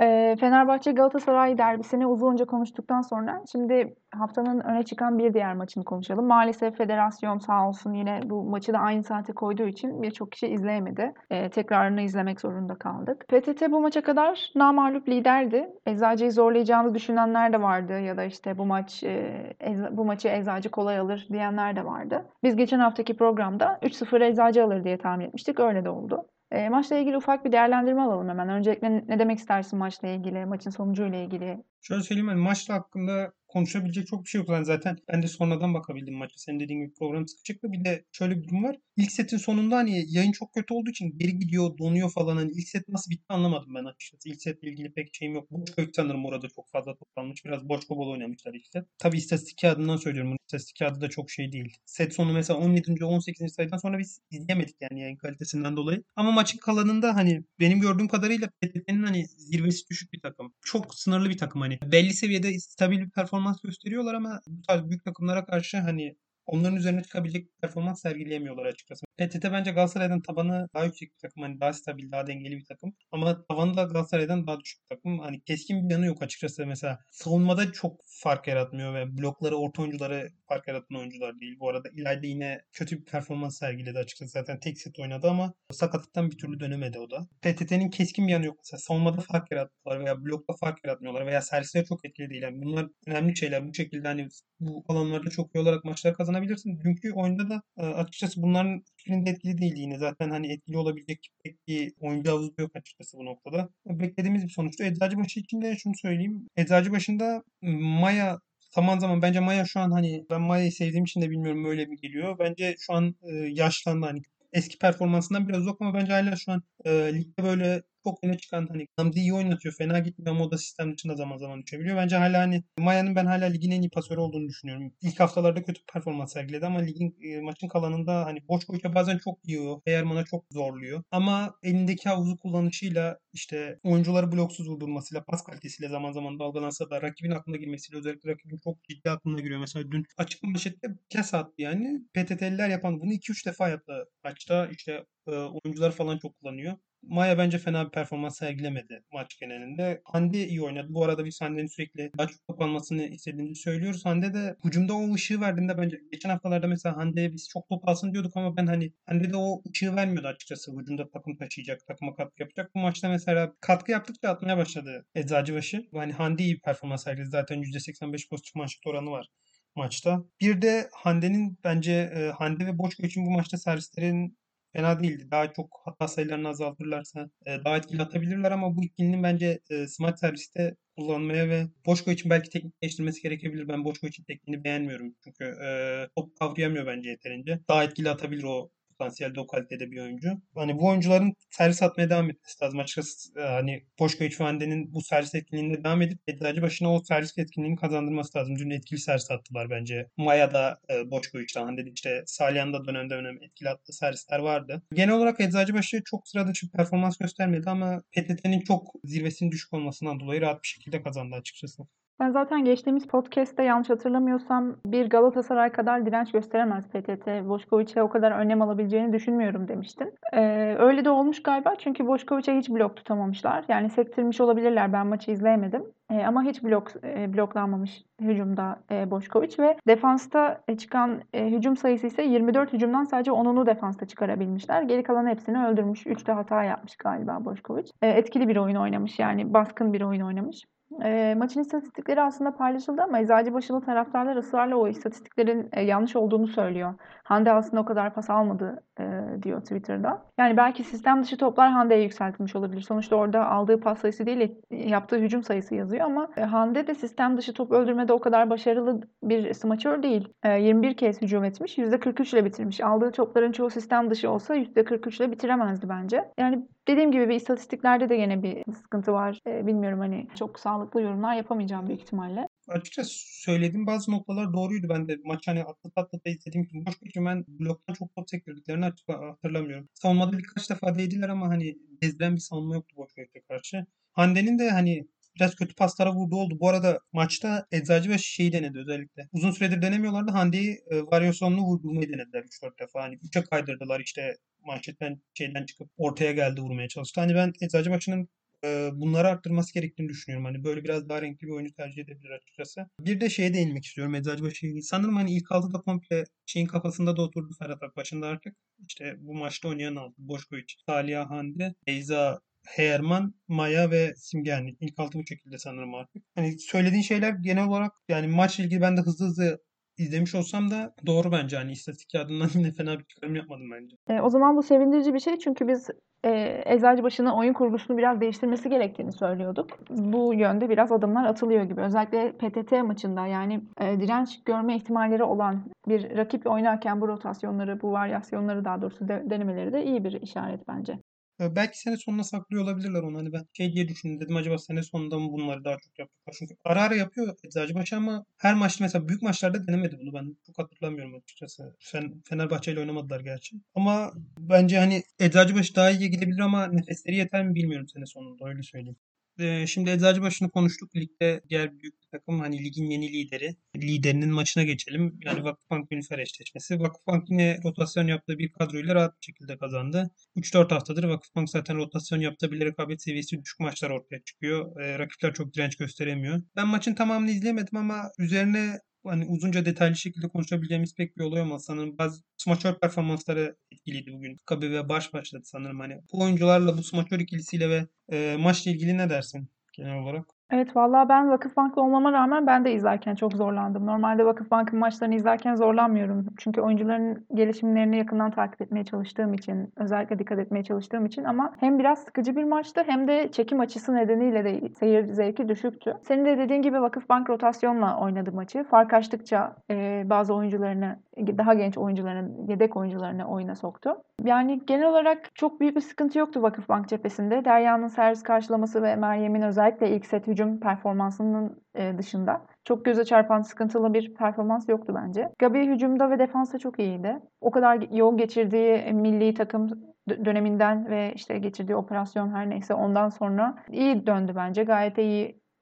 Eee, 0.00 0.36
Fenerbahçe 0.40 0.92
Galatasaray 0.92 1.58
derbisini 1.58 2.06
uzunca 2.06 2.44
konuştuktan 2.44 3.00
sonra 3.00 3.42
şimdi 3.52 3.94
haftanın 4.14 4.60
öne 4.60 4.82
çıkan 4.82 5.18
bir 5.18 5.34
diğer 5.34 5.54
maçını 5.54 5.84
konuşalım. 5.84 6.26
Maalesef 6.26 6.76
federasyon 6.76 7.38
sağ 7.38 7.68
olsun 7.68 7.92
yine 7.92 8.20
bu 8.24 8.44
maçı 8.44 8.72
da 8.72 8.78
aynı 8.78 9.04
saate 9.04 9.32
koyduğu 9.32 9.66
için 9.66 10.02
birçok 10.02 10.32
kişi 10.32 10.46
izleyemedi. 10.46 11.14
Eee, 11.30 11.50
tekrarını 11.50 12.00
izlemek 12.00 12.40
zorunda 12.40 12.74
kaldık. 12.74 13.24
PTT 13.28 13.72
bu 13.72 13.80
maça 13.80 14.02
kadar 14.02 14.52
namağlup 14.54 15.08
liderdi. 15.08 15.70
Eczacı'yı 15.86 16.32
zorlayacağını 16.32 16.94
düşünenler 16.94 17.52
de 17.52 17.62
vardı 17.62 18.00
ya 18.00 18.16
da 18.16 18.24
işte 18.24 18.58
bu 18.58 18.66
maç 18.66 19.02
Eza- 19.02 19.96
bu 19.96 20.04
maçı 20.04 20.28
Eczacı 20.28 20.70
kolay 20.70 20.98
alır 20.98 21.26
diyenler 21.32 21.76
de 21.76 21.84
vardı. 21.84 22.26
Biz 22.42 22.56
geçen 22.56 22.78
haftaki 22.78 23.16
programda 23.16 23.78
3-0 23.82 24.20
Eczacı 24.20 24.64
alır 24.64 24.84
diye 24.84 24.98
tahmin 24.98 25.24
etmiştik. 25.24 25.60
Öyle 25.60 25.84
de 25.84 25.90
oldu. 25.90 26.26
E, 26.50 26.68
maçla 26.68 26.96
ilgili 26.96 27.16
ufak 27.16 27.44
bir 27.44 27.52
değerlendirme 27.52 28.00
alalım 28.02 28.28
hemen. 28.28 28.48
Öncelikle 28.48 29.04
ne 29.08 29.18
demek 29.18 29.38
istersin 29.38 29.78
maçla 29.78 30.08
ilgili, 30.08 30.46
maçın 30.46 30.70
sonucuyla 30.70 31.18
ilgili? 31.18 31.64
Şöyle 31.80 32.02
söyleyeyim 32.02 32.28
hani 32.28 32.40
maçla 32.40 32.74
hakkında 32.74 33.32
konuşabilecek 33.58 34.06
çok 34.06 34.24
bir 34.24 34.28
şey 34.28 34.38
yok. 34.40 34.48
Yani 34.48 34.64
zaten 34.64 34.98
ben 35.08 35.22
de 35.22 35.28
sonradan 35.28 35.74
bakabildim 35.74 36.14
maça. 36.14 36.34
Senin 36.36 36.60
dediğin 36.60 36.80
gibi 36.80 36.94
program 36.94 37.28
sıkışıktı. 37.28 37.72
Bir 37.72 37.84
de 37.84 38.04
şöyle 38.12 38.36
bir 38.38 38.44
durum 38.44 38.64
var. 38.64 38.76
İlk 38.96 39.12
setin 39.12 39.36
sonunda 39.36 39.76
hani 39.76 40.04
yayın 40.08 40.32
çok 40.32 40.52
kötü 40.52 40.74
olduğu 40.74 40.90
için 40.90 41.18
geri 41.18 41.38
gidiyor, 41.38 41.78
donuyor 41.78 42.10
falan. 42.10 42.36
Hani 42.36 42.50
ilk 42.52 42.68
set 42.68 42.88
nasıl 42.88 43.10
bitti 43.10 43.24
anlamadım 43.28 43.74
ben 43.74 43.84
açıkçası. 43.84 44.28
İlk 44.28 44.42
setle 44.42 44.70
ilgili 44.70 44.92
pek 44.92 45.14
şeyim 45.14 45.34
yok. 45.34 45.50
Boşkovic 45.50 45.90
sanırım 45.96 46.24
orada 46.24 46.48
çok 46.48 46.70
fazla 46.70 46.96
toplanmış. 46.96 47.44
Biraz 47.44 47.68
boş 47.68 47.90
bol 47.90 48.10
oynamışlar 48.10 48.54
ilk 48.54 48.66
set. 48.66 48.84
Tabii 48.98 49.16
istatistik 49.16 49.58
kağıdından 49.60 49.96
söylüyorum. 49.96 50.36
İstatistik 50.46 50.78
kağıdı 50.78 51.00
da 51.00 51.08
çok 51.08 51.30
şey 51.30 51.52
değil. 51.52 51.76
Set 51.84 52.14
sonu 52.14 52.32
mesela 52.32 52.58
17. 52.58 53.04
18. 53.04 53.52
sayıdan 53.52 53.76
sonra 53.78 53.98
biz 53.98 54.20
izleyemedik 54.30 54.76
yani 54.80 55.00
yayın 55.00 55.16
kalitesinden 55.16 55.76
dolayı. 55.76 56.04
Ama 56.16 56.30
maçın 56.30 56.58
kalanında 56.58 57.14
hani 57.16 57.44
benim 57.60 57.80
gördüğüm 57.80 58.08
kadarıyla 58.08 58.48
PTT'nin 58.48 59.02
hani 59.02 59.26
zirvesi 59.26 59.88
düşük 59.90 60.12
bir 60.12 60.20
takım. 60.20 60.54
Çok 60.62 60.94
sınırlı 60.94 61.30
bir 61.30 61.38
takım 61.38 61.60
hani. 61.60 61.78
Belli 61.92 62.14
seviyede 62.14 62.60
stabil 62.60 62.98
bir 62.98 63.10
performans 63.10 63.47
gösteriyorlar 63.62 64.14
ama 64.14 64.40
bu 64.46 64.62
tarz 64.62 64.88
büyük 64.88 65.04
takımlara 65.04 65.44
karşı 65.44 65.78
hani 65.78 66.16
onların 66.48 66.76
üzerine 66.76 67.02
çıkabilecek 67.02 67.46
bir 67.46 67.60
performans 67.62 68.02
sergileyemiyorlar 68.02 68.64
açıkçası. 68.66 69.06
PTT 69.18 69.44
bence 69.52 69.70
Galatasaray'dan 69.70 70.22
tabanı 70.22 70.68
daha 70.74 70.84
yüksek 70.84 71.12
bir 71.12 71.18
takım. 71.18 71.42
Hani 71.42 71.60
daha 71.60 71.72
stabil, 71.72 72.12
daha 72.12 72.26
dengeli 72.26 72.56
bir 72.56 72.64
takım. 72.64 72.94
Ama 73.12 73.44
tavanı 73.44 73.76
da 73.76 73.82
Galatasaray'dan 73.82 74.46
daha 74.46 74.60
düşük 74.60 74.80
bir 74.82 74.96
takım. 74.96 75.18
Hani 75.18 75.40
keskin 75.40 75.88
bir 75.88 75.94
yanı 75.94 76.06
yok 76.06 76.22
açıkçası. 76.22 76.66
Mesela 76.66 76.98
savunmada 77.10 77.72
çok 77.72 78.00
fark 78.06 78.46
yaratmıyor 78.46 78.94
ve 78.94 79.18
blokları, 79.18 79.56
orta 79.56 79.82
oyuncuları 79.82 80.28
fark 80.48 80.68
yaratan 80.68 80.98
oyuncular 80.98 81.40
değil. 81.40 81.56
Bu 81.60 81.68
arada 81.68 81.88
İlayda 81.88 82.26
yine 82.26 82.60
kötü 82.72 83.00
bir 83.00 83.04
performans 83.04 83.58
sergiledi 83.58 83.98
açıkçası. 83.98 84.32
Zaten 84.32 84.60
tek 84.60 84.78
set 84.78 84.98
oynadı 84.98 85.28
ama 85.30 85.54
sakatlıktan 85.70 86.30
bir 86.30 86.38
türlü 86.38 86.60
dönemedi 86.60 86.98
o 86.98 87.10
da. 87.10 87.28
PTT'nin 87.42 87.90
keskin 87.90 88.26
bir 88.26 88.32
yanı 88.32 88.46
yok. 88.46 88.56
Mesela 88.58 88.78
savunmada 88.78 89.20
fark 89.20 89.50
yarattılar 89.50 90.00
veya 90.00 90.24
blokta 90.24 90.54
fark 90.60 90.84
yaratmıyorlar 90.84 91.26
veya 91.26 91.42
servisleri 91.42 91.84
çok 91.86 92.04
etkili 92.04 92.30
değil. 92.30 92.42
Yani 92.42 92.62
bunlar 92.62 92.88
önemli 93.06 93.36
şeyler. 93.36 93.68
Bu 93.68 93.74
şekilde 93.74 94.08
hani 94.08 94.28
bu 94.60 94.84
alanlarda 94.88 95.30
çok 95.30 95.54
iyi 95.54 95.58
olarak 95.58 95.84
maçlar 95.84 96.14
kazanabilirsin. 96.38 96.80
Dünkü 96.84 97.12
oyunda 97.12 97.50
da 97.50 97.62
e, 97.78 97.82
açıkçası 97.82 98.42
bunların 98.42 98.82
hiçbirinde 98.98 99.30
etkili 99.30 99.58
değil 99.58 99.76
yine. 99.76 99.98
Zaten 99.98 100.30
hani 100.30 100.52
etkili 100.52 100.78
olabilecek 100.78 101.28
pek 101.44 101.68
bir 101.68 101.92
oyuncu 102.00 102.30
havuzu 102.30 102.52
yok 102.58 102.76
açıkçası 102.76 103.18
bu 103.18 103.24
noktada. 103.24 103.68
Beklediğimiz 103.86 104.44
bir 104.44 104.50
sonuçtu. 104.50 104.84
Eczacıbaşı 104.84 105.40
için 105.40 105.62
de 105.62 105.76
şunu 105.76 105.94
söyleyeyim. 105.96 106.46
Eczacıbaşı'nda 106.56 107.42
Maya 107.62 108.38
zaman 108.74 108.98
zaman 108.98 109.22
bence 109.22 109.40
Maya 109.40 109.64
şu 109.64 109.80
an 109.80 109.90
hani 109.90 110.24
ben 110.30 110.40
Maya'yı 110.40 110.72
sevdiğim 110.72 111.04
için 111.04 111.22
de 111.22 111.30
bilmiyorum 111.30 111.64
böyle 111.64 111.86
mi 111.86 111.96
geliyor. 111.96 112.38
Bence 112.38 112.74
şu 112.78 112.92
an 112.92 113.14
yaşlandı 113.50 114.06
hani 114.06 114.22
eski 114.52 114.78
performansından 114.78 115.48
biraz 115.48 115.60
uzak 115.60 115.80
ama 115.80 115.94
bence 115.94 116.12
hala 116.12 116.36
şu 116.36 116.52
an 116.52 116.62
e, 116.84 116.90
ligde 116.90 117.42
böyle 117.42 117.82
çok 118.08 118.24
öne 118.24 118.38
çıkan 118.38 118.66
hani 118.70 118.86
Hamdi 118.96 119.18
iyi 119.18 119.34
oynatıyor. 119.34 119.74
Fena 119.78 119.98
gitmiyor 119.98 120.36
ama 120.36 120.44
o 120.44 120.50
da 120.50 120.58
sistem 120.58 120.94
dışında 120.94 121.14
zaman 121.16 121.36
zaman 121.36 121.62
düşebiliyor. 121.62 121.96
Bence 121.96 122.16
hala 122.16 122.38
hani 122.38 122.64
Maya'nın 122.78 123.16
ben 123.16 123.26
hala 123.26 123.44
ligin 123.46 123.70
en 123.70 123.82
iyi 123.82 123.90
pasörü 123.90 124.20
olduğunu 124.20 124.48
düşünüyorum. 124.48 124.92
İlk 125.02 125.20
haftalarda 125.20 125.62
kötü 125.64 125.80
performans 125.92 126.32
sergiledi 126.32 126.66
ama 126.66 126.78
ligin 126.78 127.16
e, 127.22 127.40
maçın 127.40 127.68
kalanında 127.68 128.24
hani 128.26 128.48
boş 128.48 128.64
koyunca 128.64 128.94
bazen 128.94 129.18
çok 129.18 129.48
yiyor. 129.48 129.80
Feyerman'a 129.84 130.24
çok 130.24 130.44
zorluyor. 130.52 131.02
Ama 131.10 131.54
elindeki 131.62 132.08
havuzu 132.08 132.36
kullanışıyla 132.36 133.18
işte 133.32 133.78
oyuncuları 133.82 134.32
bloksuz 134.32 134.68
vurdurmasıyla, 134.68 135.24
pas 135.24 135.44
kalitesiyle 135.44 135.88
zaman 135.88 136.12
zaman 136.12 136.38
dalgalansa 136.38 136.90
da 136.90 137.02
rakibin 137.02 137.30
aklına 137.30 137.56
girmesiyle 137.56 137.98
özellikle 137.98 138.30
rakibin 138.30 138.58
çok 138.64 138.84
ciddi 138.84 139.10
aklına 139.10 139.40
giriyor. 139.40 139.60
Mesela 139.60 139.90
dün 139.92 140.04
açık 140.16 140.42
manşette 140.42 140.88
kes 141.08 141.34
attı 141.34 141.54
yani. 141.58 142.00
PTT'liler 142.14 142.68
yapan 142.68 143.00
bunu 143.00 143.12
2-3 143.12 143.46
defa 143.46 143.68
yaptı 143.68 143.92
maçta. 144.24 144.66
İşte 144.66 145.04
e, 145.26 145.30
oyuncular 145.30 145.92
falan 145.92 146.18
çok 146.18 146.40
kullanıyor. 146.40 146.76
Maya 147.08 147.38
bence 147.38 147.58
fena 147.58 147.86
bir 147.86 147.90
performans 147.90 148.38
sergilemedi 148.38 149.02
maç 149.12 149.38
genelinde. 149.38 150.02
Hande 150.04 150.48
iyi 150.48 150.62
oynadı. 150.62 150.86
Bu 150.90 151.04
arada 151.04 151.24
biz 151.24 151.40
Hande'nin 151.40 151.66
sürekli 151.66 152.10
daha 152.18 152.26
çok 152.26 152.46
top 152.46 152.62
almasını 152.62 153.02
istediğimizi 153.02 153.60
söylüyoruz. 153.62 154.04
Hande 154.04 154.34
de 154.34 154.56
hücumda 154.64 154.94
o 154.94 155.14
ışığı 155.14 155.40
verdiğinde 155.40 155.78
bence 155.78 156.00
geçen 156.12 156.30
haftalarda 156.30 156.66
mesela 156.66 156.96
Hande'ye 156.96 157.32
biz 157.32 157.48
çok 157.48 157.68
top 157.68 157.88
alsın 157.88 158.12
diyorduk 158.12 158.36
ama 158.36 158.56
ben 158.56 158.66
hani 158.66 158.92
Hande 159.06 159.32
de 159.32 159.36
o 159.36 159.62
ışığı 159.70 159.96
vermiyordu 159.96 160.26
açıkçası. 160.28 160.72
Hücumda 160.80 161.10
takım 161.10 161.36
taşıyacak, 161.36 161.86
takıma 161.86 162.14
katkı 162.14 162.42
yapacak. 162.42 162.74
Bu 162.74 162.78
maçta 162.78 163.08
mesela 163.08 163.52
katkı 163.60 163.92
yaptıkça 163.92 164.28
atmaya 164.28 164.56
başladı 164.56 165.06
Eczacıbaşı. 165.14 165.88
Yani 165.92 166.12
Hande 166.12 166.42
iyi 166.42 166.54
bir 166.54 166.60
performans 166.60 167.04
sergiledi. 167.04 167.28
Zaten 167.30 167.62
%85 167.62 168.28
pozitif 168.28 168.54
manşet 168.54 168.86
oranı 168.86 169.10
var 169.10 169.28
maçta. 169.76 170.24
Bir 170.40 170.62
de 170.62 170.88
Hande'nin 170.92 171.58
bence 171.64 171.92
e, 171.92 172.30
Hande 172.30 172.66
ve 172.66 172.78
Boşko 172.78 173.06
için 173.06 173.26
bu 173.26 173.30
maçta 173.30 173.58
servislerin 173.58 174.38
fena 174.72 175.02
değildi. 175.02 175.28
Daha 175.30 175.52
çok 175.52 175.80
hata 175.84 176.08
sayılarını 176.08 176.48
azaltırlarsa 176.48 177.30
e, 177.46 177.64
daha 177.64 177.76
etkili 177.76 178.02
atabilirler 178.02 178.50
ama 178.50 178.76
bu 178.76 178.84
ikilinin 178.84 179.22
bence 179.22 179.60
e, 179.70 179.86
smart 179.86 180.18
serviste 180.20 180.76
kullanmaya 180.96 181.48
ve 181.48 181.66
Boşko 181.86 182.10
için 182.10 182.30
belki 182.30 182.50
teknik 182.50 182.82
değiştirmesi 182.82 183.22
gerekebilir. 183.22 183.68
Ben 183.68 183.84
Boşko 183.84 184.06
için 184.06 184.24
tekniğini 184.24 184.64
beğenmiyorum. 184.64 185.14
Çünkü 185.24 185.44
e, 185.44 185.68
top 186.16 186.36
kavrayamıyor 186.38 186.86
bence 186.86 187.10
yeterince. 187.10 187.60
Daha 187.68 187.84
etkili 187.84 188.10
atabilir 188.10 188.42
o 188.42 188.70
potansiyelde 188.98 189.40
o 189.40 189.46
kalitede 189.46 189.90
bir 189.90 190.00
oyuncu. 190.00 190.28
Hani 190.54 190.78
bu 190.78 190.86
oyuncuların 190.86 191.34
servis 191.50 191.82
atmaya 191.82 192.10
devam 192.10 192.30
etmesi 192.30 192.64
lazım. 192.64 192.80
Açıkçası 192.80 193.40
e, 193.40 193.42
hani 193.42 193.86
Boşkovic 193.98 194.36
ve 194.40 194.44
Hande'nin 194.44 194.92
bu 194.94 195.02
servis 195.02 195.34
etkinliğinde 195.34 195.84
devam 195.84 196.02
edip 196.02 196.18
Eczacı 196.26 196.62
başına 196.62 196.94
o 196.94 197.02
servis 197.04 197.38
etkinliğini 197.38 197.76
kazandırması 197.76 198.38
lazım. 198.38 198.58
Dün 198.58 198.70
etkili 198.70 198.98
servis 198.98 199.30
attılar 199.30 199.70
bence. 199.70 200.08
Maya 200.16 200.54
da 200.54 200.80
e, 200.90 201.10
Boşkovic'den 201.10 201.64
Hande'de 201.64 201.90
işte 201.90 202.22
Saliha'nın 202.26 202.72
da 202.72 202.84
dönem 202.84 203.10
dönem 203.10 203.42
etkili 203.42 203.68
attığı 203.68 203.92
servisler 203.92 204.38
vardı. 204.38 204.82
Genel 204.94 205.14
olarak 205.14 205.40
Eczacıbaşı 205.40 206.02
çok 206.04 206.28
sırada 206.28 206.50
bir 206.50 206.70
performans 206.76 207.18
göstermedi 207.18 207.70
ama 207.70 208.02
PTT'nin 208.12 208.60
çok 208.60 208.82
zirvesinin 209.04 209.50
düşük 209.50 209.72
olmasından 209.74 210.20
dolayı 210.20 210.40
rahat 210.40 210.62
bir 210.62 210.68
şekilde 210.68 211.02
kazandı 211.02 211.36
açıkçası. 211.36 211.82
Ben 212.20 212.30
zaten 212.30 212.64
geçtiğimiz 212.64 213.06
podcast'te 213.06 213.62
yanlış 213.62 213.90
hatırlamıyorsam 213.90 214.76
bir 214.86 215.10
Galatasaray 215.10 215.72
kadar 215.72 216.06
direnç 216.06 216.32
gösteremez 216.32 216.88
PTT. 216.88 217.26
Boşkoviç'e 217.48 218.02
o 218.02 218.08
kadar 218.08 218.32
önlem 218.32 218.62
alabileceğini 218.62 219.12
düşünmüyorum 219.12 219.68
demiştin. 219.68 220.14
Ee, 220.32 220.76
öyle 220.78 221.04
de 221.04 221.10
olmuş 221.10 221.42
galiba 221.42 221.74
çünkü 221.78 222.06
Boşkoviç'e 222.06 222.56
hiç 222.56 222.70
blok 222.70 222.96
tutamamışlar. 222.96 223.64
Yani 223.68 223.90
sektirmiş 223.90 224.40
olabilirler. 224.40 224.92
Ben 224.92 225.06
maçı 225.06 225.30
izleyemedim. 225.30 225.84
Ee, 226.10 226.24
ama 226.24 226.42
hiç 226.42 226.64
blok 226.64 227.04
e, 227.04 227.34
bloklanmamış 227.34 228.04
hücumda 228.20 228.78
e, 228.90 229.10
Boşkoviç 229.10 229.58
ve 229.58 229.76
defansta 229.86 230.60
e, 230.68 230.76
çıkan 230.76 231.20
e, 231.32 231.50
hücum 231.50 231.76
sayısı 231.76 232.06
ise 232.06 232.22
24 232.22 232.72
hücumdan 232.72 233.04
sadece 233.04 233.30
10'unu 233.30 233.66
defansta 233.66 234.06
çıkarabilmişler. 234.06 234.82
Geri 234.82 235.02
kalan 235.02 235.26
hepsini 235.26 235.66
öldürmüş. 235.66 236.06
3 236.06 236.26
de 236.26 236.32
hata 236.32 236.64
yapmış 236.64 236.96
galiba 236.96 237.44
Boşkoviç. 237.44 237.90
E, 238.02 238.08
etkili 238.08 238.48
bir 238.48 238.56
oyun 238.56 238.76
oynamış 238.76 239.18
yani 239.18 239.54
baskın 239.54 239.92
bir 239.92 240.00
oyun 240.00 240.20
oynamış. 240.20 240.64
E, 241.04 241.34
maçın 241.38 241.60
istatistikleri 241.60 242.22
aslında 242.22 242.56
paylaşıldı 242.56 243.02
ama 243.02 243.20
Eczacıbaşılı 243.20 243.80
taraftarlar 243.80 244.36
ısrarla 244.36 244.76
o 244.76 244.88
istatistiklerin 244.88 245.68
e, 245.72 245.82
yanlış 245.82 246.16
olduğunu 246.16 246.46
söylüyor. 246.46 246.94
Hande 247.22 247.52
aslında 247.52 247.82
o 247.82 247.84
kadar 247.84 248.14
pas 248.14 248.30
almadı 248.30 248.82
e, 249.00 249.04
diyor 249.42 249.60
Twitter'da. 249.60 250.22
Yani 250.38 250.56
belki 250.56 250.84
sistem 250.84 251.22
dışı 251.22 251.36
toplar 251.36 251.70
Hande'ye 251.70 252.02
yükseltilmiş 252.02 252.56
olabilir. 252.56 252.80
Sonuçta 252.80 253.16
orada 253.16 253.48
aldığı 253.50 253.80
pas 253.80 253.98
sayısı 253.98 254.26
değil 254.26 254.56
yaptığı 254.70 255.16
hücum 255.16 255.42
sayısı 255.42 255.74
yazıyor 255.74 256.04
ama 256.04 256.28
e, 256.36 256.40
Hande 256.40 256.86
de 256.86 256.94
sistem 256.94 257.36
dışı 257.36 257.54
top 257.54 257.72
öldürmede 257.72 258.12
o 258.12 258.18
kadar 258.20 258.50
başarılı 258.50 259.00
bir 259.22 259.54
smaçör 259.54 260.02
değil. 260.02 260.28
E, 260.42 260.60
21 260.60 260.96
kez 260.96 261.22
hücum 261.22 261.44
etmiş. 261.44 261.78
%43 261.78 262.34
ile 262.34 262.44
bitirmiş. 262.44 262.80
Aldığı 262.80 263.10
topların 263.10 263.52
çoğu 263.52 263.70
sistem 263.70 264.10
dışı 264.10 264.30
olsa 264.30 264.54
%43 264.54 265.22
ile 265.22 265.32
bitiremezdi 265.32 265.88
bence. 265.88 266.24
Yani 266.38 266.66
dediğim 266.88 267.12
gibi 267.12 267.28
bir 267.28 267.34
istatistiklerde 267.34 268.08
de 268.08 268.14
yine 268.14 268.42
bir 268.42 268.72
sıkıntı 268.74 269.12
var. 269.12 269.40
E, 269.46 269.66
bilmiyorum 269.66 269.98
hani 269.98 270.28
çok 270.38 270.60
sağlıklı 270.60 271.02
yorumlar 271.02 271.34
yapamayacağım 271.34 271.86
büyük 271.86 272.02
ihtimalle. 272.02 272.48
Açıkçası 272.68 273.42
söylediğim 273.42 273.86
bazı 273.86 274.12
noktalar 274.12 274.52
doğruydu. 274.52 274.88
Ben 274.88 275.08
de 275.08 275.18
maç 275.24 275.48
hani 275.48 275.62
atlat 275.64 275.92
atlat 275.96 276.26
izlediğim 276.26 276.64
için 276.64 276.86
boş 276.86 277.00
geçiyor. 277.00 277.26
Ben 277.26 277.44
bloktan 277.48 277.94
çok 277.94 278.14
top 278.14 278.30
sektirdiklerini 278.30 278.84
açık 278.84 279.08
hatırlamıyorum. 279.08 279.88
Savunmada 279.94 280.38
birkaç 280.38 280.70
defa 280.70 280.98
değdiler 280.98 281.28
ama 281.28 281.48
hani 281.48 281.74
bezdiren 282.02 282.34
bir 282.34 282.40
savunma 282.40 282.74
yoktu 282.74 282.94
boş 282.96 283.12
karşı. 283.48 283.86
Hande'nin 284.12 284.58
de 284.58 284.70
hani 284.70 285.06
biraz 285.38 285.54
kötü 285.54 285.74
paslara 285.74 286.12
vurdu 286.12 286.36
oldu. 286.36 286.60
Bu 286.60 286.68
arada 286.68 286.98
maçta 287.12 287.66
Eczacı 287.72 288.10
ve 288.10 288.18
şeyi 288.18 288.52
denedi 288.52 288.78
özellikle. 288.78 289.28
Uzun 289.32 289.50
süredir 289.50 289.82
denemiyorlardı. 289.82 290.30
Hande'yi 290.30 290.78
e, 290.90 291.02
varyasyonlu 291.02 291.62
vurdurmayı 291.62 292.08
denediler 292.08 292.42
3-4 292.42 292.78
defa. 292.80 293.02
Hani 293.02 293.14
3'e 293.14 293.44
kaydırdılar 293.44 294.00
işte 294.00 294.36
manşetten 294.66 295.22
şeyden 295.34 295.66
çıkıp 295.66 295.90
ortaya 295.96 296.32
geldi 296.32 296.60
vurmaya 296.60 296.88
çalıştı. 296.88 297.20
Hani 297.20 297.34
ben 297.34 297.52
Eczacı 297.60 297.90
başının 297.90 298.28
Eee, 298.64 298.90
bunları 298.92 299.28
arttırması 299.28 299.74
gerektiğini 299.74 300.08
düşünüyorum. 300.08 300.44
Hani 300.44 300.64
böyle 300.64 300.84
biraz 300.84 301.08
daha 301.08 301.22
renkli 301.22 301.46
bir 301.46 301.52
oyuncu 301.52 301.74
tercih 301.74 302.02
edebilir 302.02 302.30
açıkçası. 302.30 302.86
Bir 303.00 303.20
de 303.20 303.30
şeye 303.30 303.54
değinmek 303.54 303.84
istiyorum 303.84 304.14
Eczacıbaşı. 304.14 304.66
Sanırım 304.82 305.16
hani 305.16 305.36
ilk 305.36 305.52
altıda 305.52 305.80
komple 305.80 306.24
şeyin 306.46 306.66
kafasında 306.66 307.16
da 307.16 307.22
oturdu 307.22 307.54
Ferhat 307.58 307.82
Akbaş'ın 307.82 308.22
da 308.22 308.26
artık. 308.26 308.56
İşte 308.88 309.14
bu 309.18 309.34
maçta 309.34 309.68
oynayan 309.68 309.96
altı. 309.96 310.14
Boşkoviç, 310.18 310.76
Salih 310.86 311.16
Hande, 311.18 311.74
Beyza 311.86 312.40
Heyerman, 312.76 313.34
Maya 313.48 313.90
ve 313.90 314.14
Simge 314.16 314.50
yani 314.50 314.76
ilk 314.80 314.98
altı 314.98 315.18
bu 315.18 315.26
şekilde 315.26 315.58
sanırım 315.58 315.94
artık. 315.94 316.22
Hani 316.34 316.58
söylediğin 316.58 317.02
şeyler 317.02 317.32
genel 317.32 317.68
olarak 317.68 317.92
yani 318.08 318.26
maçla 318.26 318.64
ilgili 318.64 318.80
ben 318.80 318.96
de 318.96 319.00
hızlı 319.00 319.26
hızlı 319.26 319.58
izlemiş 319.98 320.34
olsam 320.34 320.70
da 320.70 320.94
doğru 321.06 321.32
bence. 321.32 321.56
Hani 321.56 321.72
istatistik 321.72 322.10
kağıdından 322.12 322.48
yine 322.54 322.72
fena 322.72 322.98
bir 322.98 323.04
çıkarım 323.04 323.36
yapmadım 323.36 323.70
bence. 323.72 323.96
E, 324.08 324.20
o 324.20 324.30
zaman 324.30 324.56
bu 324.56 324.62
sevindirici 324.62 325.14
bir 325.14 325.20
şey 325.20 325.38
çünkü 325.38 325.68
biz 325.68 325.90
e, 326.24 326.62
Eczacıbaşı'nın 326.66 327.30
oyun 327.30 327.52
kurgusunu 327.52 327.98
biraz 327.98 328.20
değiştirmesi 328.20 328.70
gerektiğini 328.70 329.12
söylüyorduk. 329.12 329.78
Bu 329.90 330.34
yönde 330.34 330.68
biraz 330.68 330.92
adımlar 330.92 331.24
atılıyor 331.24 331.62
gibi. 331.64 331.80
Özellikle 331.80 332.32
PTT 332.32 332.72
maçında 332.72 333.26
yani 333.26 333.60
e, 333.80 334.00
direnç 334.00 334.44
görme 334.44 334.76
ihtimalleri 334.76 335.22
olan 335.22 335.64
bir 335.88 336.16
rakip 336.16 336.46
oynarken 336.46 337.00
bu 337.00 337.08
rotasyonları, 337.08 337.82
bu 337.82 337.92
varyasyonları 337.92 338.64
daha 338.64 338.82
doğrusu 338.82 339.08
de, 339.08 339.22
denemeleri 339.30 339.72
de 339.72 339.84
iyi 339.84 340.04
bir 340.04 340.22
işaret 340.22 340.68
bence. 340.68 340.98
Ee, 341.40 341.56
Belki 341.56 341.78
sene 341.80 341.96
sonuna 341.96 342.24
saklıyor 342.24 342.62
olabilirler 342.64 343.02
onu. 343.02 343.18
Hani 343.18 343.32
ben 343.32 343.46
şey 343.52 343.72
diye 343.72 343.88
düşündüm. 343.88 344.20
Dedim 344.20 344.36
acaba 344.36 344.58
sene 344.58 344.82
sonunda 344.82 345.18
mı 345.18 345.32
bunları 345.32 345.64
daha 345.64 345.76
çok 345.78 345.98
yapacaklar? 345.98 346.34
Çünkü 346.38 346.54
ara 346.64 346.82
ara 346.82 346.94
yapıyor 346.96 347.36
Eczacıbaşı 347.44 347.96
ama 347.96 348.24
her 348.38 348.54
maçta 348.54 348.84
mesela 348.84 349.08
büyük 349.08 349.22
maçlarda 349.22 349.66
denemedi 349.66 349.98
bunu. 350.00 350.12
Ben 350.14 350.36
çok 350.46 350.58
hatırlamıyorum 350.58 351.14
açıkçası. 351.14 351.76
Fen- 351.80 352.22
Fenerbahçe 352.28 352.72
ile 352.72 352.80
oynamadılar 352.80 353.20
gerçi. 353.20 353.56
Ama 353.74 354.12
bence 354.38 354.78
hani 354.78 355.02
Eczacıbaşı 355.18 355.74
daha 355.76 355.90
iyi 355.90 356.10
gidebilir 356.10 356.38
ama 356.40 356.66
nefesleri 356.66 357.16
yeter 357.16 357.44
mi 357.46 357.54
bilmiyorum 357.54 357.88
sene 357.88 358.06
sonunda 358.06 358.44
öyle 358.48 358.62
söyleyeyim. 358.62 358.96
Ee, 359.38 359.66
Şimdi 359.66 359.90
Eczacıbaşı'nı 359.90 360.50
konuştuk. 360.50 360.96
Ligde 360.96 361.40
diğer 361.48 361.78
büyük 361.78 361.94
takım 362.12 362.40
hani 362.40 362.64
ligin 362.64 362.90
yeni 362.90 363.12
lideri. 363.12 363.56
Liderinin 363.76 364.30
maçına 364.30 364.64
geçelim. 364.64 365.18
Yani 365.24 365.44
Vakıfbank 365.44 365.90
Nilüfer 365.90 366.18
eşleşmesi. 366.18 366.80
Vakıfbank 366.80 367.30
yine 367.30 367.58
rotasyon 367.64 368.06
yaptığı 368.06 368.38
bir 368.38 368.52
kadroyla 368.52 368.94
rahat 368.94 369.20
bir 369.20 369.26
şekilde 369.26 369.58
kazandı. 369.58 370.10
3-4 370.36 370.74
haftadır 370.74 371.04
Vakıfbank 371.04 371.50
zaten 371.50 371.76
rotasyon 371.76 372.20
yaptığı 372.20 372.52
bir 372.52 372.60
rekabet 372.60 373.02
seviyesi 373.02 373.42
düşük 373.42 373.60
maçlar 373.60 373.90
ortaya 373.90 374.22
çıkıyor. 374.24 374.80
Ee, 374.80 374.98
rakipler 374.98 375.34
çok 375.34 375.54
direnç 375.54 375.76
gösteremiyor. 375.76 376.42
Ben 376.56 376.68
maçın 376.68 376.94
tamamını 376.94 377.30
izleyemedim 377.30 377.76
ama 377.78 378.10
üzerine 378.18 378.78
hani 379.08 379.26
uzunca 379.26 379.64
detaylı 379.66 379.96
şekilde 379.96 380.28
konuşabileceğimiz 380.28 380.94
pek 380.94 381.16
bir 381.16 381.24
olay 381.24 381.42
olmaz 381.42 381.64
sanırım. 381.64 381.98
Bazı 381.98 382.22
smaçör 382.36 382.74
performansları 382.80 383.56
etkiliydi 383.72 384.12
bugün. 384.12 384.36
Kabe 384.46 384.70
ve 384.70 384.88
Baş 384.88 385.12
başladı 385.12 385.42
sanırım 385.44 385.80
hani. 385.80 386.00
Bu 386.12 386.22
oyuncularla 386.22 386.78
bu 386.78 386.82
smaçör 386.82 387.20
ikilisiyle 387.20 387.70
ve 387.70 387.86
e, 388.12 388.36
maçla 388.40 388.70
ilgili 388.70 388.98
ne 388.98 389.10
dersin 389.10 389.48
genel 389.72 389.94
olarak? 389.94 390.37
Evet 390.50 390.76
vallahi 390.76 391.08
ben 391.08 391.30
Vakıfbank'ta 391.30 391.80
olmama 391.80 392.12
rağmen 392.12 392.46
ben 392.46 392.64
de 392.64 392.72
izlerken 392.72 393.14
çok 393.14 393.32
zorlandım. 393.32 393.86
Normalde 393.86 394.26
Vakıfbank'ın 394.26 394.78
maçlarını 394.78 395.14
izlerken 395.14 395.54
zorlanmıyorum. 395.54 396.26
Çünkü 396.38 396.60
oyuncuların 396.60 397.26
gelişimlerini 397.34 397.96
yakından 397.96 398.30
takip 398.30 398.62
etmeye 398.62 398.84
çalıştığım 398.84 399.34
için, 399.34 399.72
özellikle 399.76 400.18
dikkat 400.18 400.38
etmeye 400.38 400.64
çalıştığım 400.64 401.06
için 401.06 401.24
ama 401.24 401.52
hem 401.60 401.78
biraz 401.78 401.98
sıkıcı 401.98 402.36
bir 402.36 402.44
maçtı 402.44 402.82
hem 402.86 403.08
de 403.08 403.32
çekim 403.32 403.60
açısı 403.60 403.94
nedeniyle 403.94 404.44
de 404.44 404.68
seyir 404.68 405.04
zevki 405.04 405.48
düşüktü. 405.48 405.94
Senin 406.02 406.24
de 406.24 406.38
dediğin 406.38 406.62
gibi 406.62 406.80
Vakıfbank 406.80 407.30
rotasyonla 407.30 408.00
oynadı 408.00 408.32
maçı. 408.32 408.64
Fark 408.64 408.94
açtıkça 408.94 409.56
e, 409.70 410.02
bazı 410.06 410.34
oyuncularını, 410.34 410.98
daha 411.38 411.54
genç 411.54 411.78
oyuncularını, 411.78 412.50
yedek 412.50 412.76
oyuncularını 412.76 413.28
oyuna 413.28 413.54
soktu. 413.54 413.96
Yani 414.24 414.60
genel 414.66 414.88
olarak 414.88 415.34
çok 415.34 415.60
büyük 415.60 415.76
bir 415.76 415.80
sıkıntı 415.80 416.18
yoktu 416.18 416.42
Vakıfbank 416.42 416.88
cephesinde. 416.88 417.44
Derya'nın 417.44 417.88
servis 417.88 418.22
karşılaması 418.22 418.82
ve 418.82 418.96
Meryem'in 418.96 419.42
özellikle 419.42 419.90
ilk 419.90 420.06
set 420.06 420.26
hücum 420.26 420.60
performansının 420.60 421.62
e, 421.74 421.98
dışında 421.98 422.40
çok 422.64 422.84
göze 422.84 423.04
çarpan 423.04 423.42
sıkıntılı 423.42 423.94
bir 423.94 424.14
performans 424.14 424.68
yoktu 424.68 424.92
bence. 424.96 425.32
Gabi 425.38 425.66
hücumda 425.66 426.10
ve 426.10 426.18
defansta 426.18 426.58
çok 426.58 426.78
iyiydi. 426.78 427.20
O 427.40 427.50
kadar 427.50 427.80
yoğun 427.90 428.16
geçirdiği 428.16 428.92
milli 428.92 429.34
takım 429.34 429.68
döneminden 430.08 430.90
ve 430.90 431.12
işte 431.14 431.38
geçirdiği 431.38 431.76
operasyon 431.76 432.28
her 432.34 432.50
neyse 432.50 432.74
ondan 432.74 433.08
sonra 433.08 433.54
iyi 433.70 434.06
döndü 434.06 434.32
bence. 434.36 434.64
Gayet 434.64 434.98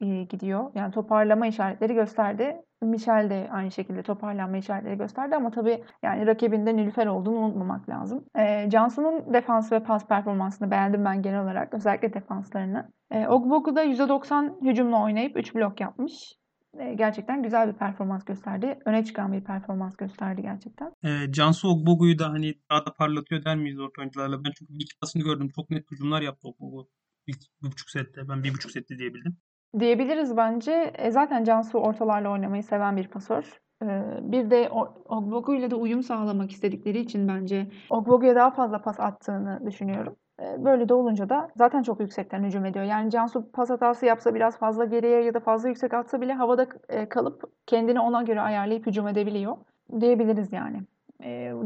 iyi 0.01 0.29
gidiyor. 0.29 0.71
Yani 0.75 0.92
toparlama 0.92 1.47
işaretleri 1.47 1.95
gösterdi. 1.95 2.57
Michel 2.83 3.31
de 3.31 3.49
aynı 3.53 3.71
şekilde 3.71 4.03
toparlanma 4.03 4.57
işaretleri 4.57 4.99
gösterdi 4.99 5.37
ama 5.37 5.51
tabii 5.51 5.85
yani 6.03 6.27
rakibinde 6.27 6.77
Nilüfer 6.77 7.07
olduğunu 7.07 7.37
unutmamak 7.37 7.89
lazım. 7.89 8.25
E, 8.39 8.71
Cansu'nun 8.71 9.35
defans 9.35 9.73
ve 9.73 9.83
pas 9.83 10.07
performansını 10.07 10.71
beğendim 10.71 11.05
ben 11.05 11.23
genel 11.23 11.43
olarak. 11.43 11.75
Özellikle 11.75 12.15
defanslarını. 12.15 12.93
E, 13.11 13.29
Ogbogu 13.29 13.77
da 13.77 13.85
%90 13.85 14.71
hücumla 14.71 15.03
oynayıp 15.03 15.37
3 15.37 15.55
blok 15.55 15.81
yapmış. 15.81 16.33
E, 16.79 16.95
gerçekten 16.95 17.43
güzel 17.43 17.69
bir 17.69 17.79
performans 17.79 18.25
gösterdi. 18.25 18.79
Öne 18.87 19.05
çıkan 19.05 19.33
bir 19.33 19.45
performans 19.45 19.97
gösterdi 19.97 20.43
gerçekten. 20.43 20.93
E, 21.05 21.33
Cansu 21.33 21.69
Ogbogu'yu 21.69 22.19
da 22.19 22.31
hani 22.31 22.55
daha 22.71 22.87
da 22.87 22.93
parlatıyor 22.95 23.45
der 23.45 23.57
miyiz 23.57 23.81
orta 23.81 24.01
oyuncularla? 24.01 24.45
Ben 24.45 24.53
çünkü 24.59 24.79
bir 24.79 24.97
pasını 25.01 25.23
gördüm. 25.23 25.49
Çok 25.57 25.71
net 25.71 25.91
hücumlar 25.91 26.23
yaptı 26.23 26.49
Ogbogu. 26.49 26.89
Bir, 27.27 27.35
bir 27.62 27.67
buçuk 27.67 27.91
sette. 27.91 28.29
Ben 28.29 28.45
bir 28.45 28.55
buçuk 28.55 28.71
sette 28.71 28.99
diyebildim. 28.99 29.37
Diyebiliriz 29.79 30.37
bence. 30.37 30.93
E, 30.95 31.11
zaten 31.11 31.45
Cansu 31.45 31.79
ortalarla 31.79 32.31
oynamayı 32.31 32.62
seven 32.62 32.97
bir 32.97 33.09
pasör. 33.09 33.61
E, 33.83 33.87
bir 34.21 34.51
de 34.51 34.71
Ogbogu 35.09 35.55
ile 35.55 35.71
de 35.71 35.75
uyum 35.75 36.03
sağlamak 36.03 36.51
istedikleri 36.51 36.99
için 36.99 37.29
bence 37.29 37.67
Ogbogu'ya 37.91 38.35
daha 38.35 38.51
fazla 38.51 38.83
pas 38.83 39.01
attığını 39.01 39.67
düşünüyorum. 39.67 40.17
E, 40.43 40.65
böyle 40.65 40.89
de 40.89 40.95
olunca 40.95 41.29
da 41.29 41.49
zaten 41.57 41.83
çok 41.83 42.01
yüksekten 42.01 42.45
hücum 42.45 42.65
ediyor. 42.65 42.85
Yani 42.85 43.11
Cansu 43.11 43.53
pas 43.53 43.71
hatası 43.71 44.07
yapsa 44.07 44.35
biraz 44.35 44.59
fazla 44.59 44.85
geriye 44.85 45.23
ya 45.23 45.35
da 45.35 45.41
fazla 45.41 45.69
yüksek 45.69 45.95
atsa 45.95 46.21
bile 46.21 46.33
havada 46.33 46.69
kalıp 47.09 47.43
kendini 47.67 48.01
ona 48.01 48.23
göre 48.23 48.41
ayarlayıp 48.41 48.87
hücum 48.87 49.09
edebiliyor 49.09 49.57
diyebiliriz 50.01 50.53
yani. 50.53 50.81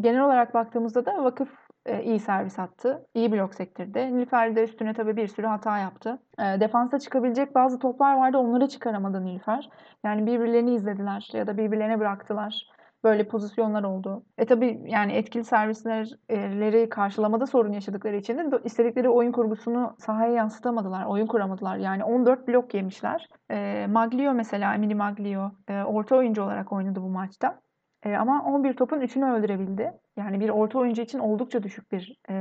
Genel 0.01 0.25
olarak 0.25 0.55
baktığımızda 0.55 1.07
da 1.07 1.25
vakıf 1.25 1.70
iyi 2.03 2.19
servis 2.19 2.59
attı. 2.59 3.07
iyi 3.15 3.33
blok 3.33 3.55
sektirdi. 3.55 3.99
Nilüfer 3.99 4.57
de 4.57 4.65
üstüne 4.65 4.95
tabii 4.95 5.17
bir 5.17 5.29
sürü 5.29 5.47
hata 5.47 5.79
yaptı. 5.79 6.19
Defansa 6.39 6.99
çıkabilecek 6.99 7.55
bazı 7.55 7.79
toplar 7.79 8.17
vardı. 8.17 8.39
Onları 8.39 8.69
çıkaramadı 8.69 9.25
Nilüfer. 9.25 9.71
Yani 10.05 10.27
birbirlerini 10.27 10.75
izlediler 10.75 11.31
ya 11.33 11.47
da 11.47 11.57
birbirlerine 11.57 12.01
bıraktılar. 12.01 12.71
Böyle 13.05 13.29
pozisyonlar 13.29 13.85
oldu. 13.85 14.25
E 14.39 14.47
tabii 14.47 14.83
yani 14.87 15.13
etkili 15.13 15.45
servisleri 15.45 16.89
karşılamada 16.89 17.47
sorun 17.47 17.73
yaşadıkları 17.73 18.17
için 18.17 18.39
de 18.39 18.59
istedikleri 18.65 19.09
oyun 19.09 19.33
kurgusunu 19.33 19.97
sahaya 19.99 20.33
yansıtamadılar. 20.33 21.07
Oyun 21.07 21.27
kuramadılar. 21.27 21.77
Yani 21.77 22.05
14 22.05 22.49
blok 22.49 22.75
yemişler. 22.75 23.29
E, 23.51 23.87
Maglio 23.87 24.35
mesela, 24.35 24.75
Emily 24.75 24.95
Maglio 24.95 25.51
e, 25.69 25.83
orta 25.83 26.17
oyuncu 26.17 26.43
olarak 26.43 26.73
oynadı 26.73 27.03
bu 27.03 27.09
maçta. 27.09 27.61
E, 28.03 28.17
ama 28.17 28.45
11 28.45 28.77
topun 28.77 29.01
3'ünü 29.01 29.33
öldürebildi. 29.33 29.93
Yani 30.21 30.41
bir 30.41 30.49
orta 30.49 30.79
oyuncu 30.79 31.03
için 31.03 31.19
oldukça 31.19 31.63
düşük 31.63 31.93
bir 31.93 32.17
e, 32.29 32.35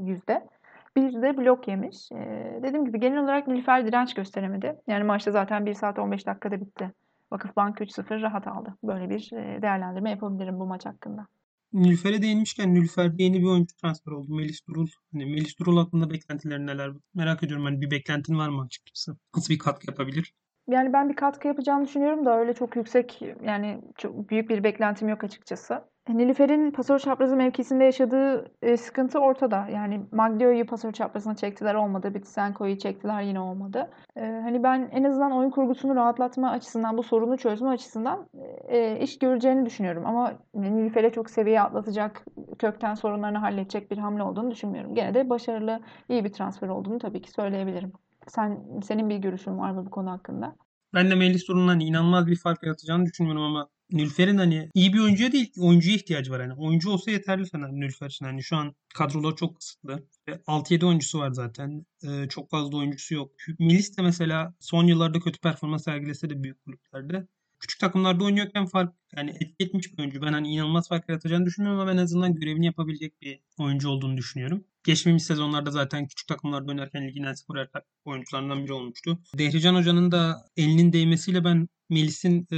yüzde. 0.00 0.48
Bir 0.96 1.22
de 1.22 1.36
blok 1.36 1.68
yemiş. 1.68 2.12
E, 2.12 2.60
dediğim 2.62 2.84
gibi 2.84 3.00
genel 3.00 3.18
olarak 3.18 3.48
Nilüfer 3.48 3.86
direnç 3.86 4.14
gösteremedi. 4.14 4.76
Yani 4.86 5.04
maçta 5.04 5.30
zaten 5.30 5.66
1 5.66 5.74
saat 5.74 5.98
15 5.98 6.26
dakikada 6.26 6.60
bitti. 6.60 6.92
Vakıfbank 7.32 7.80
3-0 7.80 8.22
rahat 8.22 8.46
aldı. 8.46 8.74
Böyle 8.82 9.10
bir 9.10 9.30
değerlendirme 9.62 10.10
yapabilirim 10.10 10.60
bu 10.60 10.66
maç 10.66 10.86
hakkında. 10.86 11.26
Nilüfer'e 11.72 12.22
değinmişken 12.22 12.74
Nilüfer'de 12.74 13.22
yeni 13.22 13.40
bir 13.40 13.46
oyuncu 13.46 13.76
transfer 13.76 14.12
oldu. 14.12 14.34
Melis 14.34 14.66
Durul. 14.66 14.86
Hani 15.12 15.26
Melis 15.26 15.58
Durul 15.58 15.76
hakkında 15.76 16.10
beklentilerin 16.10 16.66
neler? 16.66 16.90
Merak 17.14 17.42
ediyorum. 17.42 17.64
Hani 17.64 17.80
bir 17.80 17.90
beklentin 17.90 18.38
var 18.38 18.48
mı 18.48 18.62
açıkçası? 18.62 19.16
Nasıl 19.36 19.54
bir 19.54 19.58
katkı 19.58 19.90
yapabilir? 19.90 20.34
Yani 20.68 20.92
ben 20.92 21.08
bir 21.08 21.16
katkı 21.16 21.48
yapacağını 21.48 21.84
düşünüyorum 21.84 22.24
da 22.24 22.38
öyle 22.38 22.54
çok 22.54 22.76
yüksek 22.76 23.22
yani 23.44 23.80
çok 23.96 24.30
büyük 24.30 24.50
bir 24.50 24.64
beklentim 24.64 25.08
yok 25.08 25.24
açıkçası. 25.24 25.84
Nilüfer'in 26.08 26.70
pasör 26.70 26.98
çaprazı 26.98 27.36
mevkisinde 27.36 27.84
yaşadığı 27.84 28.50
e, 28.62 28.76
sıkıntı 28.76 29.18
ortada. 29.18 29.68
Yani 29.72 30.00
Maglio'yu 30.12 30.66
pasör 30.66 30.92
çaprazına 30.92 31.36
çektiler 31.36 31.74
olmadı. 31.74 32.14
Bitsenko'yu 32.14 32.78
çektiler 32.78 33.22
yine 33.22 33.40
olmadı. 33.40 33.90
E, 34.16 34.20
hani 34.20 34.62
ben 34.62 34.88
en 34.92 35.04
azından 35.04 35.32
oyun 35.32 35.50
kurgusunu 35.50 35.94
rahatlatma 35.94 36.50
açısından, 36.50 36.98
bu 36.98 37.02
sorunu 37.02 37.36
çözme 37.36 37.68
açısından 37.68 38.28
e, 38.68 38.98
iş 39.00 39.18
göreceğini 39.18 39.66
düşünüyorum. 39.66 40.06
Ama 40.06 40.32
Nilüfer'e 40.54 41.12
çok 41.12 41.30
seviye 41.30 41.60
atlatacak, 41.60 42.24
kökten 42.58 42.94
sorunlarını 42.94 43.38
halledecek 43.38 43.90
bir 43.90 43.98
hamle 43.98 44.22
olduğunu 44.22 44.50
düşünmüyorum. 44.50 44.94
Gene 44.94 45.14
de 45.14 45.30
başarılı, 45.30 45.80
iyi 46.08 46.24
bir 46.24 46.32
transfer 46.32 46.68
olduğunu 46.68 46.98
tabii 46.98 47.22
ki 47.22 47.30
söyleyebilirim. 47.30 47.92
Sen 48.28 48.60
senin 48.82 49.10
bir 49.10 49.16
görüşün 49.16 49.58
var 49.58 49.70
mı 49.70 49.86
bu 49.86 49.90
konu 49.90 50.10
hakkında? 50.10 50.56
Ben 50.94 51.10
de 51.10 51.14
Melis 51.14 51.48
Durul'un 51.48 51.68
hani 51.68 51.84
inanılmaz 51.84 52.26
bir 52.26 52.36
fark 52.36 52.62
yaratacağını 52.62 53.06
düşünmüyorum 53.06 53.42
ama 53.42 53.68
Nülfer'in 53.92 54.36
hani 54.36 54.70
iyi 54.74 54.92
bir 54.92 54.98
oyuncuya 54.98 55.32
değil, 55.32 55.52
oyuncuya 55.58 55.96
ihtiyacı 55.96 56.30
var. 56.30 56.40
Yani 56.40 56.54
oyuncu 56.54 56.90
olsa 56.90 57.10
yeterli 57.10 57.44
Fener 57.44 57.72
Nülfer 57.72 58.06
için. 58.06 58.24
Hani 58.24 58.42
şu 58.42 58.56
an 58.56 58.74
kadrolar 58.94 59.36
çok 59.36 59.56
kısıtlı. 59.56 60.06
6-7 60.46 60.86
oyuncusu 60.86 61.18
var 61.18 61.30
zaten. 61.30 61.86
Ee, 62.08 62.28
çok 62.28 62.50
fazla 62.50 62.76
oyuncusu 62.78 63.14
yok. 63.14 63.32
Milis 63.58 63.98
de 63.98 64.02
mesela 64.02 64.54
son 64.60 64.86
yıllarda 64.86 65.20
kötü 65.20 65.40
performans 65.40 65.84
sergilese 65.84 66.30
de 66.30 66.42
büyük 66.42 66.64
kulüplerde. 66.64 67.26
Küçük 67.60 67.80
takımlarda 67.80 68.24
oynuyorken 68.24 68.66
fark 68.66 68.94
yani 69.16 69.30
etki 69.30 69.64
etmiş 69.64 69.92
bir 69.92 69.98
oyuncu. 69.98 70.22
Ben 70.22 70.32
hani 70.32 70.48
inanılmaz 70.48 70.88
fark 70.88 71.08
yaratacağını 71.08 71.46
düşünmüyorum 71.46 71.80
ama 71.80 71.92
en 71.92 71.96
azından 71.96 72.34
görevini 72.34 72.66
yapabilecek 72.66 73.22
bir 73.22 73.40
oyuncu 73.58 73.88
olduğunu 73.88 74.16
düşünüyorum. 74.16 74.64
Geçtiğimiz 74.84 75.26
sezonlarda 75.26 75.70
zaten 75.70 76.06
küçük 76.06 76.28
takımlarda 76.28 76.70
oynarken 76.70 77.08
ligin 77.08 77.22
en 77.22 77.34
skorer 77.34 77.68
oyuncularından 78.04 78.64
biri 78.64 78.72
olmuştu. 78.72 79.18
Dehrican 79.38 79.74
Hoca'nın 79.74 80.12
da 80.12 80.36
elinin 80.56 80.92
değmesiyle 80.92 81.44
ben 81.44 81.68
Melis'in 81.90 82.46
e, 82.52 82.56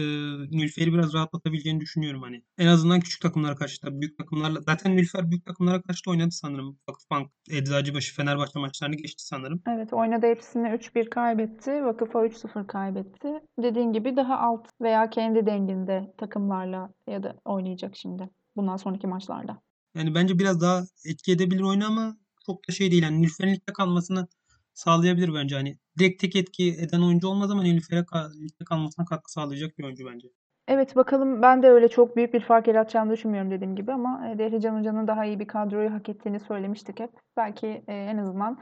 Nülfer'i 0.56 0.92
biraz 0.92 1.14
rahatlatabileceğini 1.14 1.80
düşünüyorum 1.80 2.22
hani. 2.22 2.42
En 2.58 2.66
azından 2.66 3.00
küçük 3.00 3.22
takımlara 3.22 3.54
karşı 3.54 3.82
da 3.82 4.00
büyük 4.00 4.18
takımlarla 4.18 4.60
zaten 4.60 4.96
Nülfer 4.96 5.30
büyük 5.30 5.46
takımlara 5.46 5.82
karşı 5.82 6.06
da 6.06 6.10
oynadı 6.10 6.30
sanırım. 6.30 6.78
Vakıfbank, 6.88 7.30
Eczacıbaşı, 7.50 8.14
Fenerbahçe 8.14 8.58
maçlarını 8.58 8.96
geçti 8.96 9.26
sanırım. 9.26 9.62
Evet 9.68 9.92
oynadı 9.92 10.26
hepsini 10.26 10.68
3-1 10.68 11.10
kaybetti. 11.10 11.84
Vakıf'a 11.84 12.26
3-0 12.26 12.66
kaybetti. 12.66 13.28
Dediğin 13.62 13.92
gibi 13.92 14.16
daha 14.16 14.38
alt 14.38 14.68
veya 14.82 15.10
kendi 15.10 15.46
denginde 15.46 16.14
takımlarla 16.46 16.90
ya 17.06 17.22
da 17.22 17.34
oynayacak 17.44 17.96
şimdi 17.96 18.30
bundan 18.56 18.76
sonraki 18.76 19.06
maçlarda. 19.06 19.62
Yani 19.94 20.14
bence 20.14 20.38
biraz 20.38 20.60
daha 20.60 20.82
etki 21.04 21.32
edebilir 21.32 21.60
oyunu 21.60 21.86
ama 21.86 22.16
çok 22.46 22.68
da 22.68 22.72
şey 22.72 22.90
değil. 22.90 23.02
Yani 23.02 23.22
Nilüfer'in 23.22 23.54
ligde 23.54 23.72
kalmasını 23.72 24.28
sağlayabilir 24.74 25.34
bence. 25.34 25.56
Hani 25.56 25.76
direkt 25.98 26.20
tek 26.20 26.36
etki 26.36 26.72
eden 26.72 27.00
oyuncu 27.00 27.28
olmaz 27.28 27.50
ama 27.50 27.62
Nilüfer'e 27.62 28.04
ligde 28.42 28.64
kalmasına 28.64 29.04
katkı 29.04 29.32
sağlayacak 29.32 29.78
bir 29.78 29.84
oyuncu 29.84 30.06
bence. 30.06 30.28
Evet 30.68 30.96
bakalım 30.96 31.42
ben 31.42 31.62
de 31.62 31.68
öyle 31.68 31.88
çok 31.88 32.16
büyük 32.16 32.34
bir 32.34 32.40
fark 32.40 32.68
yaratacağını 32.68 33.12
düşünmüyorum 33.12 33.50
dediğim 33.50 33.76
gibi 33.76 33.92
ama 33.92 34.28
e, 34.28 34.38
Dehrican 34.38 34.78
Hoca'nın 34.78 35.06
daha 35.06 35.24
iyi 35.24 35.40
bir 35.40 35.46
kadroyu 35.46 35.92
hak 35.92 36.08
ettiğini 36.08 36.40
söylemiştik 36.40 37.00
hep. 37.00 37.10
Belki 37.36 37.66
e, 37.88 37.94
en 37.94 38.18
azından 38.18 38.58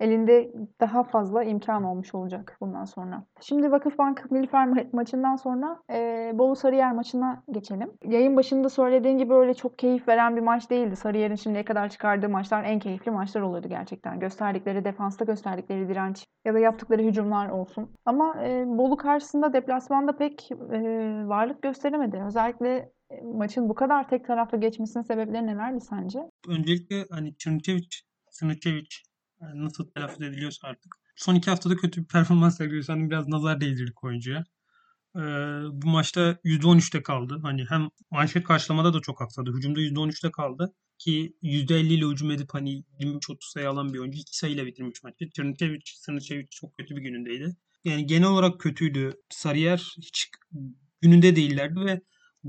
elinde 0.00 0.52
daha 0.80 1.04
fazla 1.04 1.44
imkan 1.44 1.84
olmuş 1.84 2.14
olacak 2.14 2.56
bundan 2.60 2.84
sonra. 2.84 3.24
Şimdi 3.40 3.70
Vakıfbank 3.70 4.30
Nilüfer 4.30 4.66
ma- 4.66 4.88
maçından 4.92 5.36
sonra 5.36 5.82
e, 5.92 6.30
Bolu 6.34 6.56
Sarıyer 6.56 6.92
maçına 6.92 7.42
geçelim. 7.52 7.90
Yayın 8.04 8.36
başında 8.36 8.68
söylediğin 8.68 9.18
gibi 9.18 9.34
öyle 9.34 9.54
çok 9.54 9.78
keyif 9.78 10.08
veren 10.08 10.36
bir 10.36 10.40
maç 10.40 10.70
değildi. 10.70 10.96
Sarıyer'in 10.96 11.34
şimdiye 11.34 11.64
kadar 11.64 11.88
çıkardığı 11.88 12.28
maçlar 12.28 12.64
en 12.64 12.78
keyifli 12.78 13.10
maçlar 13.10 13.40
oluyordu 13.40 13.68
gerçekten. 13.68 14.20
Gösterdikleri 14.20 14.84
defansta 14.84 15.24
gösterdikleri 15.24 15.88
direnç 15.88 16.26
ya 16.44 16.54
da 16.54 16.58
yaptıkları 16.58 17.02
hücumlar 17.02 17.48
olsun. 17.48 17.90
Ama 18.04 18.44
e, 18.44 18.64
Bolu 18.66 18.96
karşısında 18.96 19.52
deplasmanda 19.52 20.16
pek 20.16 20.50
e, 20.52 20.78
varlık 21.28 21.62
gösteremedi. 21.62 22.22
Özellikle 22.26 22.92
maçın 23.22 23.68
bu 23.68 23.74
kadar 23.74 24.08
tek 24.08 24.26
taraflı 24.26 24.60
geçmesinin 24.60 25.04
sebepleri 25.04 25.46
nelerdi 25.46 25.80
sence? 25.80 26.18
Öncelikle 26.48 27.04
hani 27.10 27.36
Çırnçeviç, 27.36 28.04
Sınıçeviç 28.30 29.07
nasıl 29.40 29.90
telaffuz 29.90 30.22
ediliyorsa 30.22 30.68
artık. 30.68 30.96
Son 31.16 31.34
iki 31.34 31.50
haftada 31.50 31.76
kötü 31.76 32.00
bir 32.02 32.06
performans 32.06 32.56
sergiliyor. 32.56 32.84
Sanırım 32.84 33.10
biraz 33.10 33.28
nazar 33.28 33.60
değdirdik 33.60 34.04
oyuncuya. 34.04 34.44
Ee, 35.16 35.20
bu 35.72 35.88
maçta 35.88 36.38
%13'te 36.44 37.02
kaldı. 37.02 37.38
Hani 37.42 37.64
hem 37.68 37.88
manşet 38.10 38.44
karşılamada 38.44 38.94
da 38.94 39.00
çok 39.00 39.22
aksadı. 39.22 39.52
Hücumda 39.56 39.80
%13'te 39.80 40.30
kaldı. 40.30 40.74
Ki 40.98 41.36
%50 41.42 41.94
ile 41.94 42.06
hücum 42.06 42.30
edip 42.30 42.54
hani 42.54 42.84
23-30 43.00 43.52
sayı 43.52 43.68
alan 43.68 43.94
bir 43.94 43.98
oyuncu. 43.98 44.18
2 44.18 44.36
sayıyla 44.36 44.66
bitirmiş 44.66 45.02
maçı. 45.02 45.30
Çırnıçeviç, 45.30 45.94
Sınıçeviç 45.96 46.50
çok 46.50 46.76
kötü 46.76 46.96
bir 46.96 47.02
günündeydi. 47.02 47.56
Yani 47.84 48.06
genel 48.06 48.28
olarak 48.28 48.60
kötüydü. 48.60 49.12
Sarıyer 49.30 49.94
hiç 49.96 50.30
gününde 51.00 51.36
değillerdi 51.36 51.80
ve 51.80 52.00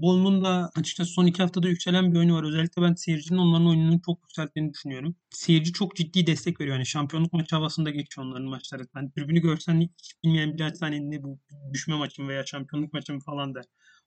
Bolu'nun 0.01 0.43
da 0.43 0.71
açıkçası 0.75 1.11
son 1.11 1.25
iki 1.25 1.41
haftada 1.41 1.69
yükselen 1.69 2.11
bir 2.11 2.17
oyunu 2.17 2.35
var. 2.35 2.43
Özellikle 2.43 2.81
ben 2.81 2.93
seyircinin 2.93 3.39
onların 3.39 3.67
oyununu 3.67 4.01
çok 4.05 4.19
yükselttiğini 4.23 4.73
düşünüyorum. 4.73 5.15
Seyirci 5.29 5.73
çok 5.73 5.95
ciddi 5.95 6.27
destek 6.27 6.61
veriyor. 6.61 6.75
Yani 6.75 6.85
şampiyonluk 6.85 7.33
maçı 7.33 7.55
havasında 7.55 7.89
geçiyor 7.89 8.27
onların 8.27 8.47
maçları. 8.47 8.83
Yani 8.95 9.11
tribünü 9.11 9.39
görsen 9.39 9.81
hiç 9.81 10.13
bilmeyen 10.23 10.57
bir 10.57 10.73
hani 10.79 11.11
ne 11.11 11.23
bu 11.23 11.39
düşme 11.73 11.95
maçı 11.95 12.27
veya 12.27 12.45
şampiyonluk 12.45 12.93
maçı 12.93 13.13
mı 13.13 13.19
falan 13.19 13.55
der. 13.55 13.63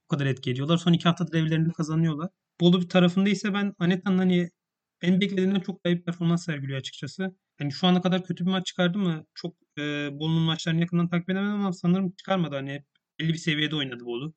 O 0.07 0.09
kadar 0.09 0.26
etki 0.26 0.51
ediyorlar. 0.51 0.78
Son 0.78 0.93
iki 0.93 1.05
haftada 1.05 1.38
evlerini 1.38 1.72
kazanıyorlar. 1.72 2.28
Bolu 2.61 2.80
bir 2.80 2.88
tarafında 2.88 3.28
ise 3.28 3.55
ben 3.55 3.74
Aneta'nın 3.78 4.18
hani 4.18 4.51
benim 5.03 5.20
beklediğimden 5.20 5.61
çok 5.61 5.84
daha 5.84 5.93
iyi 5.95 6.05
performans 6.05 6.45
sergiliyor 6.45 6.78
açıkçası. 6.78 7.36
Yani 7.61 7.72
şu 7.72 7.86
ana 7.86 8.03
kadar 8.03 8.24
kötü 8.24 8.47
bir 8.47 8.51
maç 8.51 8.66
çıkardı 8.66 8.99
mı? 8.99 9.24
Çok 9.34 9.57
e, 9.78 9.82
Bolu'nun 10.18 10.43
maçlarını 10.43 10.80
yakından 10.80 11.09
takip 11.09 11.30
edemem 11.30 11.55
ama 11.55 11.72
sanırım 11.72 12.12
çıkarmadı. 12.12 12.57
Hani 12.57 12.84
belli 13.20 13.32
bir 13.32 13.38
seviyede 13.38 13.76
oynadı 13.76 14.05
Bolu. 14.05 14.34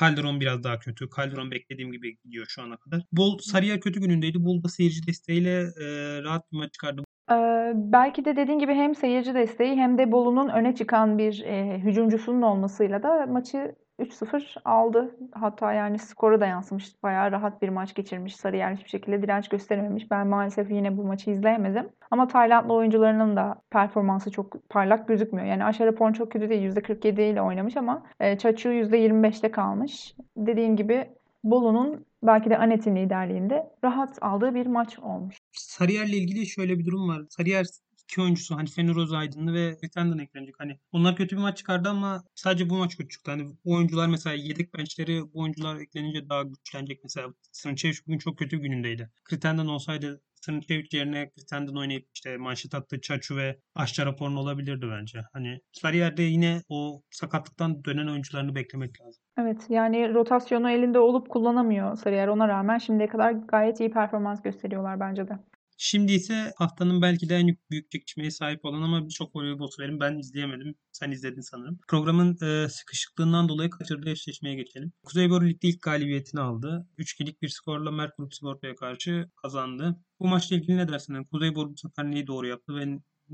Calderon 0.00 0.40
biraz 0.40 0.64
daha 0.64 0.78
kötü. 0.78 1.08
Calderon 1.16 1.50
beklediğim 1.50 1.92
gibi 1.92 2.18
gidiyor 2.24 2.46
şu 2.48 2.62
ana 2.62 2.76
kadar. 2.76 3.02
Bol 3.12 3.38
Sarıyer 3.38 3.80
kötü 3.80 4.00
günündeydi. 4.00 4.44
Bol 4.44 4.62
da 4.62 4.68
seyirci 4.68 5.06
desteğiyle 5.06 5.60
e, 5.60 5.86
rahat 6.22 6.52
bir 6.52 6.56
maç 6.56 6.72
çıkardı. 6.72 7.02
Ee, 7.30 7.72
belki 7.74 8.24
de 8.24 8.36
dediğin 8.36 8.58
gibi 8.58 8.74
hem 8.74 8.94
seyirci 8.94 9.34
desteği 9.34 9.76
hem 9.76 9.98
de 9.98 10.12
Bolu'nun 10.12 10.48
öne 10.48 10.74
çıkan 10.74 11.18
bir 11.18 11.40
e, 11.40 11.78
hücumcusunun 11.78 12.42
olmasıyla 12.42 13.02
da 13.02 13.26
maçı 13.26 13.74
3-0 14.02 14.56
aldı. 14.64 15.16
Hatta 15.32 15.72
yani 15.72 15.98
skoru 15.98 16.40
da 16.40 16.46
yansımış. 16.46 17.02
Bayağı 17.02 17.32
rahat 17.32 17.62
bir 17.62 17.68
maç 17.68 17.94
geçirmiş. 17.94 18.36
Sarıyer 18.36 18.74
hiçbir 18.74 18.88
şekilde 18.90 19.22
direnç 19.22 19.48
gösterememiş. 19.48 20.10
Ben 20.10 20.26
maalesef 20.26 20.70
yine 20.70 20.96
bu 20.96 21.04
maçı 21.04 21.30
izleyemedim. 21.30 21.88
Ama 22.10 22.28
Taylandlı 22.28 22.74
oyuncularının 22.74 23.36
da 23.36 23.62
performansı 23.70 24.30
çok 24.30 24.68
parlak 24.68 25.08
gözükmüyor. 25.08 25.46
Yani 25.46 25.64
Aşarapon 25.64 26.12
çok 26.12 26.32
kötü 26.32 26.48
değil. 26.48 26.62
%47 26.62 27.22
ile 27.22 27.42
oynamış 27.42 27.76
ama 27.76 28.02
e, 28.20 28.38
Çaçu 28.38 28.68
%25'te 28.68 29.50
kalmış. 29.50 30.14
Dediğim 30.36 30.76
gibi 30.76 31.06
Bolu'nun 31.44 32.06
belki 32.22 32.50
de 32.50 32.58
Anet'in 32.58 32.96
liderliğinde 32.96 33.70
rahat 33.84 34.18
aldığı 34.22 34.54
bir 34.54 34.66
maç 34.66 34.98
olmuş. 34.98 35.36
Sarıyer'le 35.52 36.12
ilgili 36.12 36.46
şöyle 36.46 36.78
bir 36.78 36.86
durum 36.86 37.08
var. 37.08 37.22
Sarıyer 37.28 37.66
iki 38.12 38.20
oyuncusu 38.20 38.56
hani 38.56 38.68
Fener 38.68 38.96
Ozaydınlı 38.96 39.54
ve 39.54 39.76
Etenden 39.82 40.18
eklenecek. 40.18 40.54
Hani 40.58 40.78
onlar 40.92 41.16
kötü 41.16 41.36
bir 41.36 41.40
maç 41.40 41.58
çıkardı 41.58 41.88
ama 41.88 42.22
sadece 42.34 42.70
bu 42.70 42.74
maç 42.74 42.96
kötü 42.96 43.08
çıktı. 43.08 43.30
Hani 43.30 43.46
oyuncular 43.64 44.08
mesela 44.08 44.36
yedek 44.36 44.74
benchleri 44.74 45.22
bu 45.22 45.40
oyuncular 45.40 45.76
eklenince 45.76 46.28
daha 46.28 46.42
güçlenecek. 46.42 47.00
Mesela 47.02 47.28
Sırnçeviç 47.52 48.06
bugün 48.06 48.18
çok 48.18 48.38
kötü 48.38 48.56
bir 48.56 48.62
günündeydi. 48.62 49.10
Kritenden 49.24 49.66
olsaydı 49.66 50.20
Sırnçeviç 50.34 50.94
yerine 50.94 51.30
Kritenden 51.30 51.74
oynayıp 51.74 52.06
işte 52.14 52.36
manşet 52.36 52.74
attı 52.74 53.00
Çaçu 53.00 53.36
ve 53.36 53.58
Aşça 53.74 54.06
raporun 54.06 54.36
olabilirdi 54.36 54.86
bence. 54.90 55.20
Hani 55.32 55.60
Sarıyer'de 55.72 56.22
yine 56.22 56.62
o 56.68 57.02
sakatlıktan 57.10 57.84
dönen 57.84 58.06
oyuncularını 58.06 58.54
beklemek 58.54 59.00
lazım. 59.00 59.22
Evet 59.38 59.66
yani 59.68 60.14
rotasyonu 60.14 60.70
elinde 60.70 60.98
olup 60.98 61.28
kullanamıyor 61.28 61.96
Sarıyer. 61.96 62.28
Ona 62.28 62.48
rağmen 62.48 62.78
şimdiye 62.78 63.08
kadar 63.08 63.32
gayet 63.32 63.80
iyi 63.80 63.90
performans 63.90 64.42
gösteriyorlar 64.42 65.00
bence 65.00 65.28
de. 65.28 65.38
Şimdi 65.84 66.12
ise 66.12 66.52
haftanın 66.56 67.02
belki 67.02 67.28
de 67.28 67.36
en 67.36 67.56
büyük 67.70 67.90
çekişmeye 67.90 68.30
sahip 68.30 68.64
olan 68.64 68.82
ama 68.82 69.04
birçok 69.04 69.36
voleybol 69.36 69.70
severim. 69.70 70.00
Ben 70.00 70.18
izleyemedim. 70.18 70.74
Sen 70.92 71.10
izledin 71.10 71.40
sanırım. 71.40 71.78
Programın 71.88 72.38
e, 72.42 72.68
sıkışıklığından 72.68 73.48
dolayı 73.48 73.70
kaçırdığı 73.70 74.10
eşleşmeye 74.10 74.54
geçelim. 74.54 74.92
Kuzeyboru 75.02 75.46
Lig'de 75.46 75.68
ilk 75.68 75.82
galibiyetini 75.82 76.40
aldı. 76.40 76.88
3-2'lik 76.98 77.42
bir 77.42 77.48
skorla 77.48 77.90
Mert 77.90 78.16
Grup 78.16 78.34
Sigorta'ya 78.34 78.74
karşı 78.74 79.30
kazandı. 79.42 79.96
Bu 80.20 80.28
maçla 80.28 80.56
ilgili 80.56 80.76
ne 80.76 80.88
dersin? 80.88 81.14
Yani 81.14 81.26
Kuzeyboru 81.26 81.70
bu 81.70 81.76
sefer 81.76 82.10
neyi 82.10 82.26
doğru 82.26 82.46
yaptı 82.46 82.74
ve 82.76 82.82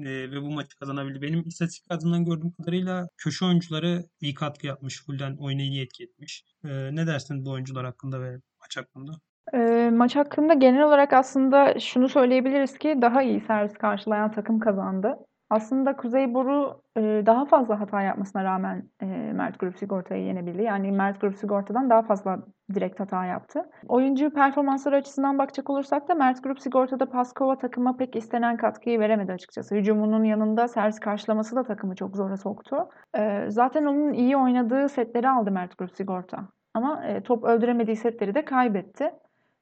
e, 0.09 0.31
ve 0.31 0.43
bu 0.43 0.51
maçı 0.51 0.77
kazanabildi. 0.77 1.23
Benim 1.23 1.49
istatistik 1.49 1.93
adından 1.93 2.25
gördüğüm 2.25 2.53
kadarıyla 2.53 3.09
köşe 3.17 3.45
oyuncuları 3.45 4.05
iyi 4.21 4.35
katkı 4.35 4.67
yapmış. 4.67 5.03
Fulden 5.03 5.37
oyunu 5.37 5.63
iyi 5.63 5.83
etki 5.83 6.05
etmiş. 6.05 6.45
E, 6.65 6.69
ne 6.97 7.07
dersin 7.07 7.45
bu 7.45 7.51
oyuncular 7.51 7.85
hakkında 7.85 8.21
ve 8.21 8.41
maç 8.61 8.77
hakkında? 8.77 9.13
E, 9.55 9.91
maç 9.93 10.17
hakkında 10.17 10.55
genel 10.55 10.83
olarak 10.83 11.13
aslında 11.13 11.79
şunu 11.79 12.09
söyleyebiliriz 12.09 12.79
ki 12.79 12.99
daha 13.03 13.23
iyi 13.23 13.41
servis 13.41 13.73
karşılayan 13.73 14.31
takım 14.31 14.59
kazandı. 14.59 15.19
Aslında 15.51 15.97
Kuzey 15.97 16.35
Boru 16.35 16.83
e, 16.97 17.01
daha 17.27 17.45
fazla 17.45 17.81
hata 17.81 18.03
yapmasına 18.03 18.45
rağmen 18.45 18.91
e, 19.03 19.07
Mert 19.07 19.59
Grup 19.59 19.79
Sigorta'yı 19.79 20.25
yenebildi. 20.25 20.63
Yani 20.63 20.93
Mert 20.93 21.21
Grup 21.21 21.37
Sigorta'dan 21.37 21.91
daha 21.91 22.03
fazla 22.03 22.39
direkt 22.75 23.01
hata 23.01 23.25
yaptı. 23.25 23.63
Oyuncu 23.89 24.31
performansları 24.31 24.97
açısından 24.97 25.39
bakacak 25.39 25.71
olursak 25.71 26.09
da 26.09 26.15
Mert 26.15 26.45
Grup 26.45 26.61
Sigorta'da 26.61 27.07
Paskova 27.07 27.59
takıma 27.59 27.97
pek 27.97 28.17
istenen 28.17 28.57
katkıyı 28.57 29.01
veremedi 29.01 29.33
açıkçası. 29.33 29.75
Hücumunun 29.75 30.25
yanında 30.25 30.69
servis 30.69 31.01
karşılaması 31.01 31.57
da 31.57 31.63
takımı 31.63 31.95
çok 31.95 32.17
zora 32.17 32.37
soktu. 32.37 32.89
E, 33.19 33.45
zaten 33.49 33.85
onun 33.85 34.13
iyi 34.13 34.37
oynadığı 34.37 34.89
setleri 34.89 35.29
aldı 35.29 35.51
Mert 35.51 35.79
Grup 35.79 35.97
Sigorta. 35.97 36.39
Ama 36.75 37.03
top 37.25 37.45
öldüremediği 37.45 37.97
setleri 37.97 38.35
de 38.35 38.45
kaybetti. 38.45 39.11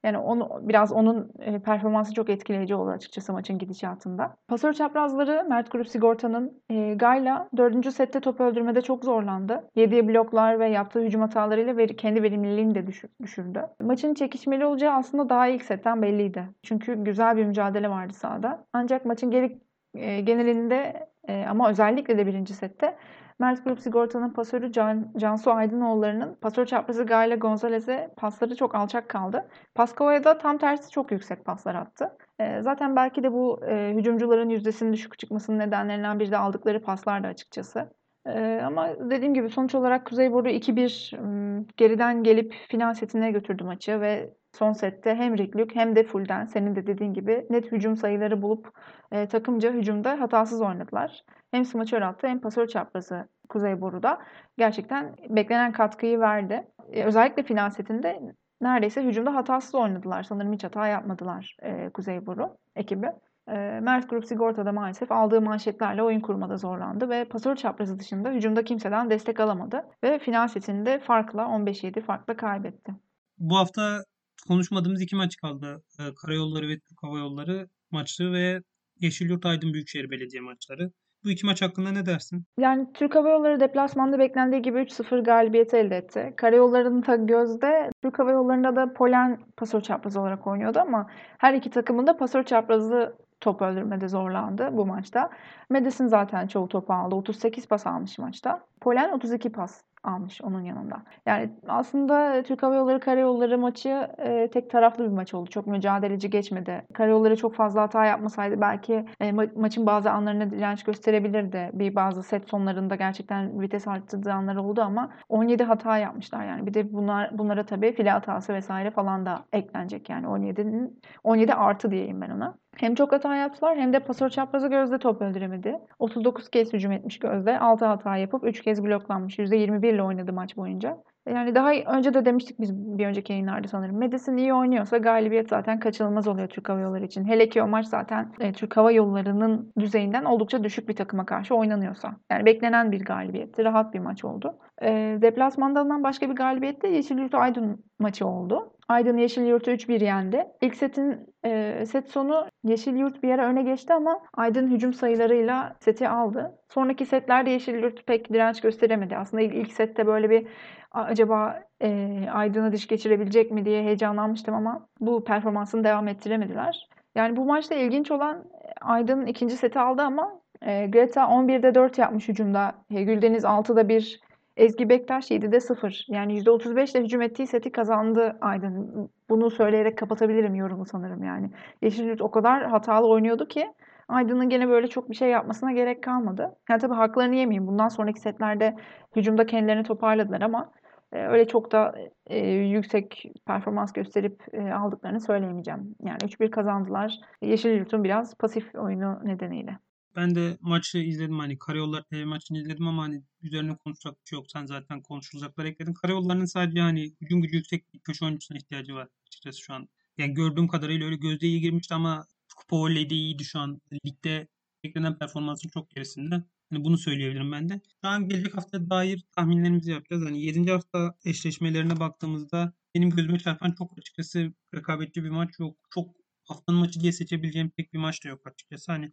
Yani 0.06 0.18
onu 0.18 0.60
biraz 0.62 0.92
onun 0.92 1.32
performansı 1.64 2.14
çok 2.14 2.30
etkileyici 2.30 2.74
oldu 2.74 2.90
açıkçası 2.90 3.32
maçın 3.32 3.58
gidişatında. 3.58 4.36
Pasör 4.48 4.72
çaprazları 4.72 5.46
Mert 5.48 5.70
Grup 5.70 5.88
Sigorta'nın 5.88 6.62
e, 6.70 6.94
Gayla 6.94 7.48
4. 7.56 7.92
sette 7.92 8.20
top 8.20 8.40
öldürmede 8.40 8.82
çok 8.82 9.04
zorlandı. 9.04 9.70
Yediği 9.74 10.08
bloklar 10.08 10.60
ve 10.60 10.68
yaptığı 10.68 11.00
hücum 11.00 11.20
hatalarıyla 11.20 11.76
veri, 11.76 11.96
kendi 11.96 12.22
verimliliğini 12.22 12.74
de 12.74 12.86
düşürdü. 13.22 13.62
Maçın 13.80 14.14
çekişmeli 14.14 14.66
olacağı 14.66 14.94
aslında 14.94 15.28
daha 15.28 15.46
ilk 15.46 15.62
setten 15.62 16.02
belliydi. 16.02 16.48
Çünkü 16.62 17.04
güzel 17.04 17.36
bir 17.36 17.44
mücadele 17.44 17.90
vardı 17.90 18.12
sahada. 18.12 18.64
Ancak 18.72 19.04
maçın 19.04 19.30
geri, 19.30 19.58
e, 19.94 20.20
genelinde 20.20 21.08
e, 21.28 21.44
ama 21.50 21.70
özellikle 21.70 22.18
de 22.18 22.26
birinci 22.26 22.54
sette 22.54 22.96
Mert 23.38 23.64
Grup 23.64 23.80
Sigorta'nın 23.80 24.30
pasörü 24.30 24.72
Can, 24.72 25.12
Cansu 25.16 25.52
Aydınoğulları'nın 25.52 26.34
pasör 26.34 26.66
çaprazı 26.66 27.04
Gayle 27.06 27.36
Gonzalez'e 27.36 28.14
pasları 28.16 28.56
çok 28.56 28.74
alçak 28.74 29.08
kaldı. 29.08 29.48
Paskova'ya 29.74 30.24
da 30.24 30.38
tam 30.38 30.58
tersi 30.58 30.90
çok 30.90 31.12
yüksek 31.12 31.44
paslar 31.44 31.74
attı. 31.74 32.16
E, 32.38 32.62
zaten 32.62 32.96
belki 32.96 33.22
de 33.22 33.32
bu 33.32 33.60
e, 33.66 33.94
hücumcuların 33.96 34.48
yüzdesinin 34.48 34.92
düşük 34.92 35.18
çıkmasının 35.18 35.58
nedenlerinden 35.58 36.20
biri 36.20 36.30
de 36.30 36.38
aldıkları 36.38 36.82
paslardı 36.82 37.26
açıkçası. 37.26 37.90
Ee, 38.26 38.60
ama 38.64 39.10
dediğim 39.10 39.34
gibi 39.34 39.50
sonuç 39.50 39.74
olarak 39.74 40.06
Kuzey 40.06 40.32
Boru 40.32 40.48
2-1 40.48 41.66
geriden 41.76 42.22
gelip 42.22 42.54
final 42.68 42.94
setine 42.94 43.30
götürdü 43.30 43.64
maçı 43.64 44.00
ve 44.00 44.34
son 44.56 44.72
sette 44.72 45.14
hem 45.14 45.38
Rick 45.38 45.74
hem 45.76 45.96
de 45.96 46.04
Fulden 46.04 46.44
senin 46.44 46.76
de 46.76 46.86
dediğin 46.86 47.14
gibi 47.14 47.46
net 47.50 47.72
hücum 47.72 47.96
sayıları 47.96 48.42
bulup 48.42 48.70
e, 49.12 49.28
takımca 49.28 49.72
hücumda 49.72 50.20
hatasız 50.20 50.60
oynadılar. 50.60 51.24
Hem 51.50 51.64
smaçör 51.64 52.02
attı 52.02 52.26
hem 52.26 52.40
pasör 52.40 52.66
çaprazı 52.66 53.28
Kuzey 53.48 53.80
Boru'da 53.80 54.18
gerçekten 54.58 55.16
beklenen 55.28 55.72
katkıyı 55.72 56.20
verdi. 56.20 56.66
E, 56.92 57.04
özellikle 57.04 57.42
final 57.42 57.70
setinde 57.70 58.20
neredeyse 58.60 59.02
hücumda 59.04 59.34
hatasız 59.34 59.74
oynadılar. 59.74 60.22
Sanırım 60.22 60.52
hiç 60.52 60.64
hata 60.64 60.86
yapmadılar 60.86 61.56
e, 61.62 61.90
Kuzey 61.90 62.26
Boru 62.26 62.56
ekibi. 62.76 63.06
E, 63.48 63.80
Mert 63.82 64.10
Grup 64.10 64.26
Sigorta'da 64.26 64.72
maalesef 64.72 65.12
aldığı 65.12 65.40
manşetlerle 65.40 66.02
oyun 66.02 66.20
kurmada 66.20 66.56
zorlandı 66.56 67.10
ve 67.10 67.24
pasör 67.24 67.56
çaprazı 67.56 67.98
dışında 67.98 68.30
hücumda 68.30 68.64
kimseden 68.64 69.10
destek 69.10 69.40
alamadı 69.40 69.84
ve 70.04 70.18
final 70.18 70.48
setinde 70.48 70.98
farkla 70.98 71.42
15-7 71.42 72.00
farkla 72.00 72.36
kaybetti. 72.36 72.92
Bu 73.38 73.56
hafta 73.56 74.02
konuşmadığımız 74.48 75.02
iki 75.02 75.16
maç 75.16 75.36
kaldı. 75.36 75.82
E, 76.00 76.02
Karayolları 76.14 76.68
ve 76.68 76.78
Türk 76.78 77.02
Hava 77.02 77.18
Yolları 77.18 77.68
maçı 77.90 78.32
ve 78.32 78.62
Yeşilyurt 79.00 79.46
Aydın 79.46 79.72
Büyükşehir 79.72 80.10
Belediye 80.10 80.42
maçları. 80.42 80.90
Bu 81.24 81.30
iki 81.30 81.46
maç 81.46 81.62
hakkında 81.62 81.92
ne 81.92 82.06
dersin? 82.06 82.44
Yani 82.58 82.86
Türk 82.94 83.14
Hava 83.14 83.30
Yolları 83.30 83.60
deplasmanda 83.60 84.18
beklendiği 84.18 84.62
gibi 84.62 84.78
3-0 84.78 85.24
galibiyet 85.24 85.74
elde 85.74 85.96
etti. 85.96 86.34
Karayolları'nın 86.36 87.06
da 87.06 87.16
gözde 87.16 87.90
Türk 88.02 88.18
Hava 88.18 88.30
Yolları'nda 88.30 88.76
da 88.76 88.92
Polen 88.92 89.40
pasör 89.56 89.80
çaprazı 89.80 90.20
olarak 90.20 90.46
oynuyordu 90.46 90.78
ama 90.78 91.10
her 91.38 91.54
iki 91.54 91.70
takımın 91.70 92.06
da 92.06 92.16
pasör 92.16 92.42
çaprazı 92.42 93.16
top 93.40 93.62
öldürmede 93.62 94.08
zorlandı 94.08 94.68
bu 94.72 94.86
maçta. 94.86 95.30
Madison 95.70 96.06
zaten 96.06 96.46
çoğu 96.46 96.68
topu 96.68 96.92
aldı. 96.92 97.14
38 97.14 97.68
pas 97.68 97.86
almış 97.86 98.18
maçta. 98.18 98.60
Polen 98.80 99.12
32 99.12 99.52
pas 99.52 99.82
almış 100.06 100.42
onun 100.42 100.60
yanında. 100.60 101.02
Yani 101.26 101.50
aslında 101.68 102.42
Türk 102.42 102.62
Hava 102.62 102.74
Yolları 102.74 103.00
Karayolları 103.00 103.58
maçı 103.58 103.88
e, 104.18 104.50
tek 104.52 104.70
taraflı 104.70 105.04
bir 105.04 105.08
maç 105.14 105.34
oldu. 105.34 105.50
Çok 105.50 105.66
mücadeleci 105.66 106.30
geçmedi. 106.30 106.86
Karayolları 106.94 107.36
çok 107.36 107.54
fazla 107.54 107.82
hata 107.82 108.04
yapmasaydı 108.04 108.60
belki 108.60 109.06
e, 109.20 109.28
ma- 109.30 109.58
maçın 109.60 109.86
bazı 109.86 110.10
anlarına 110.10 110.50
direnç 110.50 110.82
gösterebilirdi. 110.84 111.70
Bir 111.72 111.94
bazı 111.94 112.22
set 112.22 112.48
sonlarında 112.48 112.94
gerçekten 112.94 113.60
vites 113.60 113.88
arttırdığı 113.88 114.32
anlar 114.32 114.56
oldu 114.56 114.80
ama 114.82 115.12
17 115.28 115.64
hata 115.64 115.98
yapmışlar 115.98 116.44
yani. 116.46 116.66
Bir 116.66 116.74
de 116.74 116.92
bunlar 116.92 117.38
bunlara 117.38 117.66
tabii 117.66 117.92
file 117.92 118.10
hatası 118.10 118.54
vesaire 118.54 118.90
falan 118.90 119.26
da 119.26 119.46
eklenecek 119.52 120.10
yani 120.10 120.26
17'nin 120.26 121.00
17 121.24 121.54
artı 121.54 121.90
diyeyim 121.90 122.20
ben 122.20 122.30
ona. 122.30 122.58
Hem 122.76 122.94
çok 122.94 123.12
hata 123.12 123.36
yaptılar 123.36 123.78
hem 123.78 123.92
de 123.92 124.00
pasör 124.00 124.28
çaprazı 124.28 124.68
Gözde 124.68 124.98
top 124.98 125.22
öldüremedi. 125.22 125.78
39 125.98 126.48
kez 126.48 126.72
hücum 126.72 126.92
etmiş 126.92 127.18
Gözde. 127.18 127.58
6 127.58 127.84
hata 127.84 128.16
yapıp 128.16 128.44
3 128.44 128.62
kez 128.62 128.84
bloklanmış. 128.84 129.38
%21 129.38 129.94
ile 129.94 130.02
oynadı 130.02 130.32
maç 130.32 130.56
boyunca. 130.56 130.98
Yani 131.28 131.54
daha 131.54 131.72
önce 131.72 132.14
de 132.14 132.24
demiştik 132.24 132.60
biz 132.60 132.98
bir 132.98 133.06
önceki 133.06 133.32
yayınlarda 133.32 133.68
sanırım. 133.68 133.98
Madison 133.98 134.36
iyi 134.36 134.54
oynuyorsa 134.54 134.98
galibiyet 134.98 135.48
zaten 135.48 135.80
kaçınılmaz 135.80 136.28
oluyor 136.28 136.48
Türk 136.48 136.68
Hava 136.68 136.80
Yolları 136.80 137.04
için. 137.04 137.24
Hele 137.24 137.48
ki 137.48 137.62
o 137.62 137.68
maç 137.68 137.86
zaten 137.86 138.32
e, 138.40 138.52
Türk 138.52 138.76
Hava 138.76 138.92
Yolları'nın 138.92 139.72
düzeyinden 139.78 140.24
oldukça 140.24 140.64
düşük 140.64 140.88
bir 140.88 140.96
takıma 140.96 141.26
karşı 141.26 141.54
oynanıyorsa. 141.54 142.16
Yani 142.30 142.46
beklenen 142.46 142.92
bir 142.92 143.04
galibiyetti. 143.04 143.64
Rahat 143.64 143.94
bir 143.94 143.98
maç 143.98 144.24
oldu. 144.24 144.58
E, 144.82 145.18
deplasmandan 145.22 146.02
başka 146.02 146.30
bir 146.30 146.34
galibiyet 146.34 146.82
de 146.82 146.88
Yeşilyurt 146.88 147.34
Aydın 147.34 147.84
maçı 147.98 148.26
oldu. 148.26 148.75
Aydın 148.88 149.16
Yeşilyurt'u 149.16 149.70
3-1 149.70 150.04
yendi. 150.04 150.46
İlk 150.60 150.74
setin 150.74 151.34
e, 151.44 151.84
set 151.86 152.08
sonu 152.08 152.46
Yeşilyurt 152.64 153.22
bir 153.22 153.30
ara 153.30 153.46
öne 153.46 153.62
geçti 153.62 153.94
ama 153.94 154.20
Aydın 154.34 154.70
hücum 154.70 154.94
sayılarıyla 154.94 155.76
seti 155.80 156.08
aldı. 156.08 156.58
Sonraki 156.68 157.06
setlerde 157.06 157.50
Yeşilyurt 157.50 158.06
pek 158.06 158.32
direnç 158.32 158.60
gösteremedi. 158.60 159.16
Aslında 159.16 159.42
ilk, 159.42 159.54
ilk 159.54 159.72
sette 159.72 160.06
böyle 160.06 160.30
bir 160.30 160.46
acaba 160.92 161.62
e, 161.82 162.20
Aydın'a 162.32 162.72
diş 162.72 162.86
geçirebilecek 162.86 163.50
mi 163.50 163.64
diye 163.64 163.82
heyecanlanmıştım 163.82 164.54
ama 164.54 164.88
bu 165.00 165.24
performansını 165.24 165.84
devam 165.84 166.08
ettiremediler. 166.08 166.88
Yani 167.14 167.36
bu 167.36 167.44
maçta 167.44 167.74
ilginç 167.74 168.10
olan 168.10 168.44
Aydın 168.80 169.26
ikinci 169.26 169.56
seti 169.56 169.78
aldı 169.78 170.02
ama 170.02 170.40
e, 170.62 170.86
Greta 170.86 171.22
11'de 171.22 171.74
4 171.74 171.98
yapmış 171.98 172.28
hücumda. 172.28 172.74
E, 172.90 173.02
Güldeniz 173.02 173.44
6'da 173.44 173.88
1 173.88 174.25
Ezgi 174.56 174.88
Bektaş 174.88 175.30
7'de 175.30 175.60
0. 175.60 176.06
Yani 176.08 176.38
%35 176.38 176.92
ile 176.92 177.04
hücum 177.04 177.22
ettiği 177.22 177.46
seti 177.46 177.72
kazandı 177.72 178.38
Aydın. 178.40 179.10
Bunu 179.28 179.50
söyleyerek 179.50 179.98
kapatabilirim 179.98 180.54
yorumu 180.54 180.86
sanırım 180.86 181.24
yani. 181.24 181.50
Yeşilyurt 181.82 182.22
o 182.22 182.30
kadar 182.30 182.66
hatalı 182.66 183.08
oynuyordu 183.08 183.48
ki 183.48 183.66
Aydın'ın 184.08 184.48
gene 184.48 184.68
böyle 184.68 184.86
çok 184.86 185.10
bir 185.10 185.14
şey 185.14 185.30
yapmasına 185.30 185.72
gerek 185.72 186.02
kalmadı. 186.02 186.56
Yani 186.70 186.80
tabii 186.80 186.94
haklarını 186.94 187.34
yemeyeyim. 187.34 187.66
Bundan 187.66 187.88
sonraki 187.88 188.20
setlerde 188.20 188.76
hücumda 189.16 189.46
kendilerini 189.46 189.82
toparladılar 189.82 190.40
ama 190.40 190.72
e, 191.12 191.26
öyle 191.26 191.48
çok 191.48 191.72
da 191.72 191.94
e, 192.26 192.48
yüksek 192.48 193.32
performans 193.46 193.92
gösterip 193.92 194.42
e, 194.52 194.72
aldıklarını 194.72 195.20
söyleyemeyeceğim. 195.20 195.94
Yani 196.00 196.18
3-1 196.18 196.50
kazandılar. 196.50 197.20
Yeşilyurt'un 197.42 198.04
biraz 198.04 198.34
pasif 198.34 198.74
oyunu 198.74 199.20
nedeniyle. 199.24 199.78
Ben 200.16 200.34
de 200.34 200.58
maçı 200.60 200.98
izledim 200.98 201.38
hani 201.38 201.58
Karayollar 201.58 202.02
TV 202.02 202.24
maçını 202.24 202.58
izledim 202.58 202.88
ama 202.88 203.02
hani 203.02 203.22
üzerine 203.42 203.76
konuşacak 203.76 204.14
bir 204.24 204.28
şey 204.28 204.36
yok. 204.36 204.50
Sen 204.50 204.66
zaten 204.66 205.02
konuşulacaklar 205.02 205.64
ekledin. 205.64 205.94
Karayollarının 205.94 206.44
sadece 206.44 206.80
hani 206.80 207.14
hücum 207.20 207.42
gücü 207.42 207.56
yüksek 207.56 207.94
bir 207.94 207.98
köşe 207.98 208.24
oyuncusuna 208.24 208.58
ihtiyacı 208.58 208.94
var 208.94 209.08
açıkçası 209.26 209.60
şu 209.60 209.74
an. 209.74 209.88
Yani 210.18 210.34
gördüğüm 210.34 210.68
kadarıyla 210.68 211.06
öyle 211.06 211.16
gözde 211.16 211.46
iyi 211.46 211.60
girmişti 211.60 211.94
ama 211.94 212.26
Kupa 212.56 212.76
Voley'de 212.76 213.14
iyiydi 213.14 213.44
şu 213.44 213.58
an. 213.58 213.80
Ligde 214.06 214.48
beklenen 214.84 215.18
performansın 215.18 215.68
çok 215.68 215.90
gerisinde. 215.90 216.44
Hani 216.70 216.84
bunu 216.84 216.98
söyleyebilirim 216.98 217.52
ben 217.52 217.68
de. 217.68 217.80
Şu 218.02 218.08
an 218.08 218.28
gelecek 218.28 218.56
hafta 218.56 218.90
dair 218.90 219.24
tahminlerimizi 219.36 219.90
yapacağız. 219.90 220.24
Hani 220.24 220.42
7. 220.42 220.70
hafta 220.70 221.14
eşleşmelerine 221.24 222.00
baktığımızda 222.00 222.72
benim 222.94 223.10
gözüme 223.10 223.38
çarpan 223.38 223.72
çok 223.72 223.98
açıkçası 223.98 224.52
rekabetçi 224.74 225.24
bir 225.24 225.30
maç 225.30 225.50
yok. 225.58 225.78
Çok 225.90 226.16
haftanın 226.44 226.78
maçı 226.78 227.00
diye 227.00 227.12
seçebileceğim 227.12 227.70
pek 227.70 227.92
bir 227.92 227.98
maç 227.98 228.24
da 228.24 228.28
yok 228.28 228.46
açıkçası. 228.46 228.92
Hani 228.92 229.12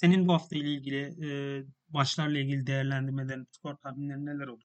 senin 0.00 0.28
bu 0.28 0.32
hafta 0.32 0.56
ile 0.56 0.68
ilgili 0.68 1.26
e, 1.26 1.30
maçlarla 1.88 2.38
ilgili 2.38 2.66
değerlendirmelerin, 2.66 3.46
skor 3.50 3.74
tahminlerin 3.74 4.26
neler 4.26 4.46
olur? 4.46 4.62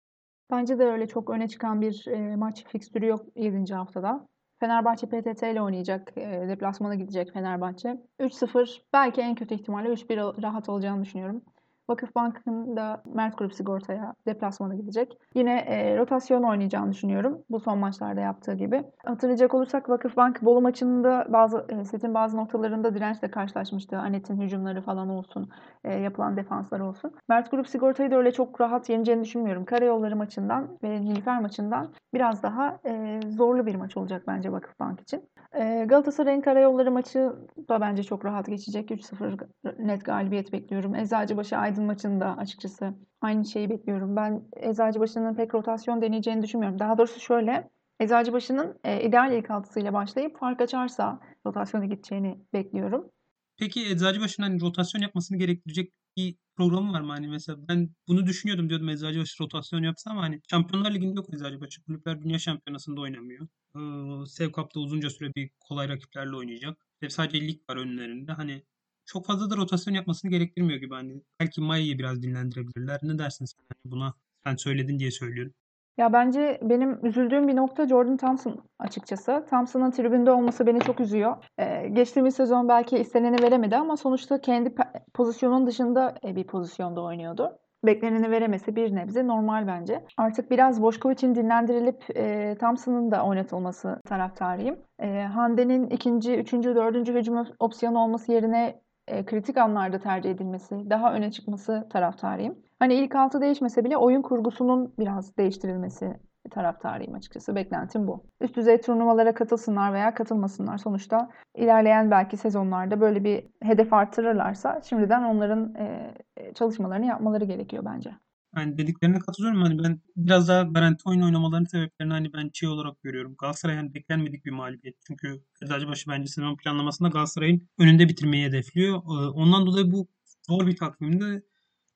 Bence 0.52 0.80
de 0.80 0.84
öyle 0.84 1.08
çok 1.08 1.30
öne 1.30 1.48
çıkan 1.48 1.82
bir 1.82 2.08
e, 2.08 2.36
maç 2.36 2.66
fikstürü 2.68 3.08
yok 3.08 3.26
7. 3.36 3.74
haftada. 3.74 4.28
Fenerbahçe 4.60 5.08
PTT 5.08 5.44
ile 5.44 5.62
oynayacak. 5.62 6.18
E, 6.18 6.46
deplasmana 6.48 6.96
gidecek 6.96 7.34
Fenerbahçe. 7.34 7.98
3-0 8.20 8.82
belki 8.94 9.22
en 9.22 9.36
kötü 9.36 9.56
ihtimalle 9.56 9.90
3-1 9.90 10.42
rahat 10.44 10.70
olacağını 10.70 11.04
düşünüyorum. 11.04 11.42
Vakıfbank'ın 11.90 12.76
da 12.76 13.04
Mert 13.14 13.38
Grup 13.38 13.54
Sigorta'ya 13.54 14.14
deplasmana 14.28 14.76
gidecek. 14.76 15.18
Yine 15.36 15.60
e, 15.60 15.98
rotasyon 15.98 16.44
oynayacağını 16.44 16.92
düşünüyorum. 16.92 17.42
Bu 17.50 17.60
son 17.60 17.78
maçlarda 17.78 18.22
yaptığı 18.22 18.54
gibi. 18.54 18.84
Hatırlayacak 19.06 19.54
olursak 19.54 19.90
Vakıfbank 19.90 20.42
Bolu 20.42 20.62
maçında 20.62 21.26
bazı 21.30 21.66
e, 21.70 21.86
setin 21.86 22.14
bazı 22.14 22.38
noktalarında 22.38 22.96
dirençle 22.96 23.32
karşılaşmıştı. 23.32 23.98
Anet'in 23.98 24.42
hücumları 24.42 24.82
falan 24.82 25.10
olsun, 25.10 25.50
e, 25.84 25.94
yapılan 25.94 26.38
defanslar 26.38 26.80
olsun. 26.80 27.12
Mert 27.30 27.52
Grup 27.52 27.68
Sigorta'yı 27.68 28.12
da 28.12 28.16
öyle 28.16 28.32
çok 28.32 28.62
rahat 28.62 28.90
yeneceğini 28.90 29.24
düşünmüyorum. 29.24 29.66
Karayolları 29.66 30.16
maçından 30.16 30.78
ve 30.84 31.02
Nilüfer 31.02 31.42
maçından 31.42 31.94
biraz 32.14 32.44
daha 32.44 32.80
e, 32.86 33.20
zorlu 33.30 33.66
bir 33.66 33.76
maç 33.76 33.98
olacak 33.98 34.24
bence 34.28 34.52
Vakıfbank 34.52 35.02
için. 35.02 35.30
E, 35.54 35.86
Galatasaray'ın 35.86 36.42
Karayolları 36.42 36.92
maçı 36.92 37.34
da 37.70 37.82
bence 37.82 38.04
çok 38.04 38.26
rahat 38.26 38.46
geçecek. 38.46 38.92
3-0 38.92 39.48
net 39.80 40.06
galibiyet 40.06 40.54
bekliyorum. 40.54 40.96
Eczacıbaşı 40.96 41.58
Aydın 41.58 41.75
maçında 41.84 42.38
açıkçası 42.38 42.94
aynı 43.22 43.46
şeyi 43.46 43.70
bekliyorum. 43.70 44.16
Ben 44.16 44.44
Eczacıbaşı'nın 44.56 45.36
pek 45.36 45.56
rotasyon 45.56 46.02
deneyeceğini 46.02 46.44
düşünmüyorum. 46.44 46.80
Daha 46.80 46.98
doğrusu 46.98 47.20
şöyle, 47.20 47.70
Eczacıbaşı'nın 48.00 48.80
e, 48.84 49.04
ideal 49.04 49.34
ilk 49.34 49.52
altısıyla 49.52 49.94
başlayıp 49.94 50.40
fark 50.40 50.62
açarsa 50.62 51.20
rotasyona 51.46 51.86
gideceğini 51.86 52.40
bekliyorum. 52.54 53.12
Peki 53.58 53.86
Eczacıbaşı'nın 53.92 54.48
hani 54.48 54.62
rotasyon 54.62 55.02
yapmasını 55.02 55.38
gerektirecek 55.38 55.94
bir 56.18 56.36
programı 56.56 56.94
var 56.94 57.02
mı? 57.02 57.12
Hani 57.12 57.28
mesela 57.28 57.68
ben 57.68 57.90
bunu 58.08 58.26
düşünüyordum 58.26 58.70
diyordum 58.70 58.90
Eczacıbaşı 58.90 59.44
rotasyon 59.44 59.84
yapsa 59.84 60.12
ama 60.12 60.22
hani 60.22 60.42
Şampiyonlar 60.50 60.94
Ligi'nde 60.94 61.16
yok 61.16 61.34
Eczacıbaşı. 61.34 61.84
Kulüpler 61.84 62.22
Dünya 62.22 62.40
Şampiyonası'nda 62.40 63.02
oynamıyor. 63.02 63.48
Ee, 63.76 64.26
Sevkap'ta 64.26 64.80
uzunca 64.80 65.10
süre 65.10 65.36
bir 65.36 65.50
kolay 65.60 65.90
rakiplerle 65.90 66.36
oynayacak. 66.36 66.78
Ve 67.02 67.10
sadece 67.10 67.48
lig 67.48 67.60
var 67.70 67.78
önlerinde. 67.78 68.32
Hani 68.32 68.64
çok 69.06 69.26
fazla 69.26 69.50
da 69.50 69.58
rotasyon 69.58 69.94
yapmasını 69.94 70.32
gerektirmiyor 70.32 70.80
gibi. 70.80 70.94
Hani 70.94 71.22
belki 71.40 71.62
Maya'yı 71.62 72.00
biraz 72.00 72.24
dinlendirebilirler. 72.24 73.00
Ne 73.04 73.20
dersin 73.20 73.46
sen 73.46 73.64
hani 73.70 73.92
buna? 73.92 74.14
Sen 74.44 74.56
söyledin 74.56 75.00
diye 75.00 75.12
söylüyorum. 75.12 75.54
Ya 75.98 76.14
bence 76.14 76.60
benim 76.62 77.06
üzüldüğüm 77.06 77.48
bir 77.48 77.56
nokta 77.56 77.88
Jordan 77.88 78.18
Thompson 78.18 78.60
açıkçası. 78.80 79.46
Thompson'ın 79.50 79.92
tribünde 79.92 80.32
olması 80.32 80.68
beni 80.68 80.80
çok 80.80 81.00
üzüyor. 81.00 81.38
Ee, 81.58 81.88
geçtiğimiz 81.88 82.36
sezon 82.36 82.70
belki 82.70 82.98
isteneni 82.98 83.44
veremedi 83.44 83.76
ama 83.76 83.98
sonuçta 83.98 84.42
kendi 84.42 84.76
pozisyonun 85.14 85.68
dışında 85.68 86.16
bir 86.24 86.48
pozisyonda 86.48 87.02
oynuyordu. 87.02 87.58
Bekleneni 87.86 88.32
veremesi 88.32 88.76
bir 88.76 88.96
nebze 88.96 89.28
normal 89.28 89.68
bence. 89.68 90.06
Artık 90.18 90.52
biraz 90.52 90.82
Boşkoviç'in 90.82 91.36
dinlendirilip 91.36 92.18
e, 92.18 92.56
Thompson'ın 92.60 93.12
da 93.12 93.26
oynatılması 93.26 94.00
taraftarıyım. 94.06 94.80
E, 95.00 95.22
Hande'nin 95.22 95.90
ikinci, 95.90 96.36
üçüncü, 96.36 96.76
dördüncü 96.76 97.14
hücum 97.14 97.46
opsiyonu 97.60 98.00
olması 98.00 98.32
yerine 98.32 98.82
e, 99.08 99.26
kritik 99.26 99.58
anlarda 99.58 100.00
tercih 100.00 100.32
edilmesi, 100.32 100.90
daha 100.90 101.14
öne 101.14 101.32
çıkması 101.32 101.88
taraftarıyım. 101.90 102.56
Hani 102.80 102.94
ilk 102.94 103.16
altı 103.16 103.42
değişmese 103.42 103.84
bile 103.84 103.98
oyun 103.98 104.22
kurgusunun 104.22 104.94
biraz 105.00 105.38
değiştirilmesi 105.38 106.20
taraftarıyım 106.52 107.14
açıkçası. 107.14 107.56
Beklentim 107.56 108.08
bu. 108.08 108.24
Üst 108.42 108.56
düzey 108.56 108.82
turnuvalara 108.82 109.34
katılsınlar 109.34 109.94
veya 109.94 110.14
katılmasınlar. 110.14 110.78
Sonuçta 110.78 111.30
ilerleyen 111.56 112.12
belki 112.12 112.38
sezonlarda 112.38 113.02
böyle 113.02 113.24
bir 113.24 113.48
hedef 113.62 113.94
artırırlarsa 113.94 114.82
şimdiden 114.82 115.24
onların 115.24 115.76
e, 115.76 116.14
çalışmalarını 116.54 117.06
yapmaları 117.06 117.46
gerekiyor 117.46 117.86
bence. 117.86 118.12
Yani 118.56 118.78
dediklerine 118.78 119.20
katılıyorum. 119.20 119.62
Hani 119.62 119.84
ben 119.84 120.02
biraz 120.16 120.48
daha 120.48 120.64
garanti 120.64 121.02
oyun 121.06 121.22
oynamalarının 121.22 121.68
sebeplerini 121.68 122.14
hani 122.14 122.34
ben 122.34 122.50
şey 122.54 122.70
olarak 122.70 123.04
görüyorum. 123.04 123.36
Galatasaray 123.40 123.76
yani 123.76 123.94
beklenmedik 123.94 124.46
bir 124.46 124.52
mağlubiyet. 124.52 124.96
Çünkü 125.08 125.44
Eczacıbaşı 125.64 126.10
bence 126.10 126.28
sezon 126.28 126.58
planlamasında 126.58 127.10
Galatasaray'ın 127.10 127.70
önünde 127.80 128.10
bitirmeyi 128.10 128.46
hedefliyor. 128.46 128.98
Ee, 128.98 129.30
ondan 129.30 129.66
dolayı 129.66 129.92
bu 129.92 130.08
zor 130.48 130.68
bir 130.68 130.78
takvimde 130.78 131.44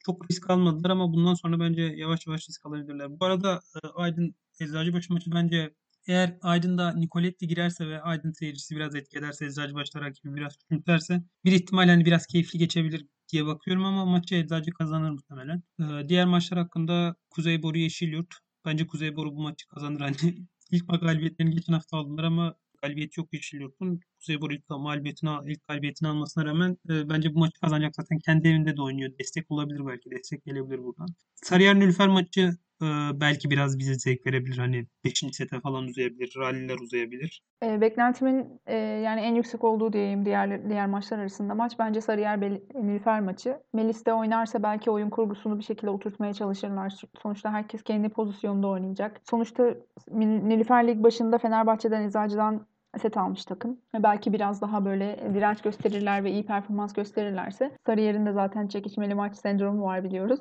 çok 0.06 0.32
risk 0.32 0.50
almadılar 0.50 0.90
ama 0.90 1.14
bundan 1.14 1.34
sonra 1.34 1.60
bence 1.60 1.82
yavaş 1.82 2.28
yavaş 2.28 2.50
risk 2.50 2.66
alabilirler. 2.66 3.20
Bu 3.20 3.26
arada 3.26 3.62
e, 3.84 3.88
Aydın 3.88 4.36
Eczacıbaşı 4.60 5.14
maçı 5.14 5.32
bence 5.32 5.74
eğer 6.08 6.38
Aydın'da 6.42 6.94
Nicoletti 6.94 7.48
girerse 7.48 7.88
ve 7.88 8.02
Aydın 8.02 8.32
seyircisi 8.32 8.76
biraz 8.76 8.96
etki 8.96 9.18
ederse 9.18 9.46
Eczacıbaşı 9.46 10.02
rakibi 10.02 10.36
biraz 10.36 10.58
küçümserse 10.58 11.24
bir 11.46 11.52
ihtimal 11.52 11.90
hani 11.90 12.06
biraz 12.06 12.26
keyifli 12.26 12.60
geçebilir 12.60 13.06
diye 13.30 13.46
bakıyorum 13.46 13.86
ama 13.86 14.06
maçı 14.06 14.36
Eczacı 14.36 14.72
kazanır 14.72 15.10
muhtemelen. 15.10 15.64
Ee, 15.80 16.10
diğer 16.10 16.26
maçlar 16.26 16.60
hakkında 16.60 17.16
Kuzeyboru 17.30 17.78
Yeşilyurt. 17.78 18.36
Bence 18.66 18.88
Kuzeyboru 18.88 19.36
bu 19.36 19.42
maçı 19.42 19.68
kazanır. 19.68 20.00
Hani 20.00 20.16
ilk 20.72 20.90
galibiyetlerini 21.02 21.56
geçen 21.56 21.74
hafta 21.74 21.98
aldılar 21.98 22.24
ama 22.24 22.56
galibiyet 22.82 23.18
yok 23.18 23.34
Yeşilyurt'un. 23.34 24.00
Kuzeyboru 24.20 24.54
ilk 24.54 24.68
galibiyetini, 24.68 25.30
ilk 25.52 25.68
galibiyetini 25.68 26.10
almasına 26.10 26.46
rağmen 26.46 26.78
e, 26.90 27.10
bence 27.10 27.34
bu 27.36 27.40
maçı 27.40 27.60
kazanacak 27.62 27.96
zaten. 27.96 28.20
Kendi 28.20 28.48
evinde 28.48 28.78
de 28.78 28.82
oynuyor. 28.82 29.12
Destek 29.20 29.52
olabilir 29.52 29.88
belki. 29.88 30.12
Destek 30.12 30.46
gelebilir 30.46 30.84
buradan. 30.84 31.08
Sarıyer 31.36 31.80
Nülfer 31.80 32.08
maçı 32.08 32.52
e, 32.82 32.86
belki 33.22 33.50
biraz 33.50 33.80
bize 33.80 33.94
zevk 33.94 34.28
verebilir. 34.28 34.58
Hani 34.58 34.86
5. 35.06 35.24
sete 35.32 35.60
falan 35.60 35.84
uzayabilir. 35.84 36.34
Ralliler 36.38 36.76
uzayabilir. 36.76 37.44
E, 37.64 37.82
beklentimin 37.82 38.62
e, 38.66 38.76
yani 38.78 39.22
en 39.22 39.36
yüksek 39.36 39.64
olduğu 39.64 39.94
diyeyim 39.94 40.26
diğer 40.26 40.70
diğer 40.70 40.88
maçlar 40.88 41.20
arasında 41.20 41.56
maç 41.56 41.80
bence 41.80 42.02
Sarıyer 42.02 42.42
Nilüfer 42.74 43.20
maçı. 43.20 43.58
Melis 43.74 44.06
de 44.06 44.14
oynarsa 44.14 44.64
belki 44.64 44.92
oyun 44.92 45.10
kurgusunu 45.10 45.58
bir 45.58 45.64
şekilde 45.64 45.90
oturtmaya 45.90 46.34
çalışırlar. 46.34 46.94
Sonuçta 47.22 47.52
herkes 47.52 47.84
kendi 47.84 48.10
pozisyonunda 48.10 48.68
oynayacak. 48.68 49.22
Sonuçta 49.30 49.76
Nilüfer 50.12 50.88
lig 50.88 51.04
başında 51.04 51.38
Fenerbahçe'den 51.38 52.02
Eczacı'dan 52.02 52.68
set 53.02 53.18
almış 53.18 53.46
takım. 53.46 53.78
Belki 53.94 54.34
biraz 54.34 54.62
daha 54.62 54.86
böyle 54.86 55.32
direnç 55.34 55.62
gösterirler 55.62 56.24
ve 56.24 56.32
iyi 56.32 56.46
performans 56.46 56.94
gösterirlerse 56.94 57.72
Sarıyer'in 57.86 58.26
de 58.26 58.32
zaten 58.32 58.68
çekişmeli 58.68 59.16
maç 59.16 59.36
sendromu 59.36 59.84
var 59.84 60.04
biliyoruz 60.04 60.40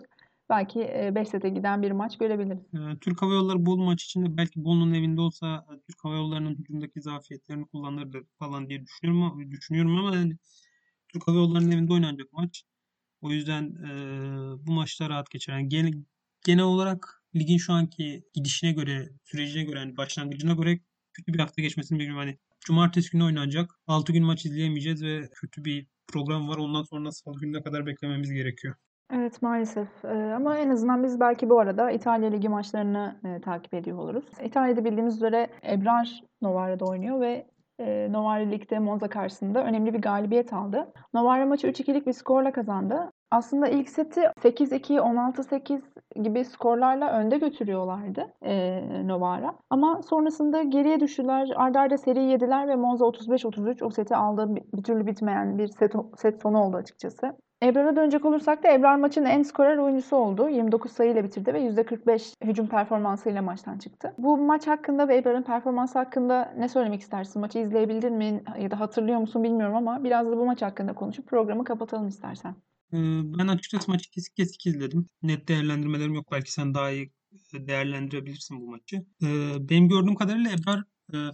belki 0.51 0.79
5 1.15 1.29
sete 1.29 1.49
giden 1.49 1.83
bir 1.83 1.91
maç 1.91 2.19
görebiliriz. 2.19 2.59
Türk 3.01 3.23
Hava 3.23 3.35
Yolları 3.35 3.67
Bolu 3.67 3.85
maç 3.85 4.05
içinde 4.05 4.37
belki 4.37 4.65
Bolu'nun 4.65 4.95
evinde 4.95 5.21
olsa 5.21 5.67
Türk 5.87 6.05
Hava 6.05 6.15
Yolları'nın 6.15 6.55
hücumdaki 6.55 7.03
zafiyetlerini 7.03 7.67
kullanırdı 7.67 8.19
falan 8.39 8.69
diye 8.69 8.85
düşünüyorum 8.85 9.23
ama, 9.23 9.51
düşünüyorum 9.51 9.97
ama 9.97 10.17
yani 10.17 10.37
Türk 11.09 11.29
Hava 11.29 11.37
Yolları'nın 11.37 11.71
evinde 11.71 11.93
oynanacak 11.93 12.33
maç. 12.33 12.63
O 13.21 13.31
yüzden 13.31 13.63
e, 13.65 14.67
bu 14.67 14.73
maçta 14.73 15.11
rahat 15.11 15.31
geçer. 15.31 15.53
Yani 15.53 15.69
genel, 15.69 15.93
genel 16.45 16.65
olarak 16.65 17.23
ligin 17.37 17.59
şu 17.59 17.73
anki 17.73 18.25
gidişine 18.35 18.73
göre, 18.73 19.09
sürecine 19.25 19.65
göre, 19.65 19.79
yani 19.79 19.97
başlangıcına 19.97 20.53
göre 20.53 20.81
kötü 21.13 21.33
bir 21.35 21.39
hafta 21.39 21.63
geçmesini 21.63 21.99
bekliyorum. 21.99 22.19
Hani 22.19 22.39
cumartesi 22.61 23.11
günü 23.11 23.25
oynanacak. 23.25 23.71
6 23.87 24.13
gün 24.13 24.25
maç 24.25 24.47
izleyemeyeceğiz 24.47 25.03
ve 25.03 25.29
kötü 25.35 25.65
bir 25.65 25.87
program 26.07 26.49
var. 26.49 26.57
Ondan 26.57 26.83
sonra 26.83 27.13
salı 27.13 27.41
gününe 27.41 27.63
kadar 27.63 27.87
beklememiz 27.87 28.31
gerekiyor. 28.31 28.75
Evet 29.15 29.43
maalesef 29.43 30.05
ee, 30.05 30.33
ama 30.37 30.59
en 30.59 30.71
azından 30.71 31.05
biz 31.05 31.21
belki 31.21 31.51
bu 31.51 31.61
arada 31.61 31.91
İtalya 31.91 32.31
Ligi 32.31 32.49
maçlarını 32.49 33.21
e, 33.25 33.41
takip 33.41 33.75
ediyor 33.75 33.99
oluruz. 33.99 34.25
İtalya'da 34.45 34.85
bildiğimiz 34.85 35.17
üzere 35.17 35.47
Ebrar 35.71 36.23
Novara'da 36.43 36.85
oynuyor 36.85 37.21
ve 37.21 37.47
e, 37.79 38.13
Novara 38.13 38.43
Lig'de 38.43 38.79
Monza 38.79 39.09
karşısında 39.09 39.65
önemli 39.65 39.95
bir 39.95 40.03
galibiyet 40.03 40.53
aldı. 40.53 40.93
Novara 41.15 41.47
maçı 41.47 41.67
3-2'lik 41.67 42.07
bir 42.07 42.13
skorla 42.13 42.53
kazandı. 42.53 43.11
Aslında 43.31 43.69
ilk 43.69 43.89
seti 43.89 44.21
8-2, 44.21 44.99
16-8 44.99 45.81
gibi 46.23 46.45
skorlarla 46.45 47.13
önde 47.13 47.39
götürüyorlardı 47.39 48.27
e, 48.43 48.83
Novara. 49.09 49.55
Ama 49.71 50.03
sonrasında 50.03 50.63
geriye 50.63 51.01
düştüler. 51.01 51.53
Arda 51.57 51.81
arda 51.81 51.99
seri 51.99 52.23
yediler 52.23 52.69
ve 52.69 52.77
Monza 52.77 53.05
35-33 53.05 53.85
o 53.85 53.91
seti 53.91 54.17
aldı. 54.17 54.55
Bir 54.75 54.83
türlü 54.83 55.07
bitmeyen 55.07 55.59
bir 55.59 55.67
set, 55.67 55.93
set 56.17 56.43
sonu 56.43 56.63
oldu 56.63 56.77
açıkçası. 56.77 57.37
Ebrar'a 57.63 57.97
dönecek 57.97 58.25
olursak 58.25 58.63
da 58.65 58.73
Ebrar 58.73 58.97
maçın 58.97 59.25
en 59.25 59.43
skorer 59.43 59.77
oyuncusu 59.77 60.17
oldu. 60.17 60.49
29 60.49 60.93
sayıyla 60.93 61.25
bitirdi 61.25 61.55
ve 61.55 61.61
%45 61.61 62.35
hücum 62.45 62.67
performansıyla 62.67 63.43
maçtan 63.43 63.79
çıktı. 63.79 64.15
Bu 64.19 64.37
maç 64.37 64.67
hakkında 64.67 65.09
ve 65.09 65.17
Ebrar'ın 65.17 65.43
performansı 65.43 65.99
hakkında 65.99 66.55
ne 66.59 66.69
söylemek 66.69 67.01
istersin? 67.01 67.41
Maçı 67.41 67.59
izleyebildin 67.59 68.15
mi 68.15 68.43
ya 68.61 68.71
da 68.71 68.81
hatırlıyor 68.81 69.19
musun 69.19 69.45
bilmiyorum 69.45 69.77
ama 69.77 70.05
biraz 70.05 70.27
da 70.27 70.37
bu 70.37 70.47
maç 70.47 70.63
hakkında 70.63 70.93
konuşup 70.93 71.27
programı 71.27 71.65
kapatalım 71.65 72.09
istersen. 72.09 72.55
Ben 73.39 73.49
açıkçası 73.49 73.91
maçı 73.91 74.11
kesik 74.11 74.37
kesik 74.37 74.67
izledim. 74.67 75.07
Net 75.23 75.49
değerlendirmelerim 75.49 76.15
yok. 76.15 76.27
Belki 76.33 76.53
sen 76.53 76.75
daha 76.75 76.91
iyi 76.91 77.13
değerlendirebilirsin 77.53 78.61
bu 78.61 78.71
maçı. 78.71 79.05
Benim 79.71 79.89
gördüğüm 79.89 80.15
kadarıyla 80.15 80.51
Ebrar 80.51 80.83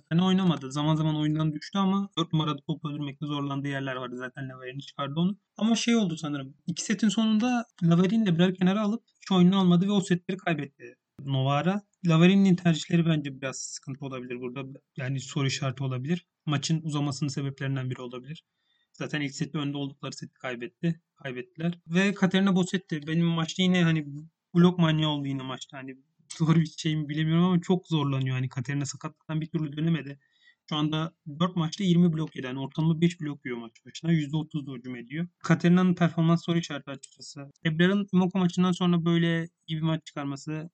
fena 0.08 0.26
oynamadı. 0.26 0.72
Zaman 0.72 0.96
zaman 0.96 1.16
oyundan 1.16 1.52
düştü 1.52 1.78
ama 1.78 2.08
4 2.18 2.32
numarada 2.32 2.60
top 2.66 2.84
öldürmekte 2.84 3.26
zorlandığı 3.26 3.68
yerler 3.68 3.96
vardı. 3.96 4.16
Zaten 4.16 4.48
Lavarini 4.48 4.82
çıkardı 4.82 5.20
onu. 5.20 5.38
Ama 5.56 5.76
şey 5.76 5.96
oldu 5.96 6.16
sanırım. 6.16 6.54
İki 6.66 6.84
setin 6.84 7.08
sonunda 7.08 7.64
Lavarini 7.82 8.38
birer 8.38 8.54
kenara 8.54 8.82
alıp 8.82 9.02
hiç 9.22 9.32
oyunu 9.32 9.58
almadı 9.58 9.86
ve 9.86 9.90
o 9.90 10.00
setleri 10.00 10.36
kaybetti. 10.36 10.96
Novara. 11.24 11.82
Lavarini'nin 12.06 12.56
tercihleri 12.56 13.06
bence 13.06 13.40
biraz 13.40 13.56
sıkıntı 13.56 14.04
olabilir 14.04 14.40
burada. 14.40 14.80
Yani 14.96 15.20
soru 15.20 15.46
işareti 15.46 15.84
olabilir. 15.84 16.26
Maçın 16.46 16.82
uzamasının 16.82 17.28
sebeplerinden 17.28 17.90
biri 17.90 18.00
olabilir. 18.00 18.44
Zaten 18.92 19.20
ilk 19.20 19.34
sette 19.34 19.58
önde 19.58 19.76
oldukları 19.76 20.12
seti 20.12 20.34
kaybetti. 20.34 21.00
Kaybettiler. 21.22 21.78
Ve 21.86 22.14
Katerina 22.14 22.56
Bossetti. 22.56 23.06
Benim 23.06 23.26
maçta 23.26 23.62
yine 23.62 23.82
hani 23.82 24.06
blok 24.54 24.78
manyağı 24.78 25.10
oldu 25.10 25.26
yine 25.26 25.42
maçta. 25.42 25.78
Hani 25.78 25.96
zor 26.34 26.56
bir 26.56 26.66
şey 26.66 26.96
mi 26.96 27.08
bilemiyorum 27.08 27.44
ama 27.44 27.60
çok 27.60 27.86
zorlanıyor. 27.86 28.36
Hani 28.36 28.48
Katerina 28.48 28.86
sakatlıktan 28.86 29.40
bir 29.40 29.46
türlü 29.46 29.76
dönemedi. 29.76 30.18
Şu 30.68 30.76
anda 30.76 31.12
4 31.40 31.56
maçta 31.56 31.84
20 31.84 32.12
blok 32.12 32.36
yedi. 32.36 32.46
Yani 32.46 32.60
ortalama 32.60 33.00
5 33.00 33.20
blok 33.20 33.44
yiyor 33.44 33.58
maç 33.58 33.72
başına. 33.86 34.12
%30 34.12 34.66
da 34.66 34.72
hücum 34.72 34.96
ediyor. 34.96 35.26
Katerina'nın 35.38 35.94
performans 35.94 36.44
soru 36.44 36.58
işareti 36.58 36.90
açıkçası. 36.90 37.50
Ebrar'ın 37.64 38.08
Imoco 38.12 38.38
maçından 38.38 38.72
sonra 38.72 39.04
böyle 39.04 39.48
iyi 39.66 39.76
bir 39.76 39.82
maç 39.82 40.06
çıkarması, 40.06 40.70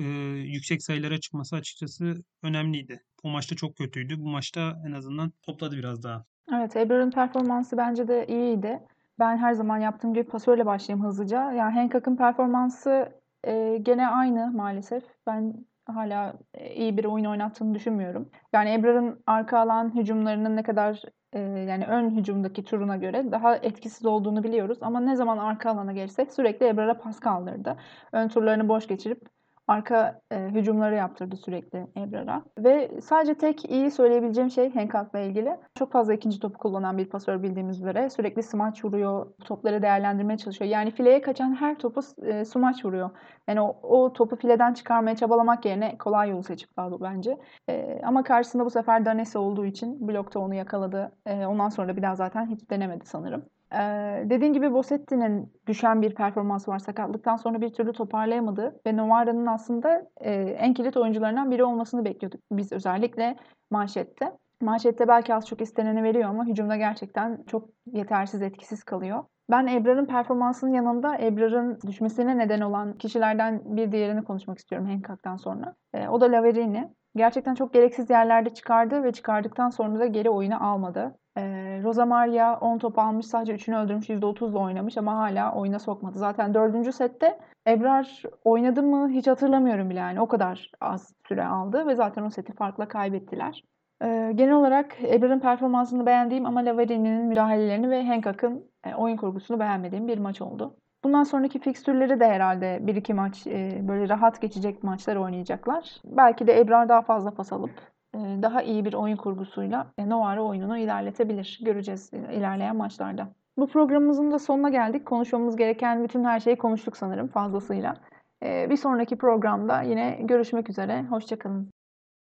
e, 0.00 0.04
yüksek 0.46 0.82
sayılara 0.82 1.20
çıkması 1.20 1.56
açıkçası 1.56 2.24
önemliydi. 2.42 3.04
O 3.22 3.28
maçta 3.30 3.56
çok 3.56 3.76
kötüydü. 3.76 4.20
Bu 4.20 4.28
maçta 4.28 4.82
en 4.86 4.92
azından 4.92 5.32
topladı 5.42 5.76
biraz 5.76 6.02
daha. 6.02 6.24
Evet, 6.54 6.76
Ebrar'ın 6.76 7.10
performansı 7.10 7.76
bence 7.76 8.08
de 8.08 8.26
iyiydi. 8.26 8.80
Ben 9.18 9.36
her 9.36 9.52
zaman 9.52 9.78
yaptığım 9.78 10.14
gibi 10.14 10.24
pasörle 10.24 10.66
başlayayım 10.66 11.06
hızlıca. 11.06 11.52
Yani 11.52 11.74
Hancock'ın 11.74 12.16
performansı 12.16 13.19
e, 13.44 13.78
gene 13.82 14.08
aynı 14.08 14.50
maalesef. 14.52 15.04
Ben 15.26 15.66
hala 15.86 16.34
iyi 16.76 16.96
bir 16.96 17.04
oyun 17.04 17.24
oynattığını 17.24 17.74
düşünmüyorum. 17.74 18.30
Yani 18.52 18.70
Ebrar'ın 18.72 19.22
arka 19.26 19.58
alan 19.58 19.94
hücumlarının 19.94 20.56
ne 20.56 20.62
kadar 20.62 21.02
e, 21.32 21.40
yani 21.40 21.86
ön 21.86 22.10
hücumdaki 22.16 22.64
turuna 22.64 22.96
göre 22.96 23.32
daha 23.32 23.56
etkisiz 23.56 24.06
olduğunu 24.06 24.42
biliyoruz. 24.42 24.78
Ama 24.80 25.00
ne 25.00 25.16
zaman 25.16 25.38
arka 25.38 25.70
alana 25.70 25.92
gelirse 25.92 26.26
sürekli 26.26 26.66
Ebrar'a 26.66 26.98
pas 26.98 27.20
kaldırdı. 27.20 27.76
Ön 28.12 28.28
turlarını 28.28 28.68
boş 28.68 28.86
geçirip 28.88 29.28
arka 29.70 30.20
e, 30.30 30.48
hücumları 30.48 30.94
yaptırdı 30.94 31.36
sürekli 31.36 31.86
Ebrar'a. 31.96 32.42
Ve 32.58 33.00
sadece 33.00 33.34
tek 33.34 33.70
iyi 33.70 33.90
söyleyebileceğim 33.90 34.50
şey 34.50 34.74
Hancock'la 34.74 35.18
ilgili. 35.18 35.56
Çok 35.74 35.92
fazla 35.92 36.14
ikinci 36.14 36.40
topu 36.40 36.58
kullanan 36.58 36.98
bir 36.98 37.08
pasör 37.08 37.42
bildiğimiz 37.42 37.80
üzere. 37.80 38.10
Sürekli 38.10 38.42
smaç 38.42 38.84
vuruyor, 38.84 39.26
topları 39.44 39.82
değerlendirmeye 39.82 40.38
çalışıyor. 40.38 40.70
Yani 40.70 40.90
fileye 40.90 41.20
kaçan 41.20 41.54
her 41.54 41.78
topu 41.78 42.00
e, 42.22 42.44
smaç 42.44 42.84
vuruyor. 42.84 43.10
Yani 43.48 43.60
o, 43.60 43.76
o 43.82 44.12
topu 44.12 44.36
fileden 44.36 44.74
çıkarmaya 44.74 45.16
çabalamak 45.16 45.64
yerine 45.64 45.98
kolay 45.98 46.30
yolu 46.30 46.42
seçip 46.42 46.76
kaldı 46.76 46.96
bence. 47.00 47.38
E, 47.68 48.00
ama 48.04 48.22
karşısında 48.22 48.64
bu 48.64 48.70
sefer 48.70 49.04
Danesi 49.04 49.38
olduğu 49.38 49.66
için 49.66 50.08
blokta 50.08 50.40
onu 50.40 50.54
yakaladı. 50.54 51.12
E, 51.26 51.46
ondan 51.46 51.68
sonra 51.68 51.88
da 51.88 51.96
bir 51.96 52.02
daha 52.02 52.16
zaten 52.16 52.46
hiç 52.46 52.70
denemedi 52.70 53.06
sanırım. 53.06 53.44
Ee, 53.74 54.24
dediğin 54.30 54.52
gibi 54.52 54.72
Bossetti'nin 54.72 55.52
düşen 55.66 56.02
bir 56.02 56.14
performansı 56.14 56.70
var. 56.70 56.78
Sakatlıktan 56.78 57.36
sonra 57.36 57.60
bir 57.60 57.72
türlü 57.72 57.92
toparlayamadı 57.92 58.80
ve 58.86 58.96
Novara'nın 58.96 59.46
aslında 59.46 60.06
e, 60.20 60.32
en 60.32 60.74
kilit 60.74 60.96
oyuncularından 60.96 61.50
biri 61.50 61.64
olmasını 61.64 62.04
bekliyorduk 62.04 62.40
biz 62.52 62.72
özellikle 62.72 63.36
manşette. 63.70 64.32
Manşette 64.62 65.08
belki 65.08 65.34
az 65.34 65.46
çok 65.46 65.60
isteneni 65.60 66.02
veriyor 66.02 66.28
ama 66.30 66.46
hücumda 66.46 66.76
gerçekten 66.76 67.44
çok 67.46 67.68
yetersiz, 67.86 68.42
etkisiz 68.42 68.84
kalıyor. 68.84 69.24
Ben 69.50 69.66
Ebrar'ın 69.66 70.06
performansının 70.06 70.72
yanında 70.72 71.18
Ebrar'ın 71.18 71.78
düşmesine 71.86 72.38
neden 72.38 72.60
olan 72.60 72.92
kişilerden 72.92 73.76
bir 73.76 73.92
diğerini 73.92 74.24
konuşmak 74.24 74.58
istiyorum 74.58 74.88
Hancock'tan 74.88 75.36
sonra. 75.36 75.74
E, 75.94 76.08
o 76.08 76.20
da 76.20 76.32
Laverini. 76.32 76.94
Gerçekten 77.16 77.54
çok 77.54 77.72
gereksiz 77.72 78.10
yerlerde 78.10 78.50
çıkardı 78.50 79.02
ve 79.02 79.12
çıkardıktan 79.12 79.70
sonra 79.70 80.00
da 80.00 80.06
geri 80.06 80.30
oyuna 80.30 80.60
almadı. 80.60 81.18
Ee, 81.36 81.42
Rosa 81.82 82.06
Maria 82.06 82.60
10 82.60 82.78
top 82.78 82.98
almış 82.98 83.26
sadece 83.26 83.54
3'ünü 83.54 83.84
öldürmüş 83.84 84.08
%30'la 84.10 84.58
oynamış 84.58 84.98
ama 84.98 85.16
hala 85.16 85.54
oyuna 85.54 85.78
sokmadı. 85.78 86.18
Zaten 86.18 86.54
4. 86.54 86.94
sette 86.94 87.38
Ebrar 87.66 88.22
oynadı 88.44 88.82
mı 88.82 89.08
hiç 89.08 89.26
hatırlamıyorum 89.26 89.90
bile 89.90 89.98
yani 89.98 90.20
o 90.20 90.28
kadar 90.28 90.70
az 90.80 91.14
süre 91.28 91.44
aldı 91.44 91.86
ve 91.86 91.94
zaten 91.94 92.22
o 92.22 92.30
seti 92.30 92.52
farkla 92.52 92.88
kaybettiler. 92.88 93.64
Ee, 94.02 94.32
genel 94.34 94.54
olarak 94.54 94.96
Ebrar'ın 95.04 95.40
performansını 95.40 96.06
beğendiğim 96.06 96.46
ama 96.46 96.64
Lavarini'nin 96.64 97.24
müdahalelerini 97.26 97.90
ve 97.90 98.06
Hancock'ın 98.06 98.70
e, 98.84 98.94
oyun 98.94 99.16
kurgusunu 99.16 99.60
beğenmediğim 99.60 100.08
bir 100.08 100.18
maç 100.18 100.42
oldu. 100.42 100.76
Bundan 101.04 101.22
sonraki 101.22 101.58
fikstürleri 101.58 102.20
de 102.20 102.26
herhalde 102.26 102.78
bir 102.82 102.94
iki 102.94 103.14
maç 103.14 103.46
e, 103.46 103.80
böyle 103.88 104.08
rahat 104.08 104.40
geçecek 104.40 104.82
maçlar 104.82 105.16
oynayacaklar. 105.16 106.00
Belki 106.04 106.46
de 106.46 106.60
Ebrar 106.60 106.88
daha 106.88 107.02
fazla 107.02 107.30
pas 107.30 107.52
alıp 107.52 107.70
e, 108.14 108.18
daha 108.18 108.62
iyi 108.62 108.84
bir 108.84 108.94
oyun 108.94 109.16
kurgusuyla 109.16 109.86
e, 109.98 110.08
Novara 110.08 110.42
oyununu 110.42 110.78
ilerletebilir. 110.78 111.60
Göreceğiz 111.64 112.10
e, 112.14 112.34
ilerleyen 112.34 112.76
maçlarda. 112.76 113.28
Bu 113.56 113.66
programımızın 113.66 114.30
da 114.30 114.38
sonuna 114.38 114.68
geldik. 114.68 115.06
Konuşmamız 115.06 115.56
gereken 115.56 116.04
bütün 116.04 116.24
her 116.24 116.40
şeyi 116.40 116.56
konuştuk 116.56 116.96
sanırım 116.96 117.28
fazlasıyla. 117.28 117.96
E, 118.42 118.70
bir 118.70 118.76
sonraki 118.76 119.16
programda 119.16 119.82
yine 119.82 120.18
görüşmek 120.22 120.70
üzere. 120.70 121.02
Hoşçakalın. 121.02 121.70